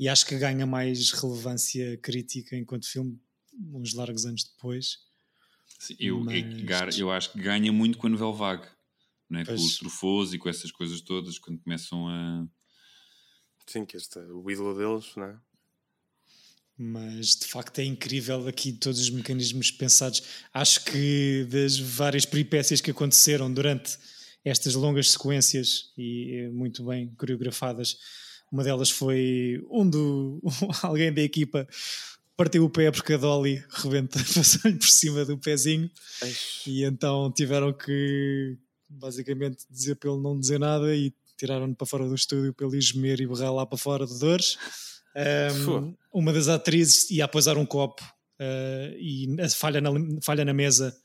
e 0.00 0.08
acho 0.08 0.24
que 0.24 0.38
ganha 0.38 0.64
mais 0.64 1.10
relevância 1.10 1.98
crítica 1.98 2.56
enquanto 2.56 2.88
filme 2.88 3.20
uns 3.74 3.92
largos 3.92 4.24
anos 4.24 4.44
depois. 4.44 4.96
Sim, 5.78 5.94
eu, 6.00 6.20
Mas... 6.20 6.98
eu 6.98 7.10
acho 7.10 7.32
que 7.32 7.38
ganha 7.38 7.70
muito 7.70 7.98
com 7.98 8.06
a 8.06 8.10
novela 8.10 8.32
vague, 8.32 8.66
não 9.28 9.40
é? 9.40 9.44
com 9.44 9.52
os 9.52 9.76
trufos 9.76 10.32
e 10.32 10.38
com 10.38 10.48
essas 10.48 10.72
coisas 10.72 11.02
todas, 11.02 11.38
quando 11.38 11.60
começam 11.60 12.08
a. 12.08 12.48
Sim, 13.66 13.84
que 13.84 13.94
este 13.94 14.18
é 14.18 14.22
o 14.22 14.50
ídolo 14.50 14.74
deles, 14.74 15.14
não 15.16 15.24
é? 15.24 15.38
Mas 16.78 17.36
de 17.36 17.46
facto 17.46 17.78
é 17.80 17.84
incrível 17.84 18.48
aqui 18.48 18.72
todos 18.72 19.00
os 19.00 19.10
mecanismos 19.10 19.70
pensados. 19.70 20.22
Acho 20.54 20.82
que 20.82 21.46
das 21.50 21.78
várias 21.78 22.24
peripécias 22.24 22.80
que 22.80 22.90
aconteceram 22.90 23.52
durante 23.52 23.98
estas 24.42 24.74
longas 24.74 25.10
sequências 25.10 25.92
e 25.98 26.48
muito 26.54 26.86
bem 26.86 27.14
coreografadas, 27.16 27.98
uma 28.50 28.64
delas 28.64 28.90
foi 28.90 29.64
um 29.70 29.88
do 29.88 30.40
alguém 30.82 31.12
da 31.12 31.22
equipa 31.22 31.66
partiu 32.40 32.64
o 32.64 32.70
pé 32.70 32.90
porque 32.90 33.12
a 33.12 33.16
Dolly 33.18 33.62
rebenta, 33.68 34.18
passou-lhe 34.34 34.78
por 34.78 34.88
cima 34.88 35.26
do 35.26 35.36
pezinho. 35.36 35.90
E 36.66 36.84
então 36.84 37.30
tiveram 37.30 37.70
que 37.70 38.56
basicamente 38.88 39.66
dizer 39.68 39.96
para 39.96 40.10
ele 40.10 40.22
não 40.22 40.40
dizer 40.40 40.58
nada 40.58 40.96
e 40.96 41.12
tiraram-no 41.36 41.76
para 41.76 41.86
fora 41.86 42.08
do 42.08 42.14
estúdio 42.14 42.54
para 42.54 42.66
ele 42.66 42.80
gemer 42.80 43.20
e 43.20 43.26
berrar 43.26 43.52
lá 43.52 43.66
para 43.66 43.76
fora 43.76 44.06
de 44.06 44.18
dores. 44.18 44.56
Um, 45.14 45.94
uma 46.12 46.32
das 46.32 46.48
atrizes 46.48 47.10
ia 47.10 47.26
a 47.26 47.28
pousar 47.28 47.58
um 47.58 47.66
copo 47.66 48.02
uh, 48.40 48.96
e 48.96 49.28
falha 49.54 49.80
na, 49.80 49.90
falha 50.22 50.44
na 50.44 50.54
mesa, 50.54 50.96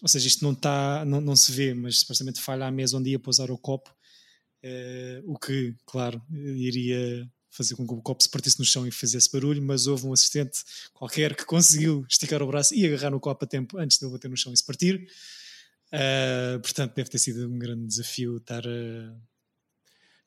ou 0.00 0.08
seja, 0.08 0.28
isto 0.28 0.44
não, 0.44 0.54
tá, 0.54 1.04
não, 1.04 1.20
não 1.20 1.34
se 1.34 1.50
vê, 1.50 1.74
mas 1.74 2.00
supostamente 2.00 2.40
falha 2.40 2.66
à 2.66 2.70
mesa 2.70 2.96
onde 2.96 3.10
ia 3.10 3.18
pousar 3.18 3.50
o 3.50 3.58
copo 3.58 3.95
o 5.24 5.38
que, 5.38 5.74
claro, 5.84 6.22
iria 6.30 7.28
fazer 7.56 7.74
com 7.74 7.86
que 7.86 7.94
o 7.94 8.02
copo 8.02 8.22
se 8.22 8.28
partisse 8.28 8.58
no 8.58 8.64
chão 8.64 8.86
e 8.86 8.90
fizesse 8.90 9.30
barulho, 9.32 9.62
mas 9.62 9.86
houve 9.86 10.06
um 10.06 10.12
assistente 10.12 10.58
qualquer 10.92 11.34
que 11.34 11.44
conseguiu 11.44 12.04
esticar 12.08 12.42
o 12.42 12.46
braço 12.46 12.74
e 12.74 12.86
agarrar 12.86 13.10
no 13.10 13.18
copo 13.18 13.44
a 13.44 13.48
tempo 13.48 13.78
antes 13.78 13.98
de 13.98 14.04
ele 14.04 14.12
bater 14.12 14.28
no 14.28 14.36
chão 14.36 14.52
e 14.52 14.56
se 14.56 14.64
partir. 14.64 15.08
Uh, 15.86 16.60
portanto, 16.60 16.94
deve 16.94 17.08
ter 17.08 17.18
sido 17.18 17.48
um 17.48 17.58
grande 17.58 17.86
desafio 17.86 18.36
estar 18.36 18.66
a. 18.66 19.16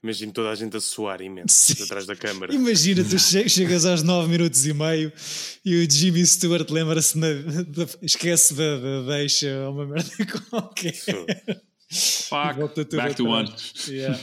Imagino 0.01 0.31
toda 0.31 0.49
a 0.49 0.55
gente 0.55 0.77
a 0.77 0.79
suar 0.79 1.21
imenso 1.21 1.75
Sim. 1.75 1.83
atrás 1.83 2.05
da 2.05 2.15
câmara. 2.15 2.53
Imagina, 2.53 3.03
tu 3.03 3.19
chegas 3.19 3.85
aos 3.85 4.01
9 4.01 4.29
minutos 4.29 4.65
e 4.65 4.73
meio 4.73 5.11
e 5.63 5.75
o 5.75 5.91
Jimmy 5.91 6.25
Stewart 6.25 6.69
lembra-se, 6.69 7.19
esquece 8.01 8.53
da, 8.53 8.77
da 8.77 9.17
deixa 9.17 9.69
uma 9.69 9.85
merda 9.85 10.09
qualquer. 10.49 10.93
Fuck, 11.91 12.57
back 12.95 13.15
to 13.15 13.25
one. 13.25 13.49
Yeah. 13.87 14.19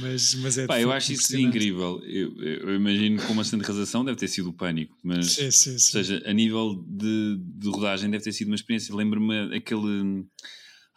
Mas, 0.00 0.34
mas 0.36 0.56
é 0.56 0.66
Pá, 0.66 0.80
eu 0.80 0.90
acho 0.90 1.12
isso 1.12 1.36
incrível. 1.36 2.00
Eu, 2.04 2.40
eu, 2.42 2.74
imagino 2.74 3.20
que 3.20 3.30
uma 3.30 3.42
de 3.42 3.56
razão 3.56 4.04
deve 4.04 4.16
ter 4.16 4.28
sido 4.28 4.48
o 4.48 4.52
pânico, 4.52 4.96
mas 5.02 5.32
sim, 5.32 5.50
sim, 5.50 5.78
sim. 5.78 5.98
ou 5.98 6.04
seja, 6.04 6.22
a 6.24 6.32
nível 6.32 6.82
de, 6.88 7.38
de 7.38 7.68
rodagem 7.68 8.10
deve 8.10 8.24
ter 8.24 8.32
sido 8.32 8.48
uma 8.48 8.54
experiência. 8.54 8.94
Lembro-me 8.94 9.54
aquele. 9.54 10.24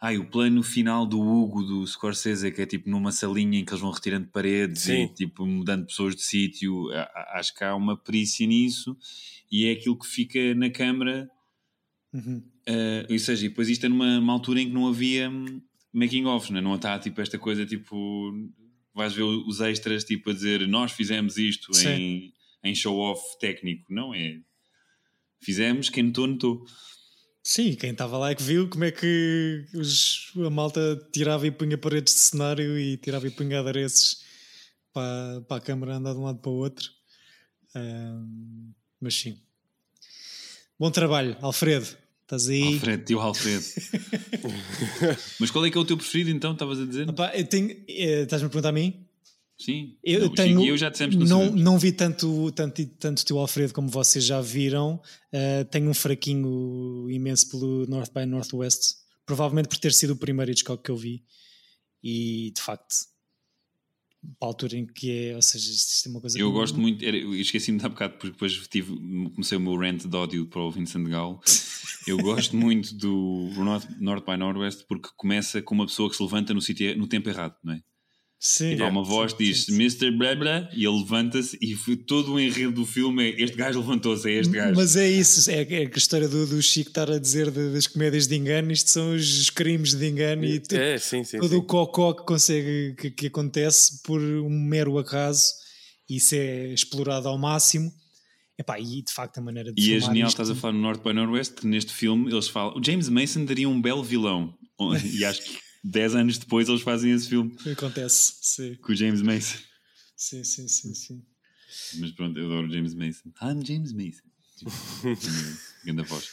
Ai, 0.00 0.16
o 0.16 0.30
plano 0.30 0.62
final 0.62 1.04
do 1.04 1.20
Hugo 1.20 1.62
do 1.62 1.86
Scorsese, 1.86 2.50
que 2.52 2.62
é 2.62 2.66
tipo 2.66 2.88
numa 2.88 3.12
salinha 3.12 3.58
em 3.58 3.64
que 3.64 3.72
eles 3.72 3.80
vão 3.80 3.90
retirando 3.90 4.28
paredes 4.28 4.82
Sim. 4.82 5.02
e 5.02 5.08
tipo 5.08 5.44
mudando 5.44 5.86
pessoas 5.86 6.14
de 6.14 6.22
sítio. 6.22 6.88
Acho 7.34 7.54
que 7.54 7.64
há 7.64 7.74
uma 7.74 7.96
perícia 7.96 8.46
nisso 8.46 8.96
e 9.50 9.66
é 9.66 9.72
aquilo 9.72 9.98
que 9.98 10.06
fica 10.06 10.54
na 10.54 10.70
câmara. 10.70 11.28
Uhum. 12.14 12.42
Uh, 12.68 13.12
ou 13.12 13.18
seja, 13.18 13.44
e 13.44 13.48
depois 13.48 13.68
isto 13.68 13.84
é 13.84 13.88
numa 13.88 14.32
altura 14.32 14.60
em 14.60 14.68
que 14.68 14.72
não 14.72 14.86
havia 14.86 15.28
hum, 15.28 15.60
making 15.92 16.26
off, 16.26 16.52
não, 16.52 16.58
é? 16.58 16.62
não 16.62 16.74
está 16.74 16.98
tipo 16.98 17.20
esta 17.20 17.38
coisa 17.38 17.64
tipo 17.66 18.32
vais 18.94 19.14
ver 19.14 19.22
os 19.22 19.60
extras 19.60 20.04
tipo 20.04 20.30
a 20.30 20.32
dizer 20.32 20.66
nós 20.66 20.92
fizemos 20.92 21.36
isto 21.36 21.70
em, 21.86 22.32
em 22.64 22.74
show 22.74 22.96
off 22.98 23.22
técnico, 23.40 23.92
não 23.92 24.14
é? 24.14 24.40
Fizemos, 25.40 25.88
quem 25.88 26.04
notou, 26.04 26.26
notou. 26.26 26.64
Sim, 27.44 27.74
quem 27.76 27.92
estava 27.92 28.18
lá 28.18 28.30
é 28.30 28.34
que 28.34 28.42
viu 28.42 28.68
como 28.68 28.84
é 28.84 28.90
que 28.90 29.64
os, 29.72 30.32
a 30.36 30.50
malta 30.50 30.98
tirava 31.12 31.46
e 31.46 31.50
punha 31.50 31.78
paredes 31.78 32.14
de 32.14 32.20
cenário 32.20 32.78
e 32.78 32.96
tirava 32.96 33.26
e 33.26 33.30
punha 33.30 33.60
adereços 33.60 34.22
para, 34.92 35.40
para 35.42 35.56
a 35.56 35.60
câmara 35.60 35.96
andar 35.96 36.12
de 36.12 36.18
um 36.18 36.24
lado 36.24 36.40
para 36.40 36.50
o 36.50 36.56
outro. 36.56 36.90
Um, 37.74 38.72
mas 39.00 39.14
sim. 39.14 39.40
Bom 40.78 40.90
trabalho, 40.90 41.36
Alfredo. 41.40 41.96
Estás 42.28 42.46
aí. 42.50 42.74
Alfredo, 42.74 43.04
tio 43.06 43.20
Alfredo. 43.20 43.64
Mas 45.40 45.50
qual 45.50 45.64
é 45.64 45.70
que 45.70 45.78
é 45.78 45.80
o 45.80 45.84
teu 45.86 45.96
preferido 45.96 46.28
então? 46.28 46.52
Estavas 46.52 46.78
a 46.78 46.84
dizer? 46.84 47.08
Opa, 47.08 47.32
eu 47.34 47.46
tenho. 47.46 47.70
Eh, 47.88 48.24
estás-me 48.24 48.48
a 48.48 48.50
perguntar 48.50 48.68
a 48.68 48.72
mim? 48.72 49.06
Sim. 49.58 49.96
Eu 50.04 50.20
não, 50.20 50.34
tenho. 50.34 50.62
Eu 50.62 50.76
já 50.76 50.90
dissemos 50.90 51.16
não, 51.16 51.50
não 51.50 51.78
vi 51.78 51.90
tanto, 51.90 52.52
tanto, 52.52 52.84
tanto 52.98 53.24
tio 53.24 53.38
Alfredo 53.38 53.72
como 53.72 53.88
vocês 53.88 54.26
já 54.26 54.42
viram. 54.42 55.00
Uh, 55.32 55.64
tenho 55.70 55.88
um 55.88 55.94
fraquinho 55.94 57.10
imenso 57.10 57.48
pelo 57.48 57.86
North 57.86 58.12
by 58.12 58.26
Northwest. 58.26 58.96
Provavelmente 59.24 59.68
por 59.68 59.78
ter 59.78 59.94
sido 59.94 60.10
o 60.10 60.16
primeiro 60.16 60.52
Hitchcock 60.52 60.82
que 60.82 60.90
eu 60.90 60.98
vi. 60.98 61.24
E 62.04 62.52
de 62.54 62.60
facto, 62.60 62.94
para 64.38 64.48
a 64.48 64.50
altura 64.50 64.76
em 64.76 64.86
que 64.86 65.10
é, 65.10 65.34
ou 65.34 65.40
seja, 65.40 65.70
isto 65.70 66.06
é 66.06 66.10
uma 66.10 66.20
coisa. 66.20 66.38
Eu 66.38 66.52
gosto 66.52 66.78
muito, 66.78 67.02
eu 67.02 67.34
esqueci-me 67.36 67.78
de 67.78 67.86
há 67.86 67.88
bocado 67.88 68.14
porque 68.14 68.32
depois 68.32 68.52
tive, 68.68 68.94
comecei 69.30 69.56
o 69.56 69.60
meu 69.60 69.76
rant 69.76 70.04
de 70.04 70.14
ódio 70.14 70.44
para 70.46 70.60
o 70.60 70.70
Vincent 70.70 71.08
Gall. 71.08 71.40
Eu 72.08 72.18
gosto 72.18 72.56
muito 72.56 72.94
do 72.94 73.50
North, 73.56 73.86
North 74.00 74.24
by 74.24 74.36
Northwest 74.36 74.84
porque 74.88 75.08
começa 75.16 75.60
com 75.62 75.74
uma 75.74 75.86
pessoa 75.86 76.08
que 76.08 76.16
se 76.16 76.22
levanta 76.22 76.54
no, 76.54 76.60
sítio, 76.60 76.96
no 76.96 77.06
tempo 77.06 77.28
errado, 77.28 77.54
não 77.62 77.74
é? 77.74 77.82
Sim. 78.40 78.76
E 78.76 78.82
há 78.82 78.86
uma 78.86 79.02
voz 79.02 79.32
que 79.32 79.44
diz 79.44 79.68
Mr. 79.68 80.12
Blá 80.12 80.36
Blá 80.36 80.70
e 80.72 80.86
ele 80.86 80.96
levanta-se 80.96 81.58
e 81.60 81.74
todo 81.96 82.34
o 82.34 82.40
enredo 82.40 82.70
do 82.70 82.86
filme 82.86 83.32
é 83.32 83.42
este 83.42 83.56
gajo 83.56 83.80
levantou-se, 83.80 84.30
é 84.30 84.34
este 84.34 84.52
gajo. 84.52 84.76
Mas 84.76 84.94
é 84.94 85.08
isso, 85.10 85.50
é, 85.50 85.62
é 85.62 85.90
a 85.92 85.98
história 85.98 86.28
do, 86.28 86.46
do 86.46 86.62
Chico 86.62 86.90
estar 86.90 87.10
a 87.10 87.18
dizer 87.18 87.50
de, 87.50 87.72
das 87.72 87.88
comédias 87.88 88.28
de 88.28 88.36
engano, 88.36 88.70
isto 88.70 88.90
são 88.90 89.12
os 89.12 89.50
crimes 89.50 89.92
de 89.94 90.06
engano 90.06 90.44
e 90.44 90.62
é, 90.70 90.98
sim, 90.98 91.24
sim, 91.24 91.38
todo 91.38 91.50
sim. 91.50 91.56
o 91.56 91.62
cocó 91.62 92.12
que 92.12 92.24
consegue 92.24 92.94
que, 92.96 93.10
que 93.10 93.26
acontece 93.26 94.00
por 94.04 94.20
um 94.20 94.48
mero 94.48 94.96
acaso 94.98 95.54
e 96.08 96.16
isso 96.16 96.36
é 96.36 96.72
explorado 96.72 97.26
ao 97.26 97.36
máximo. 97.36 97.92
Epá, 98.58 98.80
e 98.80 99.02
de 99.02 99.12
facto 99.12 99.38
a 99.38 99.40
maneira 99.40 99.72
de 99.72 99.80
E 99.80 99.94
é 99.94 100.00
genial, 100.00 100.28
isto... 100.28 100.40
estás 100.40 100.50
a 100.50 100.54
falar 100.54 100.72
no 100.72 100.80
North 100.80 101.02
by 101.02 101.12
Northwest, 101.12 101.54
que 101.54 101.66
neste 101.66 101.92
filme 101.92 102.30
eles 102.30 102.48
falam. 102.48 102.76
O 102.76 102.84
James 102.84 103.08
Mason 103.08 103.44
daria 103.44 103.68
um 103.68 103.80
belo 103.80 104.02
vilão. 104.02 104.52
e 105.12 105.24
acho 105.24 105.42
que 105.42 105.58
10 105.84 106.14
anos 106.16 106.38
depois 106.38 106.68
eles 106.68 106.82
fazem 106.82 107.12
esse 107.12 107.28
filme. 107.28 107.56
Acontece, 107.70 108.34
sim. 108.40 108.74
Com 108.76 108.92
o 108.92 108.96
James 108.96 109.22
Mason. 109.22 109.58
Sim, 110.16 110.42
sim, 110.42 110.66
sim, 110.66 110.94
sim. 110.94 111.22
Mas 112.00 112.10
pronto, 112.10 112.38
eu 112.38 112.46
adoro 112.46 112.70
James 112.70 112.94
Mason. 112.94 113.30
I'm 113.40 113.64
James 113.64 113.92
Mason. 113.92 114.28
Grande 115.84 116.02
voz. 116.02 116.28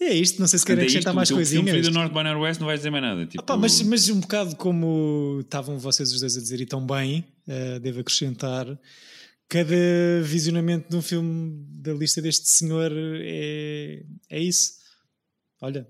É 0.00 0.14
isto, 0.14 0.40
não 0.40 0.46
sei 0.46 0.58
se 0.58 0.64
querem 0.64 0.84
acrescentar 0.84 1.12
mais 1.12 1.30
coisinhas. 1.30 1.84
Se 1.84 1.90
o 1.90 1.94
North 1.94 2.12
by 2.12 2.22
Northwest 2.22 2.58
não 2.60 2.66
vai 2.66 2.76
dizer 2.76 2.90
mais 2.90 3.02
nada. 3.02 3.26
Tipo... 3.26 3.56
Mas, 3.58 3.82
mas 3.82 4.08
um 4.08 4.20
bocado 4.20 4.56
como 4.56 5.40
estavam 5.42 5.78
vocês 5.78 6.10
os 6.12 6.20
dois 6.20 6.36
a 6.36 6.40
dizer 6.40 6.60
e 6.60 6.64
tão 6.64 6.86
bem, 6.86 7.24
uh, 7.46 7.78
devo 7.80 8.00
acrescentar, 8.00 8.66
cada 9.50 10.22
visionamento 10.22 10.88
de 10.88 10.96
um 10.96 11.02
filme 11.02 11.66
da 11.82 11.92
lista 11.92 12.22
deste 12.22 12.48
senhor 12.48 12.92
é, 12.94 14.02
é 14.30 14.40
isso. 14.40 14.74
Olha, 15.60 15.86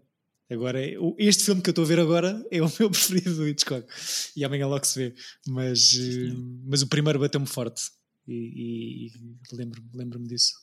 agora 0.51 0.81
este 1.19 1.45
filme 1.45 1.63
que 1.63 1.69
eu 1.69 1.73
estou 1.73 1.85
a 1.85 1.89
ver 1.89 2.01
agora 2.01 2.43
é 2.51 2.61
o 2.63 2.73
meu 2.81 2.91
preferido 2.91 3.37
do 3.37 3.47
Hitchcock 3.47 3.87
e 4.35 4.45
amanhã 4.45 4.67
logo 4.67 4.85
se 4.85 4.99
vê, 4.99 5.15
mas, 5.47 5.93
uh, 5.93 6.63
mas 6.65 6.83
o 6.83 6.89
primeiro 6.89 7.21
bateu-me 7.21 7.47
forte 7.47 7.83
e, 8.27 8.33
e, 8.35 9.07
e 9.07 9.57
lembro-me 9.57 9.91
lembro 9.95 10.19
disso. 10.27 10.55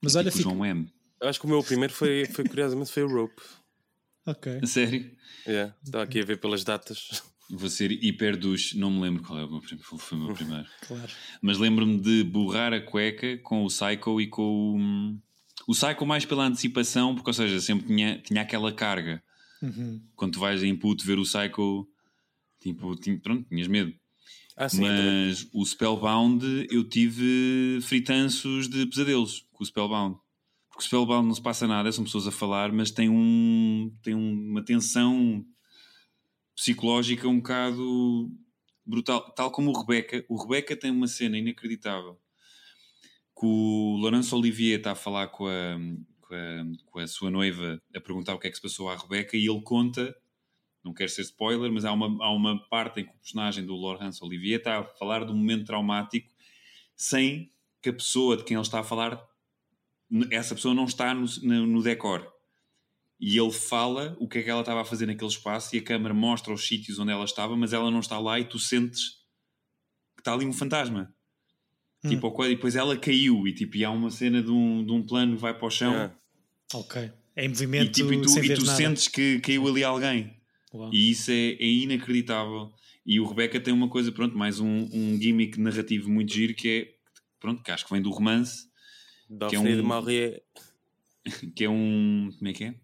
Mas 0.00 0.14
é 0.14 0.20
olha, 0.20 0.30
tipo. 0.30 0.44
João 0.44 0.64
M 0.64 0.88
eu 1.20 1.28
acho 1.28 1.40
que 1.40 1.46
o 1.46 1.48
meu 1.48 1.62
primeiro 1.62 1.92
foi, 1.92 2.26
foi 2.26 2.44
curiosamente, 2.44 2.92
foi 2.92 3.02
o 3.02 3.08
Rope. 3.08 3.42
Ok. 4.24 4.60
Sério? 4.66 5.10
Yeah, 5.46 5.74
estava 5.84 6.04
aqui 6.04 6.20
a 6.20 6.24
ver 6.24 6.38
pelas 6.38 6.62
datas. 6.62 7.22
Vou 7.50 7.70
ser 7.70 7.90
hiper 7.92 8.36
dos. 8.36 8.74
Não 8.74 8.90
me 8.90 9.00
lembro 9.00 9.22
qual 9.22 9.38
é 9.38 9.44
o 9.44 9.50
meu, 9.50 9.60
foi 9.60 10.18
o 10.18 10.20
meu 10.20 10.34
primeiro. 10.34 10.66
claro. 10.86 11.10
Mas 11.40 11.58
lembro-me 11.58 11.98
de 11.98 12.22
borrar 12.24 12.72
a 12.72 12.80
cueca 12.80 13.38
com 13.38 13.64
o 13.64 13.68
Psycho 13.68 14.20
e 14.20 14.26
com 14.26 14.42
o. 14.42 15.18
O 15.66 15.72
Psycho 15.72 16.06
mais 16.06 16.24
pela 16.24 16.46
antecipação, 16.46 17.14
porque, 17.14 17.30
ou 17.30 17.34
seja, 17.34 17.60
sempre 17.60 17.86
tinha, 17.86 18.18
tinha 18.18 18.42
aquela 18.42 18.72
carga. 18.72 19.22
Uhum. 19.62 20.00
Quando 20.14 20.34
tu 20.34 20.40
vais 20.40 20.62
a 20.62 20.66
input 20.66 21.04
ver 21.04 21.18
o 21.18 21.22
Psycho, 21.22 21.86
tipo, 22.60 22.94
tinha, 22.96 23.18
pronto, 23.18 23.46
tinhas 23.48 23.68
medo. 23.68 23.94
Ah, 24.56 24.68
sim, 24.68 24.80
Mas 24.80 25.48
o 25.52 25.64
Spellbound 25.64 26.66
eu 26.70 26.82
tive 26.82 27.78
fritanços 27.80 28.68
de 28.68 28.86
pesadelos 28.86 29.46
com 29.52 29.62
o 29.62 29.66
Spellbound. 29.66 30.16
Porque 30.68 30.82
o 30.82 30.86
Spellbound 30.86 31.28
não 31.28 31.34
se 31.34 31.40
passa 31.40 31.66
nada, 31.66 31.92
são 31.92 32.04
pessoas 32.04 32.26
a 32.26 32.32
falar, 32.32 32.72
mas 32.72 32.90
tem, 32.90 33.08
um, 33.08 33.92
tem 34.02 34.14
uma 34.14 34.64
tensão 34.64 35.44
psicológica 36.58 37.28
um 37.28 37.36
bocado 37.36 38.30
brutal. 38.84 39.32
Tal 39.32 39.50
como 39.52 39.70
o 39.70 39.80
Rebecca. 39.80 40.24
O 40.28 40.36
Rebecca 40.42 40.76
tem 40.76 40.90
uma 40.90 41.06
cena 41.06 41.38
inacreditável. 41.38 42.20
Que 43.38 43.46
o 43.46 43.96
Laurence 44.02 44.34
Olivier 44.34 44.78
está 44.78 44.92
a 44.92 44.96
falar 44.96 45.28
com 45.28 45.46
a, 45.46 45.78
com 46.20 46.34
a, 46.34 46.64
com 46.86 46.98
a 46.98 47.06
sua 47.06 47.30
noiva 47.30 47.80
a 47.94 48.00
perguntar 48.00 48.34
o 48.34 48.38
que 48.40 48.48
é 48.48 48.50
que 48.50 48.56
se 48.56 48.62
passou 48.62 48.90
à 48.90 48.96
Rebecca 48.96 49.36
e 49.36 49.46
ele 49.46 49.62
conta 49.62 50.14
não 50.84 50.94
quero 50.94 51.10
ser 51.10 51.22
spoiler, 51.22 51.70
mas 51.70 51.84
há 51.84 51.92
uma, 51.92 52.24
há 52.24 52.30
uma 52.30 52.66
parte 52.68 53.00
em 53.00 53.04
que 53.04 53.10
o 53.10 53.18
personagem 53.18 53.66
do 53.66 53.76
Laurence 53.76 54.24
Olivier 54.24 54.58
está 54.58 54.78
a 54.78 54.84
falar 54.84 55.24
de 55.24 55.32
um 55.32 55.36
momento 55.36 55.66
traumático 55.66 56.32
sem 56.96 57.52
que 57.82 57.90
a 57.90 57.92
pessoa 57.92 58.36
de 58.36 58.44
quem 58.44 58.56
ele 58.56 58.62
está 58.62 58.80
a 58.80 58.84
falar 58.84 59.22
essa 60.30 60.54
pessoa 60.54 60.74
não 60.74 60.84
está 60.84 61.12
no, 61.14 61.26
no 61.66 61.82
decor. 61.82 62.32
E 63.20 63.36
ele 63.36 63.50
fala 63.50 64.16
o 64.20 64.28
que 64.28 64.38
é 64.38 64.42
que 64.42 64.50
ela 64.50 64.60
estava 64.60 64.82
a 64.82 64.84
fazer 64.84 65.06
naquele 65.06 65.30
espaço 65.30 65.74
e 65.74 65.78
a 65.78 65.82
câmera 65.82 66.14
mostra 66.14 66.52
os 66.52 66.66
sítios 66.66 66.98
onde 66.98 67.10
ela 67.10 67.24
estava, 67.24 67.56
mas 67.56 67.72
ela 67.72 67.90
não 67.90 68.00
está 68.00 68.18
lá 68.18 68.38
e 68.38 68.44
tu 68.44 68.58
sentes 68.58 69.18
que 70.16 70.20
está 70.20 70.32
ali 70.32 70.46
um 70.46 70.52
fantasma. 70.52 71.12
Hum. 72.04 72.10
Tipo, 72.10 72.44
e 72.44 72.48
depois 72.50 72.76
ela 72.76 72.96
caiu 72.96 73.46
e, 73.46 73.52
tipo, 73.52 73.76
e 73.76 73.84
há 73.84 73.90
uma 73.90 74.10
cena 74.10 74.42
de 74.42 74.50
um, 74.50 74.84
de 74.84 74.92
um 74.92 75.04
plano 75.04 75.34
que 75.34 75.42
vai 75.42 75.52
para 75.52 75.66
o 75.66 75.70
chão. 75.70 75.94
É. 75.94 76.12
Ok. 76.74 77.10
É 77.34 77.44
em 77.44 77.48
movimento. 77.48 77.88
E, 77.88 77.90
tipo, 77.90 78.12
e 78.12 78.22
tu, 78.22 78.44
e 78.44 78.54
tu 78.54 78.66
sentes 78.66 79.08
que 79.08 79.40
caiu 79.40 79.66
ali 79.66 79.82
alguém. 79.82 80.36
Uau. 80.72 80.90
E 80.92 81.10
isso 81.10 81.30
é, 81.30 81.52
é, 81.52 81.66
inacreditável. 81.66 82.72
E 83.04 83.18
o 83.18 83.26
Rebecca 83.26 83.58
tem 83.58 83.74
uma 83.74 83.88
coisa, 83.88 84.12
pronto, 84.12 84.36
mais 84.36 84.60
um, 84.60 84.88
um 84.92 85.20
gimmick 85.20 85.58
narrativo 85.58 86.10
muito 86.10 86.32
giro 86.32 86.54
que 86.54 86.68
é, 86.68 86.88
pronto, 87.40 87.62
que 87.62 87.70
acho 87.70 87.84
que 87.84 87.92
vem 87.92 88.02
do 88.02 88.10
romance 88.10 88.68
que 89.48 89.56
é 89.56 89.60
um, 89.60 89.64
de 89.64 89.82
Maurier. 89.82 90.42
Que 91.54 91.64
é 91.64 91.68
um. 91.68 92.30
Como 92.38 92.48
é 92.48 92.52
que 92.54 92.64
é? 92.64 92.74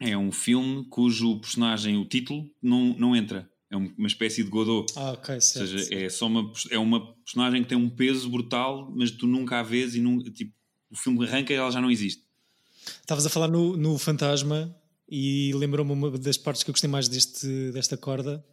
É 0.00 0.16
um 0.16 0.32
filme 0.32 0.84
cujo 0.88 1.38
personagem, 1.40 1.96
o 1.98 2.04
título, 2.04 2.50
não, 2.62 2.96
não 2.98 3.14
entra. 3.14 3.48
É 3.70 3.76
uma 3.76 4.08
espécie 4.08 4.42
de 4.42 4.50
Godot. 4.50 4.92
Ah, 4.96 5.12
ok, 5.12 5.40
certo. 5.40 5.70
Ou 5.70 5.78
seja, 5.78 5.94
é 5.94 6.08
só 6.08 6.26
uma, 6.26 6.52
é 6.70 6.78
uma 6.78 7.14
personagem 7.16 7.62
que 7.62 7.68
tem 7.68 7.78
um 7.78 7.88
peso 7.88 8.28
brutal, 8.28 8.90
mas 8.96 9.10
tu 9.10 9.26
nunca 9.26 9.60
a 9.60 9.62
vês 9.62 9.94
e 9.94 10.00
não, 10.00 10.18
tipo, 10.18 10.52
o 10.90 10.96
filme 10.96 11.24
arranca 11.24 11.52
e 11.52 11.56
ela 11.56 11.70
já 11.70 11.80
não 11.80 11.90
existe. 11.90 12.24
Estavas 12.84 13.24
a 13.26 13.30
falar 13.30 13.46
no, 13.46 13.76
no 13.76 13.96
Fantasma 13.98 14.74
e 15.08 15.52
lembrou-me 15.54 15.92
uma 15.92 16.10
das 16.18 16.36
partes 16.36 16.64
que 16.64 16.70
eu 16.70 16.72
gostei 16.72 16.90
mais 16.90 17.06
deste, 17.06 17.70
desta 17.70 17.96
corda. 17.96 18.44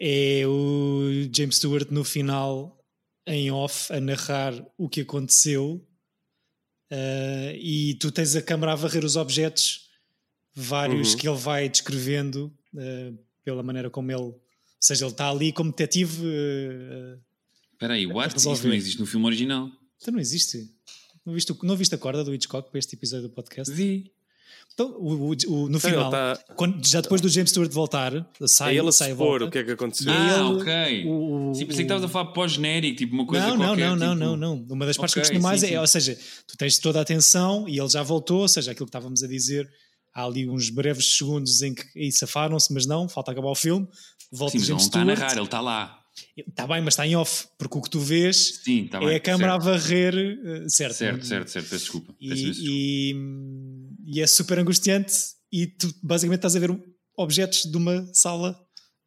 É 0.00 0.42
o 0.46 1.28
James 1.32 1.56
Stewart 1.56 1.90
no 1.90 2.02
final, 2.02 2.84
em 3.26 3.50
off, 3.50 3.92
a 3.92 4.00
narrar 4.00 4.54
o 4.76 4.88
que 4.88 5.02
aconteceu 5.02 5.84
Uh, 6.90 7.52
e 7.54 7.94
tu 8.00 8.10
tens 8.10 8.34
a 8.34 8.40
câmara 8.40 8.72
a 8.72 8.74
varrer 8.74 9.04
os 9.04 9.16
objetos, 9.16 9.87
vários 10.60 11.12
uhum. 11.12 11.18
que 11.18 11.28
ele 11.28 11.38
vai 11.38 11.68
descrevendo 11.68 12.52
uh, 12.74 13.18
pela 13.44 13.62
maneira 13.62 13.90
como 13.90 14.10
ele. 14.10 14.20
Ou 14.20 14.40
seja, 14.80 15.04
ele 15.04 15.12
está 15.12 15.30
ali 15.30 15.52
como 15.52 15.70
detetive. 15.70 16.24
Uh, 16.24 17.18
Espera 17.72 17.94
aí, 17.94 18.06
what? 18.06 18.36
Isso 18.36 18.66
não 18.66 18.74
existe 18.74 19.00
no 19.00 19.06
filme 19.06 19.26
original. 19.26 19.70
Então 20.00 20.12
não 20.12 20.20
existe. 20.20 20.68
Não 21.24 21.34
viste, 21.34 21.54
não 21.62 21.76
viste 21.76 21.94
a 21.94 21.98
corda 21.98 22.24
do 22.24 22.34
Hitchcock 22.34 22.70
para 22.70 22.78
este 22.78 22.94
episódio 22.94 23.28
do 23.28 23.34
podcast? 23.34 23.72
Vi. 23.72 24.10
Então, 24.78 24.94
o, 24.96 25.32
o, 25.32 25.36
o, 25.48 25.68
no 25.68 25.80
final, 25.80 26.08
tá... 26.08 26.38
quando, 26.54 26.86
já 26.86 27.00
depois 27.00 27.20
do 27.20 27.28
James 27.28 27.50
Stewart 27.50 27.72
voltar, 27.72 28.24
sai, 28.46 28.76
é 28.76 28.80
ele 28.80 28.92
sai 28.92 29.10
expor 29.10 29.42
o 29.42 29.50
que 29.50 29.58
é 29.58 29.64
que 29.64 29.72
aconteceu. 29.72 30.12
Ah, 30.12 30.34
ele, 30.34 30.62
ok. 30.62 31.04
O, 31.04 31.52
Sim, 31.52 31.66
pensei 31.66 31.76
que 31.78 31.82
estavas 31.82 32.04
a 32.04 32.08
falar 32.08 32.26
pós-genérico, 32.26 32.96
tipo 32.96 33.12
uma 33.12 33.26
coisa 33.26 33.48
não, 33.48 33.56
qualquer. 33.56 33.88
Não, 33.88 33.96
não, 33.96 34.14
tipo... 34.14 34.24
não, 34.24 34.36
não, 34.36 34.56
não. 34.56 34.66
Uma 34.70 34.86
das 34.86 34.96
partes 34.96 35.16
okay, 35.16 35.22
que 35.22 35.36
eu 35.36 35.40
gostei 35.40 35.42
mais 35.42 35.60
sim, 35.60 35.66
é, 35.66 35.70
sim. 35.70 35.76
ou 35.78 35.86
seja, 35.86 36.18
tu 36.46 36.56
tens 36.56 36.78
toda 36.78 37.00
a 37.00 37.02
atenção 37.02 37.68
e 37.68 37.76
ele 37.76 37.88
já 37.88 38.04
voltou, 38.04 38.42
ou 38.42 38.48
seja, 38.48 38.70
aquilo 38.70 38.86
que 38.86 38.90
estávamos 38.90 39.24
a 39.24 39.26
dizer, 39.26 39.68
há 40.14 40.24
ali 40.24 40.48
uns 40.48 40.70
breves 40.70 41.16
segundos 41.16 41.62
em 41.62 41.74
que 41.74 41.82
aí 41.96 42.12
safaram-se, 42.12 42.72
mas 42.72 42.86
não, 42.86 43.08
falta 43.08 43.32
acabar 43.32 43.48
o 43.48 43.54
filme. 43.54 43.86
Volta 44.30 44.52
sim, 44.52 44.58
mas 44.58 44.66
James 44.66 44.82
não 44.82 44.86
está 44.88 45.00
a 45.00 45.04
narrar, 45.04 45.32
ele 45.32 45.44
está 45.44 45.60
lá. 45.60 45.98
Está 46.36 46.66
bem, 46.66 46.80
mas 46.80 46.94
está 46.94 47.06
em 47.06 47.16
off, 47.16 47.46
porque 47.56 47.78
o 47.78 47.82
que 47.82 47.90
tu 47.90 48.00
vês 48.00 48.60
Sim, 48.64 48.88
tá 48.88 49.02
é 49.04 49.16
a 49.16 49.20
câmara 49.20 49.54
a 49.54 49.58
varrer, 49.58 50.14
uh, 50.14 50.68
certo? 50.68 50.94
Certo, 50.94 51.24
certo, 51.24 51.48
certo, 51.48 51.68
peço 51.68 51.84
desculpa. 51.84 52.14
E, 52.20 53.12
e, 53.12 53.16
e, 54.06 54.20
é 54.20 54.26
super 54.26 54.58
angustiante 54.58 55.14
e 55.52 55.66
tu 55.66 55.94
basicamente 56.02 56.38
estás 56.38 56.56
a 56.56 56.58
ver 56.58 56.76
objetos 57.16 57.62
de 57.70 57.76
uma 57.76 58.08
sala 58.12 58.58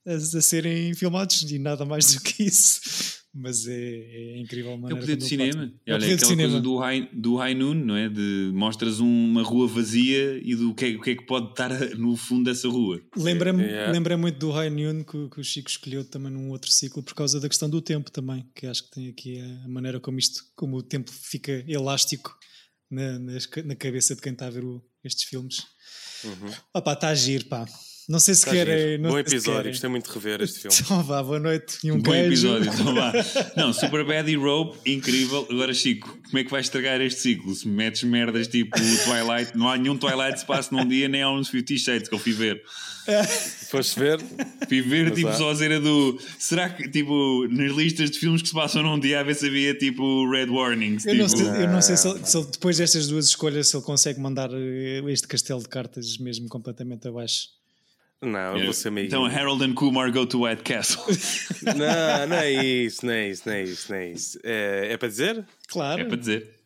a, 0.08 0.14
a 0.14 0.42
serem 0.42 0.94
filmados 0.94 1.44
e 1.52 1.60
nada 1.60 1.86
mais 1.86 2.14
do 2.14 2.22
que 2.22 2.44
isso. 2.44 3.21
Mas 3.34 3.66
é, 3.66 3.74
é 3.74 4.38
incrível. 4.40 4.74
É 4.74 4.94
o 4.94 4.98
poder 4.98 5.16
de 5.16 5.24
cinema. 5.24 5.72
É, 5.86 5.94
olha, 5.94 6.06
aquela 6.06 6.30
cinema. 6.30 6.50
coisa 6.50 6.62
do 6.62 6.78
high, 6.78 7.10
do 7.14 7.36
high 7.38 7.56
Noon, 7.56 7.76
não 7.76 7.96
é? 7.96 8.10
De 8.10 8.52
mostras 8.54 9.00
uma 9.00 9.42
rua 9.42 9.68
vazia 9.68 10.38
e 10.44 10.54
do 10.54 10.76
que 10.76 10.86
é, 10.86 10.90
o 10.90 11.02
que, 11.02 11.12
é 11.12 11.16
que 11.16 11.26
pode 11.26 11.52
estar 11.52 11.70
no 11.96 12.18
fundo 12.18 12.46
dessa 12.46 12.68
rua. 12.68 13.02
Lembra-me 13.16 13.64
yeah. 13.64 13.92
lembra 13.92 14.18
muito 14.18 14.38
do 14.38 14.52
High 14.52 14.70
Noon 14.70 15.04
que, 15.06 15.30
que, 15.30 15.40
o 15.40 15.44
Chico 15.44 15.70
escolheu 15.70 16.04
também 16.04 16.32
num 16.32 16.50
outro 16.50 16.70
ciclo 16.70 17.02
por 17.02 17.14
causa 17.14 17.40
da 17.40 17.48
questão 17.48 17.70
do 17.70 17.82
tempo 17.82 18.12
também, 18.12 18.46
que 18.54 18.68
acho 18.68 18.84
que 18.84 18.92
tem 18.92 19.08
aqui 19.08 19.40
a 19.40 19.68
maneira 19.70 20.00
como 20.02 20.20
isto, 20.20 20.44
como 20.54 20.78
o 20.78 20.84
tempo 20.84 21.10
fica 21.10 21.64
elástico 21.68 22.36
na, 22.90 23.18
na, 23.18 23.34
na 23.64 23.76
cabeça 23.76 24.14
de 24.14 24.22
quem 24.22 24.34
está 24.34 24.48
a 24.48 24.52
ver 24.52 24.66
o, 24.66 24.84
estes 25.06 25.24
filmes. 25.24 25.60
Uhum. 26.26 26.52
Opa, 26.74 26.94
está 26.94 27.08
a 27.10 27.16
giro, 27.16 27.46
pá. 27.46 27.66
Não 28.12 28.20
sei 28.20 28.36
se 28.36 28.46
querem. 28.46 29.00
Bom 29.00 29.18
episódio, 29.18 29.72
gostei 29.72 29.90
muito 29.90 30.10
de 30.10 30.14
rever 30.14 30.42
este 30.42 30.60
filme. 30.68 30.76
Então 30.82 31.02
vá, 31.02 31.24
boa 31.24 31.40
noite 31.40 31.78
e 31.82 31.94
um 31.94 31.98
Bom 31.98 32.12
queijo. 32.12 32.28
episódio, 32.56 32.70
então 32.74 32.94
vá. 32.94 33.14
Não, 33.56 33.72
Super 33.72 34.04
Bad 34.04 34.30
e 34.30 34.36
Rope, 34.36 34.78
incrível. 34.86 35.48
Agora, 35.50 35.74
Chico, 35.74 36.20
como 36.26 36.38
é 36.38 36.44
que 36.44 36.52
vais 36.52 36.66
estragar 36.66 37.00
este 37.00 37.22
ciclo? 37.22 37.56
Se 37.56 37.66
metes 37.70 38.04
merdas 38.04 38.50
tipo 38.50 38.78
Twilight, 38.78 39.58
não 39.58 39.70
há 39.70 39.78
nenhum 39.78 39.98
Twilight 39.98 40.42
se 40.42 40.46
passa 40.46 40.76
num 40.76 40.86
dia, 40.86 41.08
nem 41.08 41.22
há 41.22 41.32
uns 41.32 41.48
50 41.48 41.78
Shades 41.78 42.10
que 42.10 42.14
eu 42.16 42.20
fui 42.20 42.34
ver. 42.34 42.62
Foste 43.72 43.98
ver? 43.98 44.20
Fui 44.68 44.82
ver, 44.82 45.06
Mas 45.06 45.16
tipo, 45.16 45.30
há. 45.30 45.34
só 45.34 45.50
a 45.52 45.56
cena 45.56 45.80
do. 45.80 46.20
Será 46.38 46.70
que, 46.70 46.90
tipo, 46.90 47.48
nas 47.50 47.72
listas 47.72 48.12
de 48.12 48.20
filmes 48.20 48.42
que 48.42 48.50
se 48.50 48.54
passam 48.54 48.84
num 48.84 49.00
dia, 49.00 49.22
a 49.22 49.24
ver 49.24 49.36
se 49.36 49.48
havia, 49.48 49.74
tipo, 49.74 50.30
Red 50.30 50.48
Warnings? 50.50 51.06
Eu, 51.06 51.12
tipo... 51.14 51.22
não, 51.22 51.30
sei, 51.30 51.48
eu 51.64 51.68
não 51.70 51.82
sei 51.82 51.96
se, 51.96 52.08
ele, 52.10 52.20
se 52.26 52.38
ele, 52.38 52.48
depois 52.52 52.78
destas 52.78 53.08
duas 53.08 53.28
escolhas, 53.28 53.70
se 53.70 53.76
ele 53.78 53.84
consegue 53.86 54.20
mandar 54.20 54.50
eh, 54.54 55.02
este 55.08 55.30
castelo 55.30 55.62
de 55.62 55.70
cartas 55.70 56.18
mesmo 56.18 56.50
completamente 56.50 57.08
abaixo. 57.08 57.61
Não, 58.22 58.58
eu 58.58 58.66
vou 58.66 58.74
ser 58.74 58.92
meio. 58.92 59.08
Então 59.08 59.26
Harold 59.26 59.64
and 59.64 59.74
Kumar 59.74 60.12
go 60.12 60.28
to 60.28 60.44
White 60.44 60.62
Castle. 60.62 61.04
não, 61.76 62.28
não 62.28 62.38
é 62.38 62.52
isso, 62.52 63.06
não 63.06 63.14
é 63.14 63.30
isso, 63.30 63.44
não 63.48 63.54
é 63.54 63.64
isso, 63.64 63.92
não 63.92 63.98
é 63.98 64.12
isso. 64.12 64.40
É, 64.44 64.94
é 64.94 64.98
para 64.98 65.08
dizer? 65.08 65.46
Claro. 65.68 66.02
É 66.02 66.06
para 66.06 66.18
dizer. 66.18 66.62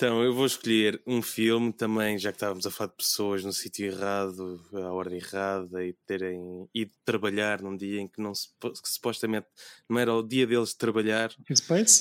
Então, 0.00 0.22
eu 0.22 0.32
vou 0.32 0.46
escolher 0.46 0.98
um 1.06 1.20
filme 1.20 1.74
também, 1.74 2.18
já 2.18 2.32
que 2.32 2.36
estávamos 2.36 2.66
a 2.66 2.70
falar 2.70 2.88
de 2.88 2.96
pessoas 2.96 3.44
no 3.44 3.52
sítio 3.52 3.84
errado, 3.84 4.58
à 4.72 4.90
hora 4.94 5.14
errada 5.14 5.84
e 5.84 5.92
terem 6.06 6.66
ido 6.74 6.90
trabalhar 7.04 7.60
num 7.60 7.76
dia 7.76 8.00
em 8.00 8.08
que, 8.08 8.18
não 8.18 8.34
se, 8.34 8.48
que 8.58 8.88
supostamente 8.90 9.46
não 9.86 9.98
era 9.98 10.14
o 10.14 10.22
dia 10.22 10.46
deles 10.46 10.70
de 10.70 10.78
trabalhar. 10.78 11.30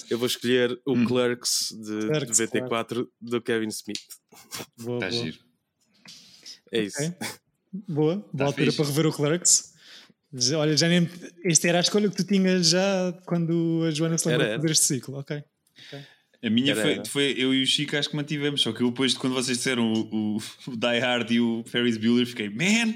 Eu 0.09 0.17
vou 0.17 0.27
escolher 0.27 0.79
o 0.85 0.93
hum. 0.93 1.03
Clerks 1.05 1.73
de 1.77 2.07
Clerks, 2.07 2.39
94 2.39 2.95
claro. 2.95 3.11
do 3.19 3.41
Kevin 3.41 3.67
Smith. 3.67 3.99
Boa, 4.77 5.05
Está 5.05 5.09
boa. 5.09 5.11
giro. 5.11 5.39
É 6.71 6.81
isso. 6.81 7.15
Okay. 7.73 7.95
Boa, 7.95 8.17
tá 8.17 8.23
boa 8.33 8.47
altura 8.47 8.73
para 8.73 8.85
rever 8.85 9.05
o 9.07 9.13
Clerks. 9.13 9.73
Olha, 10.55 10.77
já 10.77 10.87
nem. 10.87 11.09
Esta 11.43 11.67
era 11.67 11.79
a 11.79 11.81
escolha 11.81 12.09
que 12.09 12.15
tu 12.15 12.23
tinhas 12.23 12.69
já 12.69 13.13
quando 13.25 13.83
a 13.87 13.91
Joana 13.91 14.17
se 14.17 14.27
lembrou 14.27 14.59
de 14.59 14.71
este 14.71 14.85
ciclo, 14.85 15.17
ok. 15.17 15.43
okay. 15.87 16.05
A 16.41 16.49
minha 16.49 16.71
era, 16.71 16.81
foi, 16.81 16.91
era. 16.93 17.05
foi, 17.05 17.35
eu 17.37 17.53
e 17.53 17.63
o 17.63 17.65
Chico 17.65 17.97
acho 17.97 18.09
que 18.09 18.15
mantivemos, 18.15 18.61
só 18.61 18.71
que 18.71 18.81
eu 18.81 18.89
depois 18.89 19.11
de 19.11 19.19
quando 19.19 19.33
vocês 19.33 19.57
disseram 19.57 19.91
o, 19.91 20.37
o, 20.37 20.37
o 20.67 20.77
Die 20.77 20.99
Hard 20.99 21.31
e 21.31 21.39
o 21.39 21.63
Ferris 21.65 21.97
Bueller, 21.97 22.25
fiquei, 22.25 22.49
man, 22.49 22.93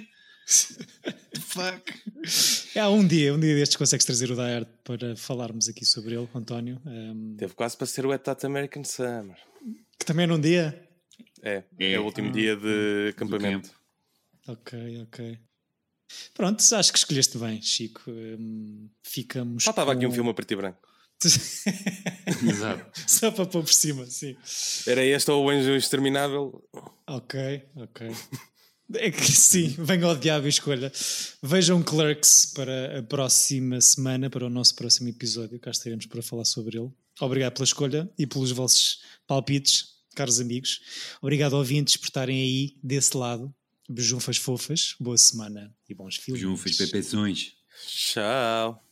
the 1.33 1.39
fuck. 1.39 1.93
É, 2.75 2.87
um 2.87 3.05
dia, 3.05 3.33
um 3.33 3.39
dia 3.39 3.53
destes 3.53 3.75
consegues 3.75 4.05
trazer 4.05 4.31
o 4.31 4.35
Die 4.35 4.41
Hard 4.41 4.67
para 4.83 5.15
falarmos 5.15 5.67
aqui 5.67 5.85
sobre 5.85 6.15
ele, 6.15 6.27
António. 6.33 6.81
Um... 6.85 7.35
Teve 7.37 7.53
quase 7.53 7.75
para 7.75 7.85
ser 7.85 8.05
o 8.05 8.13
Etat 8.13 8.45
American 8.45 8.83
Summer. 8.83 9.35
Que 9.99 10.05
também 10.05 10.25
num 10.25 10.39
dia? 10.39 10.87
É, 11.41 11.63
é, 11.77 11.91
é 11.93 11.99
o 11.99 12.03
último 12.03 12.29
ah, 12.29 12.31
dia 12.31 12.55
de 12.55 13.09
acampamento. 13.09 13.69
Ok, 14.47 15.01
ok. 15.03 15.39
Pronto, 16.33 16.61
acho 16.75 16.91
que 16.91 16.97
escolheste 16.97 17.37
bem, 17.37 17.61
Chico. 17.61 18.09
Um, 18.09 18.89
ficamos. 19.03 19.65
Estava 19.65 19.91
com... 19.91 19.97
aqui 19.97 20.07
um 20.07 20.11
filme 20.11 20.29
a 20.29 20.33
preto 20.33 20.51
e 20.51 20.55
branco. 20.55 20.79
Exato. 21.23 23.01
Só 23.07 23.31
para 23.31 23.45
pôr 23.45 23.63
por 23.63 23.73
cima, 23.73 24.05
sim. 24.05 24.35
Era 24.85 25.03
este 25.05 25.31
ou 25.31 25.45
o 25.45 25.49
Anjo 25.49 25.71
Exterminável? 25.71 26.63
Ok, 27.07 27.63
ok. 27.75 28.11
É 28.95 29.09
que 29.09 29.31
sim, 29.31 29.75
venha 29.79 30.05
ao 30.05 30.15
diabo 30.15 30.45
e 30.45 30.49
escolha. 30.49 30.91
Vejam 31.41 31.81
Clerks 31.81 32.51
para 32.53 32.99
a 32.99 33.03
próxima 33.03 33.79
semana, 33.79 34.29
para 34.29 34.45
o 34.45 34.49
nosso 34.49 34.75
próximo 34.75 35.09
episódio. 35.09 35.59
Cá 35.59 35.71
estaremos 35.71 36.05
para 36.05 36.21
falar 36.21 36.45
sobre 36.45 36.77
ele. 36.77 36.91
Obrigado 37.19 37.53
pela 37.53 37.63
escolha 37.63 38.11
e 38.19 38.27
pelos 38.27 38.51
vossos 38.51 38.99
palpites, 39.25 39.85
caros 40.15 40.39
amigos. 40.39 40.81
Obrigado, 41.21 41.53
ouvintes, 41.53 41.95
por 41.95 42.05
estarem 42.05 42.41
aí 42.41 42.77
desse 42.83 43.15
lado. 43.15 43.53
Bejunfas 43.93 44.37
fofas, 44.37 44.95
boa 44.99 45.15
semana 45.15 45.71
e 45.87 45.93
bons 45.93 46.15
filmes. 46.15 46.41
Bejunfas, 46.41 46.77
pepeções. 46.77 47.53
Tchau. 47.85 48.83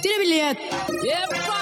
Tira 0.00 0.18
bilhete! 0.18 0.62
Epa! 1.06 1.59